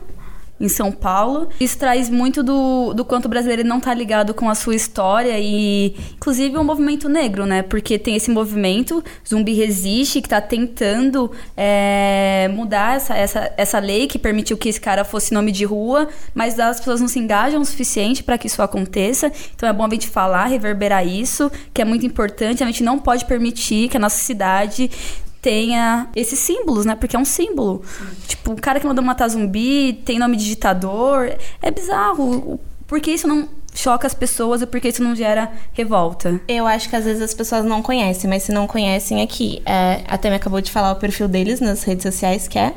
em 0.61 0.69
São 0.69 0.91
Paulo. 0.91 1.49
Isso 1.61 1.79
traz 1.79 2.09
muito 2.09 2.43
do, 2.43 2.95
do 2.95 3.05
quanto 3.05 3.27
o 3.27 3.29
brasileiro 3.29 3.65
não 3.65 3.81
tá 3.81 3.93
ligado 3.93 4.35
com 4.35 4.49
a 4.49 4.55
sua 4.55 4.75
história 4.75 5.39
e, 5.39 5.95
inclusive, 6.15 6.57
o 6.57 6.65
movimento 6.65 7.09
negro, 7.09 7.47
né? 7.47 7.63
Porque 7.63 7.99
tem 7.99 8.17
esse 8.17 8.31
movimento, 8.31 9.03
Zumbi 9.29 9.53
Resiste, 9.53 10.21
que 10.21 10.29
tá 10.29 10.41
tentando 10.41 11.31
é, 11.57 12.49
mudar 12.53 12.97
essa, 12.97 13.15
essa, 13.15 13.53
essa 13.57 13.79
lei 13.79 14.07
que 14.07 14.19
permitiu 14.19 14.57
que 14.57 14.69
esse 14.69 14.81
cara 14.81 15.05
fosse 15.05 15.35
nome 15.35 15.53
de 15.53 15.65
rua, 15.65 16.09
mas 16.35 16.59
as 16.59 16.79
pessoas 16.79 17.01
não 17.01 17.09
se 17.09 17.19
engajam 17.19 17.61
o 17.61 17.65
suficiente 17.65 18.23
para 18.23 18.39
que 18.39 18.47
isso 18.47 18.63
aconteça. 18.63 19.31
Então 19.55 19.69
é 19.69 19.73
bom 19.73 19.85
a 19.85 19.91
gente 19.91 20.09
falar, 20.09 20.47
reverberar 20.47 21.07
isso, 21.07 21.51
que 21.73 21.83
é 21.83 21.85
muito 21.85 22.07
importante. 22.07 22.63
A 22.63 22.67
gente 22.67 22.83
não 22.83 22.99
pode 22.99 23.25
permitir 23.25 23.89
que 23.89 23.97
a 23.97 24.01
nossa 24.01 24.19
cidade 24.19 24.91
tenha 25.47 26.09
esses 26.17 26.41
símbolos, 26.41 26.85
né? 26.85 26.97
Porque 26.97 27.15
é 27.15 27.19
um 27.19 27.25
símbolo. 27.25 27.81
Tipo, 28.27 28.51
o 28.53 28.61
cara 28.61 28.81
que 28.81 28.87
mandou 28.87 29.05
matar 29.05 29.29
zumbi 29.29 29.93
tem 30.05 30.19
nome 30.19 30.37
de 30.37 30.45
ditador. 30.45 31.33
É 31.63 31.71
bizarro. 31.71 32.59
Por 32.85 33.01
que 33.01 33.13
isso 33.13 33.29
não 33.29 33.49
choca 33.73 34.09
as 34.09 34.15
pessoas 34.15 34.61
e 34.61 34.67
por 34.67 34.81
que 34.81 34.89
isso 34.89 35.05
não 35.05 35.15
gera 35.15 35.53
revolta? 35.73 36.41
Eu 36.49 36.67
acho 36.67 36.89
que 36.91 36.97
às 36.97 37.05
vezes 37.05 37.23
as 37.23 37.33
pessoas 37.33 37.65
não 37.65 37.81
conhecem, 37.81 38.29
mas 38.29 38.43
se 38.43 38.51
não 38.51 38.67
conhecem 38.67 39.23
aqui, 39.23 39.63
é, 39.65 40.03
a 40.09 40.19
Temi 40.19 40.35
acabou 40.35 40.61
de 40.61 40.73
falar 40.73 40.91
o 40.91 40.97
perfil 40.97 41.29
deles 41.29 41.61
nas 41.61 41.85
redes 41.85 42.03
sociais, 42.03 42.49
que 42.49 42.59
é. 42.59 42.75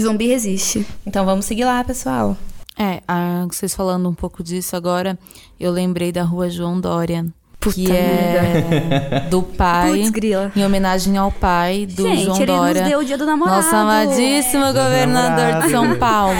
Zumbi 0.00 0.26
resiste. 0.26 0.84
Então 1.06 1.24
vamos 1.24 1.44
seguir 1.44 1.64
lá, 1.64 1.84
pessoal. 1.84 2.36
É, 2.76 3.02
a- 3.06 3.46
vocês 3.48 3.72
falando 3.72 4.08
um 4.08 4.14
pouco 4.14 4.42
disso 4.42 4.74
agora, 4.74 5.16
eu 5.60 5.70
lembrei 5.70 6.10
da 6.10 6.24
rua 6.24 6.50
João 6.50 6.80
Dória. 6.80 7.24
Que 7.72 7.90
é 7.90 9.26
do 9.30 9.42
pai, 9.42 9.92
Putz, 9.98 10.10
grila. 10.10 10.52
em 10.54 10.64
homenagem 10.64 11.16
ao 11.16 11.30
pai 11.32 11.86
do 11.86 12.02
Gente, 12.02 12.24
João 12.24 12.36
ele 12.36 12.46
Dória. 12.46 12.80
nos 12.82 12.90
deu 12.90 12.98
o 13.00 13.04
dia 13.04 13.18
do 13.18 13.24
namorado. 13.26 13.62
Nosso 13.62 13.74
amadíssimo 13.74 14.66
governador 14.66 15.62
de 15.62 15.70
São 15.70 15.96
Paulo. 15.98 16.34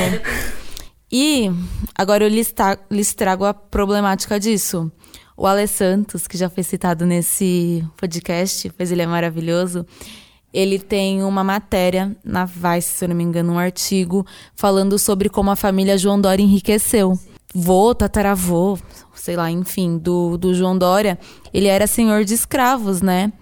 E 1.10 1.50
agora 1.96 2.24
eu 2.24 2.28
lhes, 2.28 2.50
ta- 2.52 2.78
lhes 2.90 3.14
trago 3.14 3.44
a 3.44 3.54
problemática 3.54 4.38
disso. 4.40 4.90
O 5.36 5.46
Ale 5.46 5.66
Santos, 5.66 6.26
que 6.26 6.36
já 6.36 6.48
foi 6.48 6.62
citado 6.62 7.04
nesse 7.04 7.84
podcast, 7.96 8.70
pois 8.76 8.92
ele 8.92 9.02
é 9.02 9.06
maravilhoso, 9.06 9.84
ele 10.52 10.78
tem 10.78 11.22
uma 11.24 11.42
matéria 11.42 12.16
na 12.24 12.44
Vice, 12.44 12.88
se 12.98 13.04
eu 13.04 13.08
não 13.08 13.16
me 13.16 13.24
engano, 13.24 13.52
um 13.52 13.58
artigo 13.58 14.24
falando 14.54 14.96
sobre 14.98 15.28
como 15.28 15.50
a 15.50 15.56
família 15.56 15.98
João 15.98 16.20
Dória 16.20 16.42
enriqueceu. 16.42 17.18
Vô, 17.54 17.94
tataravô, 17.94 18.76
sei 19.14 19.36
lá, 19.36 19.50
enfim, 19.50 19.96
do, 19.96 20.36
do 20.36 20.52
João 20.52 20.76
Dória, 20.76 21.18
ele 21.52 21.68
era 21.68 21.86
senhor 21.86 22.24
de 22.24 22.34
escravos, 22.34 23.00
né? 23.00 23.32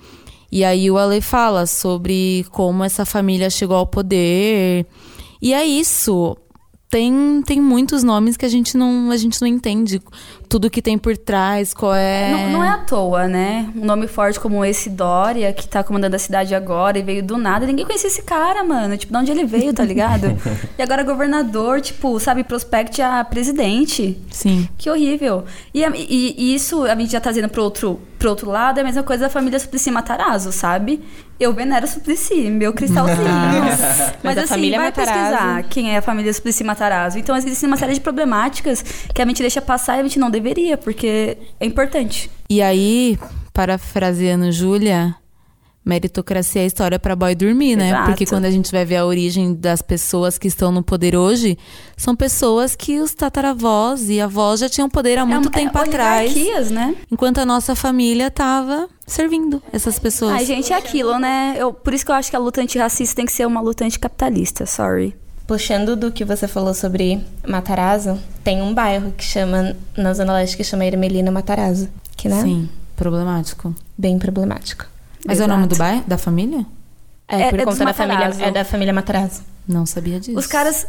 E 0.51 0.65
aí 0.65 0.91
o 0.91 0.99
Ale 0.99 1.23
fala 1.23 1.65
sobre 1.65 2.45
como 2.51 2.85
essa 2.85 3.07
família 3.07 3.49
chegou 3.49 3.77
ao 3.77 3.87
poder. 3.87 4.87
E 5.41 5.55
é 5.55 5.65
isso. 5.65 6.37
Tem, 6.91 7.43
tem 7.47 7.59
muitos 7.59 8.03
nomes 8.03 8.37
que 8.37 8.45
a 8.45 8.49
gente 8.51 8.77
não, 8.77 9.11
a 9.11 9.17
gente 9.17 9.41
não 9.41 9.49
entende 9.49 9.99
tudo 10.53 10.69
que 10.69 10.83
tem 10.83 10.99
por 10.99 11.17
trás, 11.17 11.73
qual 11.73 11.95
é. 11.95 12.31
Não, 12.31 12.51
não 12.51 12.63
é 12.65 12.69
à 12.69 12.77
toa, 12.77 13.27
né? 13.27 13.73
Um 13.75 13.87
nome 13.87 14.07
forte 14.07 14.39
como 14.39 14.63
esse 14.63 14.91
Dória, 14.91 15.51
que 15.51 15.67
tá 15.67 15.83
comandando 15.83 16.15
a 16.15 16.19
cidade 16.19 16.55
agora 16.55 16.99
e 16.99 17.03
veio 17.03 17.23
do 17.23 17.39
nada. 17.39 17.65
Ninguém 17.65 17.87
conhecia 17.87 18.09
esse 18.09 18.21
cara, 18.21 18.63
mano. 18.63 18.95
Tipo, 18.99 19.15
de 19.15 19.19
onde 19.19 19.31
ele 19.31 19.47
veio, 19.47 19.73
tá 19.73 19.83
ligado? 19.83 20.27
e 20.79 20.83
agora 20.83 21.03
governador, 21.05 21.81
tipo, 21.81 22.21
sabe, 22.21 22.45
prospect 22.45 23.01
a 23.01 23.25
presidente. 23.25 24.19
Sim. 24.31 24.69
Que 24.77 24.91
horrível. 24.91 25.45
E, 25.73 25.83
e- 25.83 26.35
e 26.37 26.55
isso 26.55 26.85
a 26.85 26.95
gente 26.95 27.13
já 27.13 27.21
trazendo 27.21 27.49
pro 27.49 27.63
outro, 27.63 27.99
pro 28.19 28.29
outro 28.29 28.51
lado, 28.51 28.77
é 28.77 28.83
a 28.83 28.85
mesma 28.85 29.03
coisa 29.03 29.25
da 29.25 29.31
família 29.31 29.59
Suplicy 29.59 29.91
Matarazzo, 29.91 30.53
sabe? 30.53 31.01
Eu 31.43 31.53
venero 31.53 31.87
Suplicy, 31.89 32.49
meu 32.51 32.73
cristalzinho. 32.73 33.19
Mas 33.65 34.15
Mas, 34.23 34.39
a 34.39 34.41
assim, 34.43 34.49
família 34.55 34.79
vai 34.79 34.87
Matarazzo- 34.87 35.13
pesquisar 35.31 35.63
quem 35.65 35.93
é 35.93 35.97
a 35.97 36.03
família 36.03 36.33
Suplicy 36.33 36.63
Matarazzo. 36.63 37.19
Então 37.19 37.37
existe 37.37 37.67
uma 37.67 37.77
série 37.77 37.95
de 37.95 38.01
problemáticas 38.01 38.83
que 39.13 39.21
a 39.21 39.27
gente 39.27 39.41
deixa 39.43 39.61
passar 39.61 39.97
e 39.97 40.01
a 40.01 40.03
gente 40.05 40.19
não 40.21 40.31
deveria, 40.31 40.77
porque 40.79 41.37
é 41.59 41.67
importante. 41.67 42.31
E 42.49 42.63
aí, 42.63 43.19
parafraseando 43.53 44.53
Júlia, 44.53 45.15
meritocracia 45.85 46.63
é 46.63 46.67
história 46.67 46.99
pra 46.99 47.17
boy 47.17 47.35
dormir, 47.35 47.77
né? 47.77 47.89
Exato. 47.89 48.05
Porque 48.07 48.27
quando 48.27 48.45
a 48.45 48.51
gente 48.51 48.71
vai 48.71 48.85
ver 48.85 48.97
a 48.97 49.07
origem 49.07 49.55
das 49.55 49.83
pessoas 49.83 50.39
que 50.39 50.47
estão 50.49 50.71
no 50.71 50.83
poder 50.83 51.17
hoje, 51.17 51.59
são 51.97 52.15
pessoas 52.15 52.77
que 52.77 53.01
os 53.01 53.15
tataravós 53.15 54.09
e 54.09 54.21
avós 54.21 54.61
já 54.61 54.69
tinham 54.69 54.89
poder 54.89 55.19
há 55.19 55.27
muito 55.27 55.49
é, 55.49 55.53
tempo 55.53 55.77
é 55.79 55.83
atrás. 55.83 56.71
né? 56.71 56.95
Enquanto 57.11 57.39
a 57.39 57.47
nossa 57.47 57.75
família 57.75 58.31
tava 58.31 58.89
servindo 59.07 59.63
essas 59.73 59.99
pessoas. 59.99 60.35
Ai, 60.35 60.45
gente, 60.45 60.73
é 60.73 60.77
aquilo, 60.77 61.19
né? 61.19 61.57
Eu, 61.59 61.73
por 61.73 61.93
isso 61.93 62.05
que 62.05 62.11
eu 62.11 62.15
acho 62.15 62.31
que 62.31 62.37
a 62.37 62.39
luta 62.39 62.61
antirracista 62.61 63.17
tem 63.17 63.27
que 63.27 63.33
ser 63.33 63.47
uma 63.47 63.61
luta 63.61 63.85
anticapitalista, 63.85 64.65
sorry. 64.67 65.15
Puxando 65.47 65.97
do 65.97 66.13
que 66.13 66.25
você 66.25 66.47
falou 66.47 66.73
sobre 66.73 67.21
Matarazzo, 67.47 68.19
tem 68.45 68.63
um 68.63 68.73
bairro 68.73 69.13
que 69.13 69.25
chama, 69.25 69.77
na 69.97 70.15
Zona 70.15 70.35
Leste, 70.35 70.57
que 70.57 70.65
chama 70.65 70.85
Ermelina 70.85 71.31
Matarazzo. 71.31 71.89
Que, 72.17 72.29
né? 72.29 72.41
Sim, 72.41 72.69
problemático. 72.97 73.75
Bem 73.99 74.19
problemático. 74.19 74.92
Mas 75.27 75.39
é 75.39 75.43
o 75.43 75.45
Exato. 75.45 75.51
nome 75.57 75.67
do 75.69 75.77
bairro? 75.77 76.05
Da 76.07 76.19
família? 76.19 76.67
É, 77.29 77.43
É- 77.43 77.51
por 77.51 77.61
é 77.61 77.65
conta 77.65 77.85
da 77.85 77.95
família, 77.95 78.19
Matarazzo. 78.19 78.43
é 78.45 78.51
da 78.51 78.65
família 78.65 78.93
Matarazzo. 78.93 79.43
Não 79.69 79.87
sabia 79.87 80.19
disso. 80.21 80.39
Os 80.39 80.47
caras, 80.47 80.87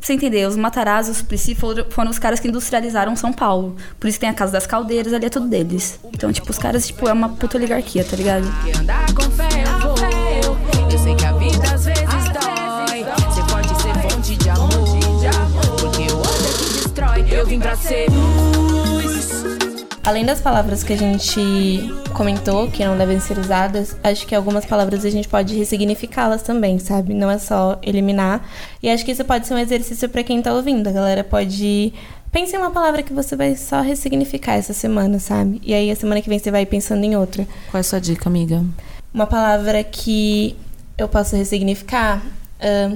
você 0.00 0.14
entendeu? 0.14 0.48
Os 0.48 0.56
Matarazzo, 0.56 1.10
os 1.12 1.22
Plicy 1.22 1.54
foram, 1.54 1.84
foram 1.90 2.10
os 2.10 2.18
caras 2.18 2.40
que 2.40 2.48
industrializaram 2.48 3.14
São 3.14 3.32
Paulo. 3.32 3.76
Por 4.00 4.08
isso 4.08 4.18
tem 4.18 4.28
a 4.28 4.34
Casa 4.34 4.52
das 4.52 4.66
Caldeiras, 4.66 5.12
ali 5.12 5.26
é 5.26 5.30
tudo 5.30 5.46
deles. 5.46 5.98
Então, 6.12 6.32
tipo, 6.32 6.50
os 6.50 6.58
caras, 6.58 6.86
tipo, 6.86 7.08
é 7.08 7.12
uma 7.12 7.28
puta 7.28 7.56
oligarquia, 7.58 8.04
tá 8.04 8.16
ligado? 8.16 8.44
Que 8.64 8.78
andar 8.78 9.12
com 9.14 9.22
fé 9.30 9.48
eu 10.90 10.98
sei 10.98 11.14
que 11.16 11.24
a 11.24 11.32
vida 11.32 11.74
às 11.74 11.84
vezes 11.84 12.04
dói. 12.04 13.04
Você 13.04 13.42
pode 13.52 13.68
ser 13.82 13.94
fonte 14.08 14.36
de 14.36 14.48
amor. 14.48 14.70
Porque 15.80 16.12
o 16.12 16.18
ódio 16.18 16.46
é 16.46 16.52
que 16.52 16.72
destrói. 16.74 17.26
Eu 17.30 17.46
vim 17.46 17.58
pra 17.58 17.76
ser. 17.76 18.06
Além 20.04 20.22
das 20.22 20.38
palavras 20.38 20.82
que 20.84 20.92
a 20.92 20.98
gente 20.98 21.40
comentou, 22.12 22.70
que 22.70 22.84
não 22.84 22.96
devem 22.96 23.18
ser 23.18 23.38
usadas, 23.38 23.96
acho 24.04 24.26
que 24.26 24.34
algumas 24.34 24.66
palavras 24.66 25.02
a 25.02 25.08
gente 25.08 25.26
pode 25.26 25.56
ressignificá-las 25.56 26.42
também, 26.42 26.78
sabe? 26.78 27.14
Não 27.14 27.30
é 27.30 27.38
só 27.38 27.78
eliminar. 27.82 28.46
E 28.82 28.90
acho 28.90 29.02
que 29.02 29.12
isso 29.12 29.24
pode 29.24 29.46
ser 29.46 29.54
um 29.54 29.58
exercício 29.58 30.06
pra 30.10 30.22
quem 30.22 30.42
tá 30.42 30.52
ouvindo. 30.52 30.86
A 30.86 30.92
galera 30.92 31.24
pode. 31.24 31.94
Pense 32.30 32.54
em 32.54 32.58
uma 32.58 32.70
palavra 32.70 33.02
que 33.02 33.14
você 33.14 33.34
vai 33.34 33.56
só 33.56 33.80
ressignificar 33.80 34.52
essa 34.52 34.74
semana, 34.74 35.18
sabe? 35.18 35.58
E 35.64 35.72
aí 35.72 35.90
a 35.90 35.96
semana 35.96 36.20
que 36.20 36.28
vem 36.28 36.38
você 36.38 36.50
vai 36.50 36.66
pensando 36.66 37.02
em 37.02 37.16
outra. 37.16 37.48
Qual 37.70 37.78
é 37.78 37.80
a 37.80 37.82
sua 37.82 37.98
dica, 37.98 38.28
amiga? 38.28 38.62
Uma 39.12 39.26
palavra 39.26 39.82
que 39.82 40.54
eu 40.98 41.08
posso 41.08 41.34
ressignificar. 41.34 42.22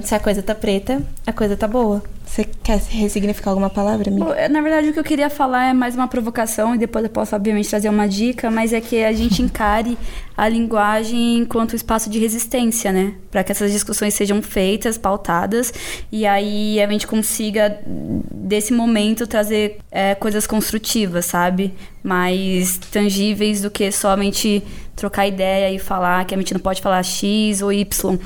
se 0.03 0.13
a 0.13 0.19
coisa 0.19 0.43
tá 0.43 0.53
preta, 0.53 1.01
a 1.25 1.33
coisa 1.33 1.57
tá 1.57 1.67
boa. 1.67 2.03
Você 2.29 2.43
quer 2.63 2.79
ressignificar 2.89 3.49
alguma 3.49 3.71
palavra, 3.71 4.11
amiga? 4.11 4.35
É, 4.35 4.47
Na 4.47 4.61
verdade, 4.61 4.89
o 4.89 4.93
que 4.93 4.99
eu 4.99 5.03
queria 5.03 5.31
falar 5.31 5.69
é 5.69 5.73
mais 5.73 5.95
uma 5.95 6.07
provocação, 6.07 6.75
e 6.75 6.77
depois 6.77 7.03
eu 7.03 7.09
posso, 7.09 7.35
obviamente, 7.35 7.67
trazer 7.67 7.89
uma 7.89 8.07
dica, 8.07 8.51
mas 8.51 8.71
é 8.71 8.79
que 8.79 9.03
a 9.03 9.11
gente 9.11 9.41
encare 9.43 9.97
a 10.37 10.47
linguagem 10.47 11.39
enquanto 11.39 11.75
espaço 11.75 12.07
de 12.07 12.19
resistência, 12.19 12.91
né? 12.91 13.15
Para 13.31 13.43
que 13.43 13.51
essas 13.51 13.71
discussões 13.71 14.13
sejam 14.13 14.43
feitas, 14.43 14.95
pautadas, 14.97 15.73
e 16.11 16.25
aí 16.25 16.79
a 16.79 16.87
gente 16.87 17.07
consiga, 17.07 17.79
desse 17.85 18.71
momento, 18.73 19.25
trazer 19.25 19.79
é, 19.91 20.13
coisas 20.13 20.45
construtivas, 20.45 21.25
sabe? 21.25 21.73
Mais 22.03 22.77
tangíveis 22.77 23.61
do 23.61 23.71
que 23.71 23.91
somente 23.91 24.63
trocar 24.95 25.27
ideia 25.27 25.71
e 25.73 25.79
falar 25.79 26.25
que 26.25 26.35
a 26.35 26.37
gente 26.37 26.53
não 26.53 26.59
pode 26.59 26.81
falar 26.81 27.01
X 27.03 27.61
ou 27.61 27.71
Y. 27.71 28.17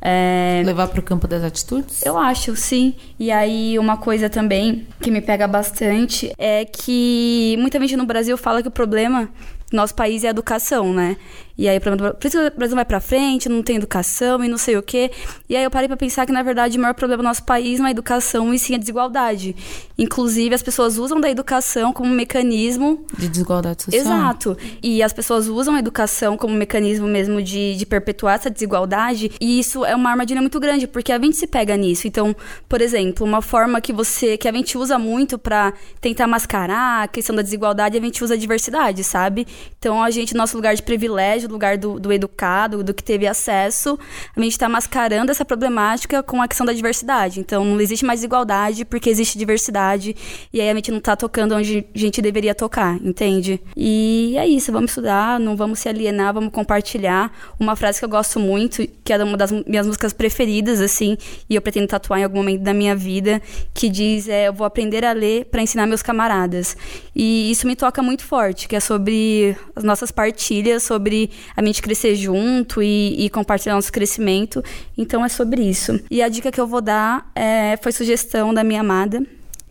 É, 0.00 0.62
Levar 0.64 0.88
pro 0.88 1.02
campo 1.02 1.28
das 1.28 1.44
atitudes? 1.44 2.04
eu 2.04 2.16
acho, 2.18 2.56
sim. 2.56 2.94
E 3.18 3.30
aí, 3.30 3.51
uma 3.78 3.96
coisa 3.96 4.28
também 4.28 4.86
que 5.00 5.10
me 5.10 5.20
pega 5.20 5.46
bastante 5.46 6.32
é 6.38 6.64
que 6.64 7.56
muita 7.58 7.78
gente 7.80 7.96
no 7.96 8.04
Brasil 8.04 8.36
fala 8.36 8.62
que 8.62 8.68
o 8.68 8.70
problema 8.70 9.28
do 9.70 9.76
nosso 9.76 9.94
país 9.94 10.22
é 10.24 10.28
a 10.28 10.30
educação, 10.30 10.92
né? 10.92 11.16
E 11.62 11.68
aí, 11.68 11.78
o 11.78 11.80
problema 11.80 12.10
do- 12.10 12.16
por 12.18 12.26
isso 12.26 12.36
que 12.38 12.46
o 12.46 12.58
Brasil 12.58 12.74
vai 12.74 12.84
pra 12.84 12.98
frente, 12.98 13.48
não 13.48 13.62
tem 13.62 13.76
educação 13.76 14.42
e 14.42 14.48
não 14.48 14.58
sei 14.58 14.76
o 14.76 14.82
quê. 14.82 15.12
E 15.48 15.54
aí, 15.54 15.62
eu 15.62 15.70
parei 15.70 15.86
pra 15.86 15.96
pensar 15.96 16.26
que, 16.26 16.32
na 16.32 16.42
verdade, 16.42 16.76
o 16.76 16.80
maior 16.80 16.92
problema 16.94 17.22
do 17.22 17.26
nosso 17.26 17.44
país 17.44 17.78
não 17.78 17.86
é 17.86 17.90
a 17.90 17.92
educação 17.92 18.52
e 18.52 18.58
sim 18.58 18.74
a 18.74 18.78
desigualdade. 18.78 19.54
Inclusive, 19.96 20.54
as 20.54 20.62
pessoas 20.62 20.98
usam 20.98 21.20
da 21.20 21.30
educação 21.30 21.92
como 21.92 22.10
um 22.10 22.14
mecanismo 22.14 23.04
De 23.16 23.28
desigualdade 23.28 23.84
social? 23.84 24.02
Exato. 24.02 24.56
E 24.82 25.02
as 25.02 25.12
pessoas 25.12 25.46
usam 25.46 25.74
a 25.74 25.78
educação 25.78 26.36
como 26.36 26.52
mecanismo 26.54 27.06
mesmo 27.06 27.40
de, 27.40 27.76
de 27.76 27.86
perpetuar 27.86 28.34
essa 28.34 28.50
desigualdade. 28.50 29.30
E 29.40 29.60
isso 29.60 29.84
é 29.84 29.94
uma 29.94 30.10
armadilha 30.10 30.40
muito 30.40 30.58
grande, 30.58 30.86
porque 30.88 31.12
a 31.12 31.18
gente 31.20 31.36
se 31.36 31.46
pega 31.46 31.76
nisso. 31.76 32.08
Então, 32.08 32.34
por 32.68 32.80
exemplo, 32.80 33.24
uma 33.24 33.40
forma 33.40 33.80
que 33.80 33.92
você. 33.92 34.36
que 34.36 34.48
a 34.48 34.52
gente 34.52 34.76
usa 34.76 34.98
muito 34.98 35.38
pra 35.38 35.72
tentar 36.00 36.26
mascarar 36.26 37.04
a 37.04 37.08
questão 37.08 37.36
da 37.36 37.42
desigualdade, 37.42 37.96
a 37.96 38.00
gente 38.00 38.24
usa 38.24 38.34
a 38.34 38.36
diversidade, 38.36 39.04
sabe? 39.04 39.46
Então 39.78 40.02
a 40.02 40.10
gente, 40.10 40.34
nosso 40.34 40.56
lugar 40.56 40.74
de 40.74 40.82
privilégio, 40.82 41.48
lugar 41.52 41.76
do, 41.78 42.00
do 42.00 42.12
educado, 42.12 42.82
do 42.82 42.94
que 42.94 43.02
teve 43.02 43.26
acesso, 43.26 43.98
a 44.36 44.40
gente 44.40 44.58
tá 44.58 44.68
mascarando 44.68 45.30
essa 45.30 45.44
problemática 45.44 46.22
com 46.22 46.40
a 46.40 46.48
questão 46.48 46.66
da 46.66 46.72
diversidade. 46.72 47.40
Então 47.40 47.64
não 47.64 47.80
existe 47.80 48.04
mais 48.04 48.20
desigualdade 48.20 48.84
porque 48.84 49.10
existe 49.10 49.38
diversidade. 49.38 50.16
E 50.52 50.60
aí 50.60 50.70
a 50.70 50.74
gente 50.74 50.90
não 50.90 51.00
tá 51.00 51.16
tocando 51.16 51.54
onde 51.54 51.84
a 51.94 51.98
gente 51.98 52.22
deveria 52.22 52.54
tocar, 52.54 52.96
entende? 53.02 53.60
E 53.76 54.34
é 54.38 54.46
isso, 54.46 54.72
vamos 54.72 54.90
estudar, 54.90 55.38
não 55.38 55.56
vamos 55.56 55.78
se 55.78 55.88
alienar, 55.88 56.32
vamos 56.32 56.52
compartilhar. 56.52 57.32
Uma 57.58 57.76
frase 57.76 57.98
que 57.98 58.04
eu 58.04 58.08
gosto 58.08 58.38
muito, 58.38 58.86
que 59.04 59.12
é 59.12 59.22
uma 59.22 59.36
das 59.36 59.50
minhas 59.50 59.86
músicas 59.86 60.12
preferidas, 60.12 60.80
assim, 60.80 61.16
e 61.48 61.54
eu 61.54 61.62
pretendo 61.62 61.86
tatuar 61.86 62.20
em 62.20 62.24
algum 62.24 62.38
momento 62.38 62.62
da 62.62 62.72
minha 62.72 62.94
vida, 62.94 63.42
que 63.74 63.88
diz: 63.88 64.28
é, 64.28 64.48
Eu 64.48 64.52
vou 64.52 64.66
aprender 64.66 65.04
a 65.04 65.12
ler 65.12 65.46
para 65.46 65.62
ensinar 65.62 65.86
meus 65.86 66.02
camaradas. 66.02 66.76
E 67.14 67.50
isso 67.50 67.66
me 67.66 67.76
toca 67.76 68.02
muito 68.02 68.24
forte, 68.24 68.68
que 68.68 68.76
é 68.76 68.80
sobre 68.80 69.56
as 69.74 69.84
nossas 69.84 70.10
partilhas, 70.10 70.82
sobre 70.82 71.30
a 71.56 71.64
gente 71.64 71.82
crescer 71.82 72.14
junto 72.14 72.82
e, 72.82 73.26
e 73.26 73.30
compartilhar 73.30 73.74
nosso 73.74 73.92
crescimento. 73.92 74.62
Então 74.96 75.24
é 75.24 75.28
sobre 75.28 75.62
isso. 75.62 76.00
E 76.10 76.22
a 76.22 76.28
dica 76.28 76.50
que 76.50 76.60
eu 76.60 76.66
vou 76.66 76.80
dar 76.80 77.30
é, 77.34 77.76
foi 77.82 77.92
sugestão 77.92 78.52
da 78.52 78.64
minha 78.64 78.80
amada 78.80 79.22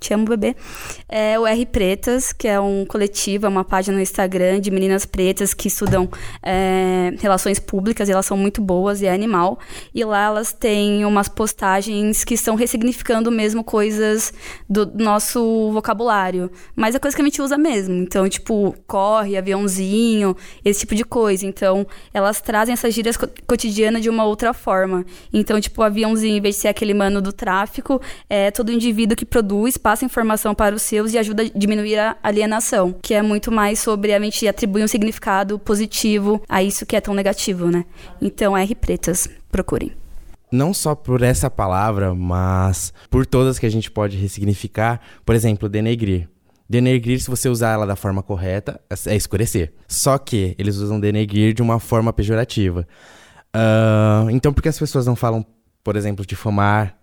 Te 0.01 0.15
amo, 0.15 0.25
bebê. 0.25 0.55
É 1.07 1.39
o 1.39 1.45
R 1.45 1.63
Pretas, 1.67 2.33
que 2.33 2.47
é 2.47 2.59
um 2.59 2.85
coletivo, 2.87 3.45
é 3.45 3.49
uma 3.49 3.63
página 3.63 3.95
no 3.95 4.01
Instagram 4.01 4.59
de 4.59 4.71
meninas 4.71 5.05
pretas 5.05 5.53
que 5.53 5.67
estudam 5.67 6.09
é, 6.41 7.13
relações 7.19 7.59
públicas 7.59 8.09
e 8.09 8.11
elas 8.11 8.25
são 8.25 8.35
muito 8.35 8.63
boas 8.63 9.03
e 9.03 9.05
é 9.05 9.13
animal. 9.13 9.59
E 9.93 10.03
lá 10.03 10.23
elas 10.23 10.51
têm 10.51 11.05
umas 11.05 11.29
postagens 11.29 12.23
que 12.23 12.33
estão 12.33 12.55
ressignificando 12.55 13.29
mesmo 13.29 13.63
coisas 13.63 14.33
do 14.67 14.87
nosso 14.87 15.71
vocabulário. 15.71 16.49
Mas 16.75 16.95
é 16.95 16.99
coisa 16.99 17.15
que 17.15 17.21
a 17.21 17.25
gente 17.25 17.39
usa 17.39 17.55
mesmo. 17.55 17.93
Então, 17.93 18.27
tipo, 18.27 18.73
corre, 18.87 19.37
aviãozinho, 19.37 20.35
esse 20.65 20.79
tipo 20.79 20.95
de 20.95 21.05
coisa. 21.05 21.45
Então, 21.45 21.85
elas 22.11 22.41
trazem 22.41 22.73
essas 22.73 22.91
gírias 22.91 23.15
co 23.15 23.27
cotidianas 23.45 24.01
de 24.01 24.09
uma 24.09 24.25
outra 24.25 24.51
forma. 24.51 25.05
Então, 25.31 25.61
tipo, 25.61 25.83
aviãozinho, 25.83 26.37
em 26.37 26.41
vez 26.41 26.55
de 26.55 26.61
ser 26.61 26.69
aquele 26.69 26.95
mano 26.95 27.21
do 27.21 27.31
tráfico, 27.31 28.01
é 28.27 28.49
todo 28.49 28.71
indivíduo 28.71 29.15
que 29.15 29.25
produz, 29.25 29.77
passa 29.77 29.90
informação 29.99 30.55
para 30.55 30.73
os 30.73 30.81
seus 30.81 31.13
e 31.13 31.17
ajuda 31.17 31.43
a 31.43 31.49
diminuir 31.53 31.97
a 31.97 32.15
alienação, 32.23 32.95
que 33.01 33.13
é 33.13 33.21
muito 33.21 33.51
mais 33.51 33.79
sobre 33.79 34.13
a 34.13 34.19
gente 34.19 34.47
atribuir 34.47 34.83
um 34.83 34.87
significado 34.87 35.59
positivo 35.59 36.41
a 36.47 36.63
isso 36.63 36.85
que 36.85 36.95
é 36.95 37.01
tão 37.01 37.13
negativo, 37.13 37.67
né? 37.67 37.83
Então, 38.21 38.57
R 38.57 38.75
Pretas, 38.75 39.27
procurem. 39.51 39.91
Não 40.51 40.73
só 40.73 40.95
por 40.95 41.21
essa 41.21 41.49
palavra, 41.49 42.13
mas 42.13 42.93
por 43.09 43.25
todas 43.25 43.57
que 43.57 43.65
a 43.65 43.71
gente 43.71 43.89
pode 43.89 44.17
ressignificar. 44.17 44.99
Por 45.25 45.33
exemplo, 45.33 45.69
denegrir. 45.69 46.27
Denegrir, 46.69 47.21
se 47.21 47.29
você 47.29 47.49
usar 47.49 47.71
ela 47.71 47.85
da 47.85 47.95
forma 47.95 48.21
correta, 48.23 48.79
é 49.05 49.15
escurecer. 49.15 49.73
Só 49.87 50.17
que 50.17 50.55
eles 50.57 50.77
usam 50.77 50.99
denegrir 50.99 51.53
de 51.53 51.61
uma 51.61 51.79
forma 51.79 52.13
pejorativa. 52.13 52.87
Uh, 53.55 54.29
então, 54.29 54.53
por 54.53 54.61
que 54.61 54.69
as 54.69 54.79
pessoas 54.79 55.05
não 55.05 55.15
falam, 55.15 55.45
por 55.83 55.95
exemplo, 55.95 56.25
difamar 56.25 56.97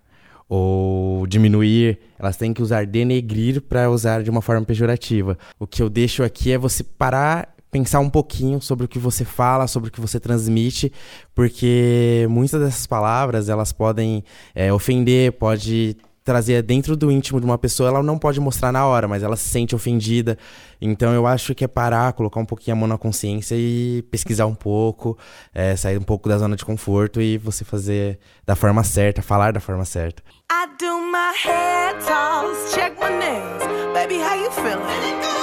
ou 0.49 1.27
diminuir, 1.27 1.99
elas 2.17 2.35
têm 2.35 2.51
que 2.51 2.61
usar 2.61 2.87
denegrir 2.87 3.61
para 3.61 3.89
usar 3.89 4.23
de 4.23 4.31
uma 4.31 4.41
forma 4.41 4.65
pejorativa. 4.65 5.37
O 5.59 5.67
que 5.67 5.81
eu 5.81 5.89
deixo 5.89 6.23
aqui 6.23 6.51
é 6.51 6.57
você 6.57 6.83
parar, 6.83 7.55
pensar 7.69 7.99
um 7.99 8.09
pouquinho 8.09 8.59
sobre 8.59 8.85
o 8.85 8.87
que 8.87 8.97
você 8.97 9.23
fala, 9.23 9.67
sobre 9.67 9.89
o 9.89 9.91
que 9.91 10.01
você 10.01 10.19
transmite, 10.19 10.91
porque 11.35 12.25
muitas 12.31 12.59
dessas 12.59 12.87
palavras 12.87 13.47
elas 13.47 13.71
podem 13.71 14.23
é, 14.55 14.73
ofender, 14.73 15.33
pode 15.33 15.95
trazer 16.29 16.61
dentro 16.61 16.95
do 16.95 17.11
íntimo 17.11 17.39
de 17.39 17.45
uma 17.47 17.57
pessoa, 17.57 17.89
ela 17.89 18.03
não 18.03 18.15
pode 18.15 18.39
mostrar 18.39 18.71
na 18.71 18.85
hora, 18.85 19.07
mas 19.07 19.23
ela 19.23 19.35
se 19.35 19.49
sente 19.49 19.73
ofendida. 19.73 20.37
Então 20.79 21.11
eu 21.11 21.25
acho 21.25 21.55
que 21.55 21.63
é 21.63 21.67
parar, 21.67 22.13
colocar 22.13 22.39
um 22.39 22.45
pouquinho 22.45 22.77
a 22.77 22.79
mão 22.79 22.87
na 22.87 22.99
consciência 22.99 23.55
e 23.57 24.03
pesquisar 24.11 24.45
um 24.45 24.53
pouco, 24.53 25.17
é, 25.51 25.75
sair 25.75 25.97
um 25.97 26.03
pouco 26.03 26.29
da 26.29 26.37
zona 26.37 26.55
de 26.55 26.63
conforto 26.63 27.19
e 27.19 27.39
você 27.39 27.65
fazer 27.65 28.19
da 28.45 28.55
forma 28.55 28.83
certa, 28.83 29.23
falar 29.23 29.51
da 29.51 29.59
forma 29.59 29.85
certa. 29.85 30.21
I 30.51 30.67
do 30.77 30.99
my 30.99 31.33
hair 31.43 31.95
toss, 32.05 32.75
check 32.75 32.93
my 32.99 33.09
nails. 33.09 33.63
Baby, 33.95 34.19
how 34.19 34.35
you 34.35 34.51
feeling? 34.51 35.39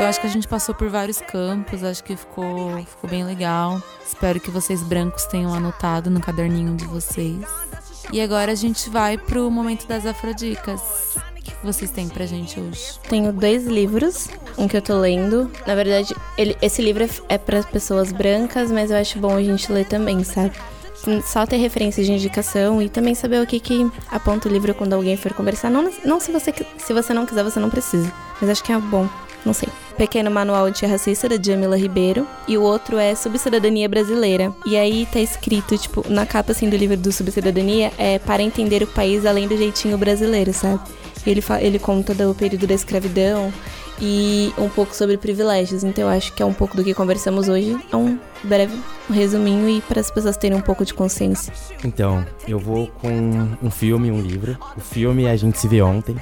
Eu 0.00 0.06
acho 0.06 0.20
que 0.20 0.26
a 0.26 0.30
gente 0.30 0.48
passou 0.48 0.74
por 0.74 0.88
vários 0.88 1.20
campos, 1.20 1.84
acho 1.84 2.02
que 2.02 2.16
ficou, 2.16 2.82
ficou 2.82 3.10
bem 3.10 3.24
legal. 3.24 3.80
Espero 4.06 4.40
que 4.40 4.50
vocês 4.50 4.82
brancos 4.82 5.26
tenham 5.26 5.52
anotado 5.52 6.08
no 6.08 6.20
caderninho 6.20 6.74
de 6.76 6.86
vocês. 6.86 7.44
E 8.12 8.20
agora 8.20 8.52
a 8.52 8.54
gente 8.54 8.88
vai 8.88 9.18
pro 9.18 9.50
momento 9.50 9.86
das 9.86 10.06
afrodicas. 10.06 10.80
O 11.16 11.42
que 11.42 11.52
vocês 11.62 11.90
têm 11.90 12.08
pra 12.08 12.26
gente 12.26 12.58
hoje? 12.58 12.98
Tenho 13.08 13.32
dois 13.32 13.66
livros, 13.66 14.28
um 14.56 14.66
que 14.66 14.76
eu 14.76 14.82
tô 14.82 14.98
lendo. 14.98 15.50
Na 15.66 15.74
verdade, 15.74 16.14
ele, 16.36 16.56
esse 16.62 16.82
livro 16.82 17.04
é, 17.04 17.08
é 17.28 17.38
para 17.38 17.62
pessoas 17.62 18.12
brancas, 18.12 18.70
mas 18.70 18.90
eu 18.90 18.96
acho 18.96 19.18
bom 19.18 19.36
a 19.36 19.42
gente 19.42 19.70
ler 19.70 19.86
também, 19.86 20.22
sabe? 20.24 20.52
Só 21.24 21.46
ter 21.46 21.56
referências 21.56 22.06
de 22.06 22.12
indicação 22.12 22.82
e 22.82 22.88
também 22.88 23.14
saber 23.14 23.40
o 23.40 23.46
que, 23.46 23.60
que 23.60 23.88
aponta 24.10 24.48
o 24.48 24.52
livro 24.52 24.74
quando 24.74 24.94
alguém 24.94 25.16
for 25.16 25.32
conversar. 25.34 25.70
Não, 25.70 25.90
não 26.04 26.18
se, 26.18 26.32
você, 26.32 26.52
se 26.78 26.92
você 26.92 27.14
não 27.14 27.26
quiser, 27.26 27.44
você 27.44 27.60
não 27.60 27.70
precisa. 27.70 28.12
Mas 28.40 28.50
acho 28.50 28.64
que 28.64 28.72
é 28.72 28.78
bom 28.78 29.08
não 29.46 29.54
sei. 29.54 29.68
Pequeno 29.96 30.30
Manual 30.30 30.66
Antirracista, 30.66 31.28
da 31.28 31.36
Jamila 31.40 31.78
Ribeiro. 31.78 32.26
E 32.46 32.58
o 32.58 32.62
outro 32.62 32.98
é 32.98 33.14
Subcidadania 33.14 33.88
Brasileira. 33.88 34.52
E 34.66 34.76
aí 34.76 35.06
tá 35.10 35.20
escrito, 35.20 35.78
tipo, 35.78 36.04
na 36.10 36.26
capa 36.26 36.52
assim 36.52 36.68
do 36.68 36.76
livro 36.76 36.96
do 36.96 37.12
Subcidadania, 37.12 37.92
é 37.96 38.18
para 38.18 38.42
entender 38.42 38.82
o 38.82 38.86
país 38.86 39.24
além 39.24 39.48
do 39.48 39.56
jeitinho 39.56 39.96
brasileiro, 39.96 40.52
sabe? 40.52 40.80
Ele, 41.26 41.42
ele 41.60 41.78
conta 41.78 42.14
do 42.14 42.34
período 42.34 42.66
da 42.66 42.74
escravidão 42.74 43.52
e 44.00 44.52
um 44.58 44.68
pouco 44.68 44.94
sobre 44.94 45.16
privilégios. 45.16 45.84
Então 45.84 46.04
eu 46.04 46.10
acho 46.10 46.32
que 46.32 46.42
é 46.42 46.46
um 46.46 46.52
pouco 46.52 46.76
do 46.76 46.84
que 46.84 46.94
conversamos 46.94 47.48
hoje. 47.48 47.76
É 47.92 47.96
um 47.96 48.18
breve 48.42 48.76
resuminho 49.10 49.68
e 49.68 49.80
para 49.80 50.00
as 50.00 50.10
pessoas 50.10 50.36
terem 50.36 50.56
um 50.56 50.60
pouco 50.60 50.84
de 50.84 50.94
consciência. 50.94 51.52
Então, 51.84 52.24
eu 52.46 52.58
vou 52.58 52.88
com 52.88 53.08
um 53.62 53.70
filme, 53.70 54.10
um 54.10 54.20
livro. 54.20 54.58
O 54.76 54.80
filme 54.80 55.26
A 55.26 55.36
Gente 55.36 55.58
Se 55.58 55.68
Vê 55.68 55.82
Ontem, 55.82 56.16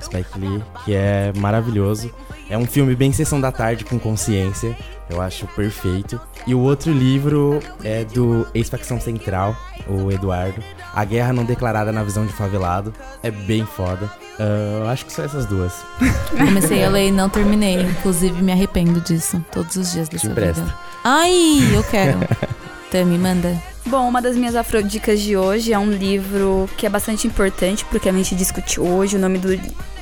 Spike 0.00 0.38
Lee, 0.38 0.62
que 0.84 0.94
é 0.94 1.32
maravilhoso. 1.36 2.12
É 2.48 2.56
um 2.56 2.66
filme 2.66 2.94
bem 2.94 3.12
sessão 3.12 3.40
da 3.40 3.52
tarde 3.52 3.84
com 3.84 3.98
consciência. 3.98 4.76
Eu 5.08 5.20
acho 5.20 5.46
perfeito. 5.48 6.20
E 6.46 6.54
o 6.54 6.60
outro 6.60 6.92
livro 6.92 7.60
é 7.82 8.04
do 8.04 8.46
ex-facção 8.54 9.00
central, 9.00 9.56
o 9.88 10.10
Eduardo. 10.12 10.62
A 10.94 11.04
Guerra 11.04 11.32
Não 11.32 11.44
Declarada 11.44 11.92
na 11.92 12.02
Visão 12.02 12.26
de 12.26 12.32
Favelado. 12.32 12.92
É 13.22 13.30
bem 13.30 13.64
foda. 13.64 14.10
Uh, 14.38 14.86
acho 14.88 15.06
que 15.06 15.12
são 15.12 15.24
essas 15.24 15.46
duas. 15.46 15.72
Comecei 16.36 16.84
a 16.84 16.90
ler 16.90 17.08
e 17.08 17.10
não 17.10 17.28
terminei. 17.28 17.82
Inclusive, 17.82 18.42
me 18.42 18.52
arrependo 18.52 19.00
disso. 19.00 19.44
Todos 19.50 19.76
os 19.76 19.92
dias 19.92 20.08
dessa 20.08 20.28
vida. 20.28 20.74
Ai, 21.04 21.60
eu 21.74 21.82
quero. 21.84 22.18
Então, 22.88 23.04
me 23.04 23.18
manda. 23.18 23.54
Bom, 23.88 24.06
uma 24.06 24.20
das 24.20 24.36
minhas 24.36 24.54
afrodicas 24.54 25.18
de 25.18 25.34
hoje 25.34 25.72
é 25.72 25.78
um 25.78 25.90
livro 25.90 26.68
que 26.76 26.84
é 26.84 26.90
bastante 26.90 27.26
importante 27.26 27.86
porque 27.86 28.06
a 28.06 28.12
gente 28.12 28.34
discute 28.34 28.78
hoje. 28.78 29.16
O 29.16 29.18
nome 29.18 29.38
do 29.38 29.48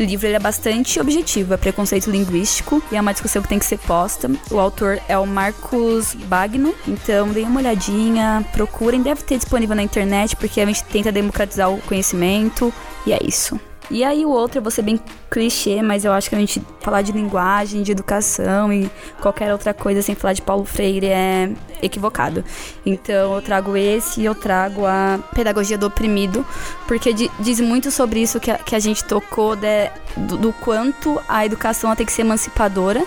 livro 0.01 0.27
é 0.27 0.39
bastante 0.41 0.99
objetivo, 0.99 1.55
é 1.55 1.57
Preconceito 1.57 2.11
Linguístico, 2.11 2.83
e 2.91 2.97
é 2.97 3.01
uma 3.01 3.13
discussão 3.13 3.41
que 3.43 3.49
tem 3.49 3.61
que 3.61 3.65
ser 3.65 3.79
posta. 3.79 4.29
O 4.51 4.59
autor 4.59 4.99
é 5.09 5.17
o 5.17 5.25
Marcos 5.25 6.15
Bagno, 6.15 6.75
então 6.89 7.29
deem 7.29 7.47
uma 7.47 7.61
olhadinha, 7.61 8.45
procurem, 8.53 9.03
deve 9.03 9.23
ter 9.23 9.37
disponível 9.37 9.77
na 9.77 9.85
internet 9.85 10.35
porque 10.35 10.61
a 10.61 10.67
gente 10.67 10.83
tenta 10.83 11.13
democratizar 11.13 11.71
o 11.71 11.81
conhecimento, 11.83 12.75
e 13.07 13.13
é 13.13 13.21
isso. 13.23 13.57
E 13.91 14.03
aí 14.03 14.25
o 14.25 14.31
outro, 14.31 14.59
eu 14.59 14.63
vou 14.63 14.71
ser 14.71 14.83
bem 14.83 15.01
clichê, 15.31 15.81
mas 15.83 16.05
eu 16.05 16.13
acho 16.13 16.29
que 16.29 16.35
a 16.35 16.39
gente 16.39 16.63
falar 16.81 17.03
de 17.03 17.13
linguagem, 17.13 17.83
de 17.83 17.93
educação 17.93 18.73
e 18.73 18.91
qualquer 19.21 19.53
outra 19.53 19.73
coisa 19.73 20.03
sem 20.03 20.15
falar 20.15 20.33
de 20.33 20.43
Paulo 20.43 20.65
Freire 20.65 21.07
é 21.07 21.51
equivocado. 21.83 22.45
Então 22.85 23.35
eu 23.35 23.43
trago 23.43 23.77
esse 23.77 24.21
e 24.21 24.25
eu 24.25 24.35
trago 24.35 24.85
a 24.87 25.19
pedagogia 25.35 25.79
do 25.79 25.87
oprimido, 25.87 26.45
porque 26.89 27.13
diz 27.13 27.61
muito 27.61 27.91
sobre 27.91 28.21
isso 28.21 28.41
que 28.41 28.51
a, 28.51 28.59
que 28.59 28.75
a 28.75 28.79
gente 28.79 29.05
tocou 29.05 29.55
de, 29.55 29.91
do, 30.17 30.37
do 30.37 30.53
quanto 30.53 31.21
a 31.29 31.47
educação 31.47 31.95
tem 31.95 32.07
que 32.07 32.13
ser 32.13 32.23
emancipadora 32.23 33.05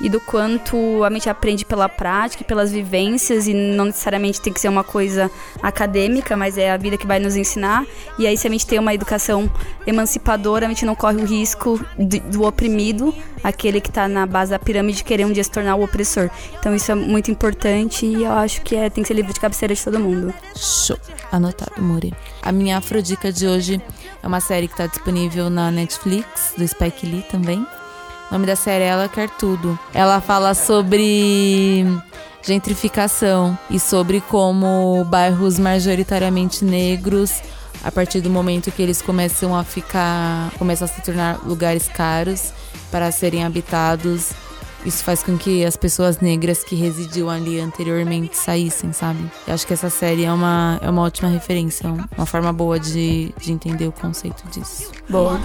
e 0.00 0.08
do 0.08 0.20
quanto 0.20 1.02
a 1.04 1.10
gente 1.10 1.28
aprende 1.28 1.64
pela 1.64 1.88
prática, 1.88 2.44
pelas 2.44 2.70
vivências 2.70 3.46
e 3.46 3.54
não 3.54 3.86
necessariamente 3.86 4.40
tem 4.40 4.52
que 4.52 4.60
ser 4.60 4.68
uma 4.68 4.84
coisa 4.84 5.30
acadêmica, 5.62 6.36
mas 6.36 6.56
é 6.56 6.70
a 6.70 6.76
vida 6.76 6.96
que 6.96 7.06
vai 7.06 7.18
nos 7.18 7.36
ensinar. 7.36 7.84
E 8.18 8.26
aí 8.26 8.36
se 8.36 8.46
a 8.46 8.50
gente 8.50 8.66
tem 8.66 8.78
uma 8.78 8.94
educação 8.94 9.50
emancipadora, 9.86 10.66
a 10.66 10.68
gente 10.68 10.84
não 10.84 10.94
corre 10.94 11.16
o 11.16 11.24
risco 11.24 11.80
do, 11.98 12.20
do 12.20 12.42
oprimido, 12.44 13.14
aquele 13.42 13.80
que 13.80 13.88
está 13.88 14.06
na 14.06 14.26
base 14.26 14.50
da 14.50 14.58
pirâmide 14.58 15.02
querer 15.02 15.24
um 15.24 15.32
dia 15.32 15.42
se 15.42 15.50
tornar 15.50 15.74
o 15.74 15.82
opressor. 15.82 16.30
Então 16.58 16.74
isso 16.74 16.92
é 16.92 16.94
muito 16.94 17.30
importante 17.30 18.06
e 18.06 18.24
eu 18.24 18.32
acho 18.32 18.62
que 18.62 18.76
é, 18.76 18.88
tem 18.88 19.02
que 19.02 19.08
ser 19.08 19.14
livro 19.14 19.32
de 19.32 19.40
cabeceira 19.40 19.74
de 19.74 19.82
todo 19.82 19.98
mundo. 19.98 20.32
Show. 20.54 20.98
Anotado, 21.30 21.82
Muri. 21.82 22.14
A 22.40 22.52
minha 22.52 22.78
afrodica 22.78 23.32
de 23.32 23.46
hoje 23.46 23.82
é 24.22 24.26
uma 24.26 24.40
série 24.40 24.66
que 24.66 24.74
está 24.74 24.86
disponível 24.86 25.50
na 25.50 25.70
Netflix, 25.70 26.54
do 26.56 26.66
Spike 26.66 27.06
Lee 27.06 27.22
também. 27.30 27.66
O 28.30 28.34
nome 28.34 28.46
da 28.46 28.56
série 28.56 28.84
é 28.84 28.88
Ela 28.88 29.08
Quer 29.08 29.30
Tudo. 29.30 29.78
Ela 29.94 30.20
fala 30.20 30.54
sobre 30.54 31.84
gentrificação 32.42 33.58
e 33.70 33.80
sobre 33.80 34.20
como 34.20 35.04
bairros 35.04 35.58
majoritariamente 35.58 36.64
negros, 36.64 37.42
a 37.82 37.90
partir 37.90 38.20
do 38.20 38.30
momento 38.30 38.70
que 38.70 38.82
eles 38.82 39.00
começam 39.00 39.56
a 39.56 39.64
ficar, 39.64 40.50
começam 40.58 40.84
a 40.86 40.88
se 40.88 41.00
tornar 41.02 41.40
lugares 41.46 41.88
caros 41.88 42.52
para 42.90 43.10
serem 43.10 43.44
habitados, 43.44 44.32
isso 44.84 45.02
faz 45.02 45.22
com 45.22 45.36
que 45.36 45.64
as 45.64 45.76
pessoas 45.76 46.20
negras 46.20 46.62
que 46.62 46.74
residiam 46.74 47.28
ali 47.28 47.60
anteriormente 47.60 48.36
saíssem, 48.36 48.92
sabe? 48.92 49.18
Eu 49.46 49.54
acho 49.54 49.66
que 49.66 49.72
essa 49.72 49.90
série 49.90 50.24
é 50.24 50.32
uma, 50.32 50.78
é 50.80 50.88
uma 50.88 51.02
ótima 51.02 51.28
referência, 51.28 51.88
uma 52.16 52.26
forma 52.26 52.52
boa 52.52 52.78
de, 52.78 53.34
de 53.38 53.52
entender 53.52 53.86
o 53.86 53.92
conceito 53.92 54.42
disso. 54.48 54.90
Boa. 55.08 55.38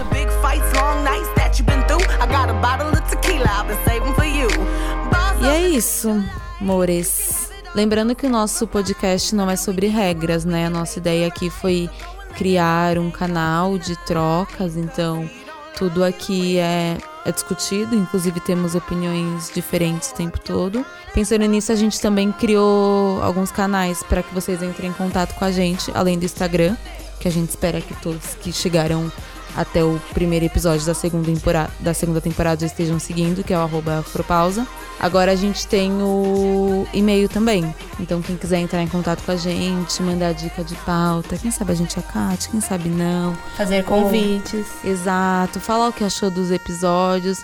E 5.42 5.48
é 5.48 5.68
isso, 5.68 6.24
mores. 6.60 7.50
Lembrando 7.74 8.14
que 8.14 8.26
o 8.26 8.30
nosso 8.30 8.66
podcast 8.66 9.34
não 9.34 9.50
é 9.50 9.56
sobre 9.56 9.88
regras, 9.88 10.44
né? 10.44 10.66
A 10.66 10.70
nossa 10.70 10.98
ideia 10.98 11.26
aqui 11.26 11.50
foi 11.50 11.90
criar 12.36 12.98
um 12.98 13.10
canal 13.10 13.78
de 13.78 13.96
trocas, 14.04 14.76
então 14.76 15.28
tudo 15.76 16.04
aqui 16.04 16.58
é, 16.58 16.96
é 17.24 17.32
discutido, 17.32 17.94
inclusive 17.94 18.40
temos 18.40 18.74
opiniões 18.74 19.50
diferentes 19.52 20.10
o 20.10 20.14
tempo 20.14 20.38
todo. 20.38 20.84
Pensando 21.12 21.44
nisso, 21.46 21.72
a 21.72 21.76
gente 21.76 22.00
também 22.00 22.32
criou 22.32 23.22
alguns 23.22 23.50
canais 23.50 24.02
para 24.02 24.22
que 24.22 24.32
vocês 24.34 24.62
entrem 24.62 24.90
em 24.90 24.92
contato 24.92 25.34
com 25.34 25.44
a 25.44 25.50
gente, 25.50 25.90
além 25.94 26.18
do 26.18 26.24
Instagram, 26.24 26.76
que 27.20 27.28
a 27.28 27.30
gente 27.30 27.50
espera 27.50 27.80
que 27.80 27.94
todos 28.00 28.34
que 28.40 28.52
chegaram 28.52 29.10
até 29.56 29.84
o 29.84 30.00
primeiro 30.12 30.44
episódio 30.44 30.84
da 30.86 30.94
segunda 30.94 31.26
temporada, 31.26 31.70
da 31.80 31.94
segunda 31.94 32.20
temporada 32.20 32.60
já 32.60 32.66
estejam 32.66 32.98
seguindo, 32.98 33.44
que 33.44 33.52
é 33.52 33.58
o 33.58 33.60
arroba 33.60 33.98
Afropausa. 33.98 34.66
Agora 34.98 35.32
a 35.32 35.36
gente 35.36 35.66
tem 35.66 35.90
o 35.92 36.86
e-mail 36.92 37.28
também. 37.28 37.74
Então 38.00 38.22
quem 38.22 38.36
quiser 38.36 38.58
entrar 38.58 38.82
em 38.82 38.88
contato 38.88 39.22
com 39.24 39.32
a 39.32 39.36
gente, 39.36 40.02
mandar 40.02 40.32
dica 40.32 40.62
de 40.64 40.74
pauta, 40.76 41.36
quem 41.36 41.50
sabe 41.50 41.72
a 41.72 41.74
gente 41.74 41.98
acate, 41.98 42.48
quem 42.48 42.60
sabe 42.60 42.88
não. 42.88 43.36
Fazer 43.56 43.84
convites. 43.84 44.66
Exato, 44.84 45.60
falar 45.60 45.88
o 45.88 45.92
que 45.92 46.04
achou 46.04 46.30
dos 46.30 46.50
episódios. 46.50 47.38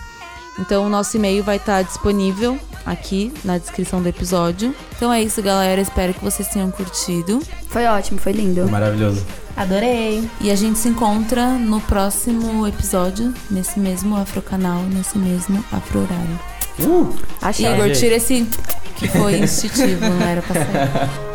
Então 0.59 0.85
o 0.85 0.89
nosso 0.89 1.15
e-mail 1.15 1.43
vai 1.43 1.57
estar 1.57 1.81
disponível 1.81 2.59
aqui 2.85 3.33
na 3.43 3.57
descrição 3.57 4.01
do 4.01 4.09
episódio. 4.09 4.75
Então 4.95 5.11
é 5.11 5.21
isso, 5.21 5.41
galera. 5.41 5.79
Espero 5.79 6.13
que 6.13 6.23
vocês 6.23 6.47
tenham 6.49 6.69
curtido. 6.71 7.41
Foi 7.67 7.85
ótimo, 7.85 8.19
foi 8.19 8.33
lindo. 8.33 8.69
Maravilhoso. 8.69 9.25
Adorei. 9.55 10.29
E 10.39 10.49
a 10.51 10.55
gente 10.55 10.79
se 10.79 10.89
encontra 10.89 11.49
no 11.53 11.79
próximo 11.81 12.67
episódio, 12.67 13.33
nesse 13.49 13.79
mesmo 13.79 14.15
Afrocanal, 14.15 14.81
nesse 14.83 15.17
mesmo 15.17 15.63
Afro 15.71 16.01
Horário. 16.01 16.39
Achei. 17.41 17.65
Igor, 17.65 17.91
tira 17.91 18.15
esse 18.15 18.47
que 18.95 19.07
foi 19.07 19.39
instintivo, 19.39 20.07
não 20.07 20.21
era 20.21 20.41
pra 20.41 20.55
sair. 20.55 21.21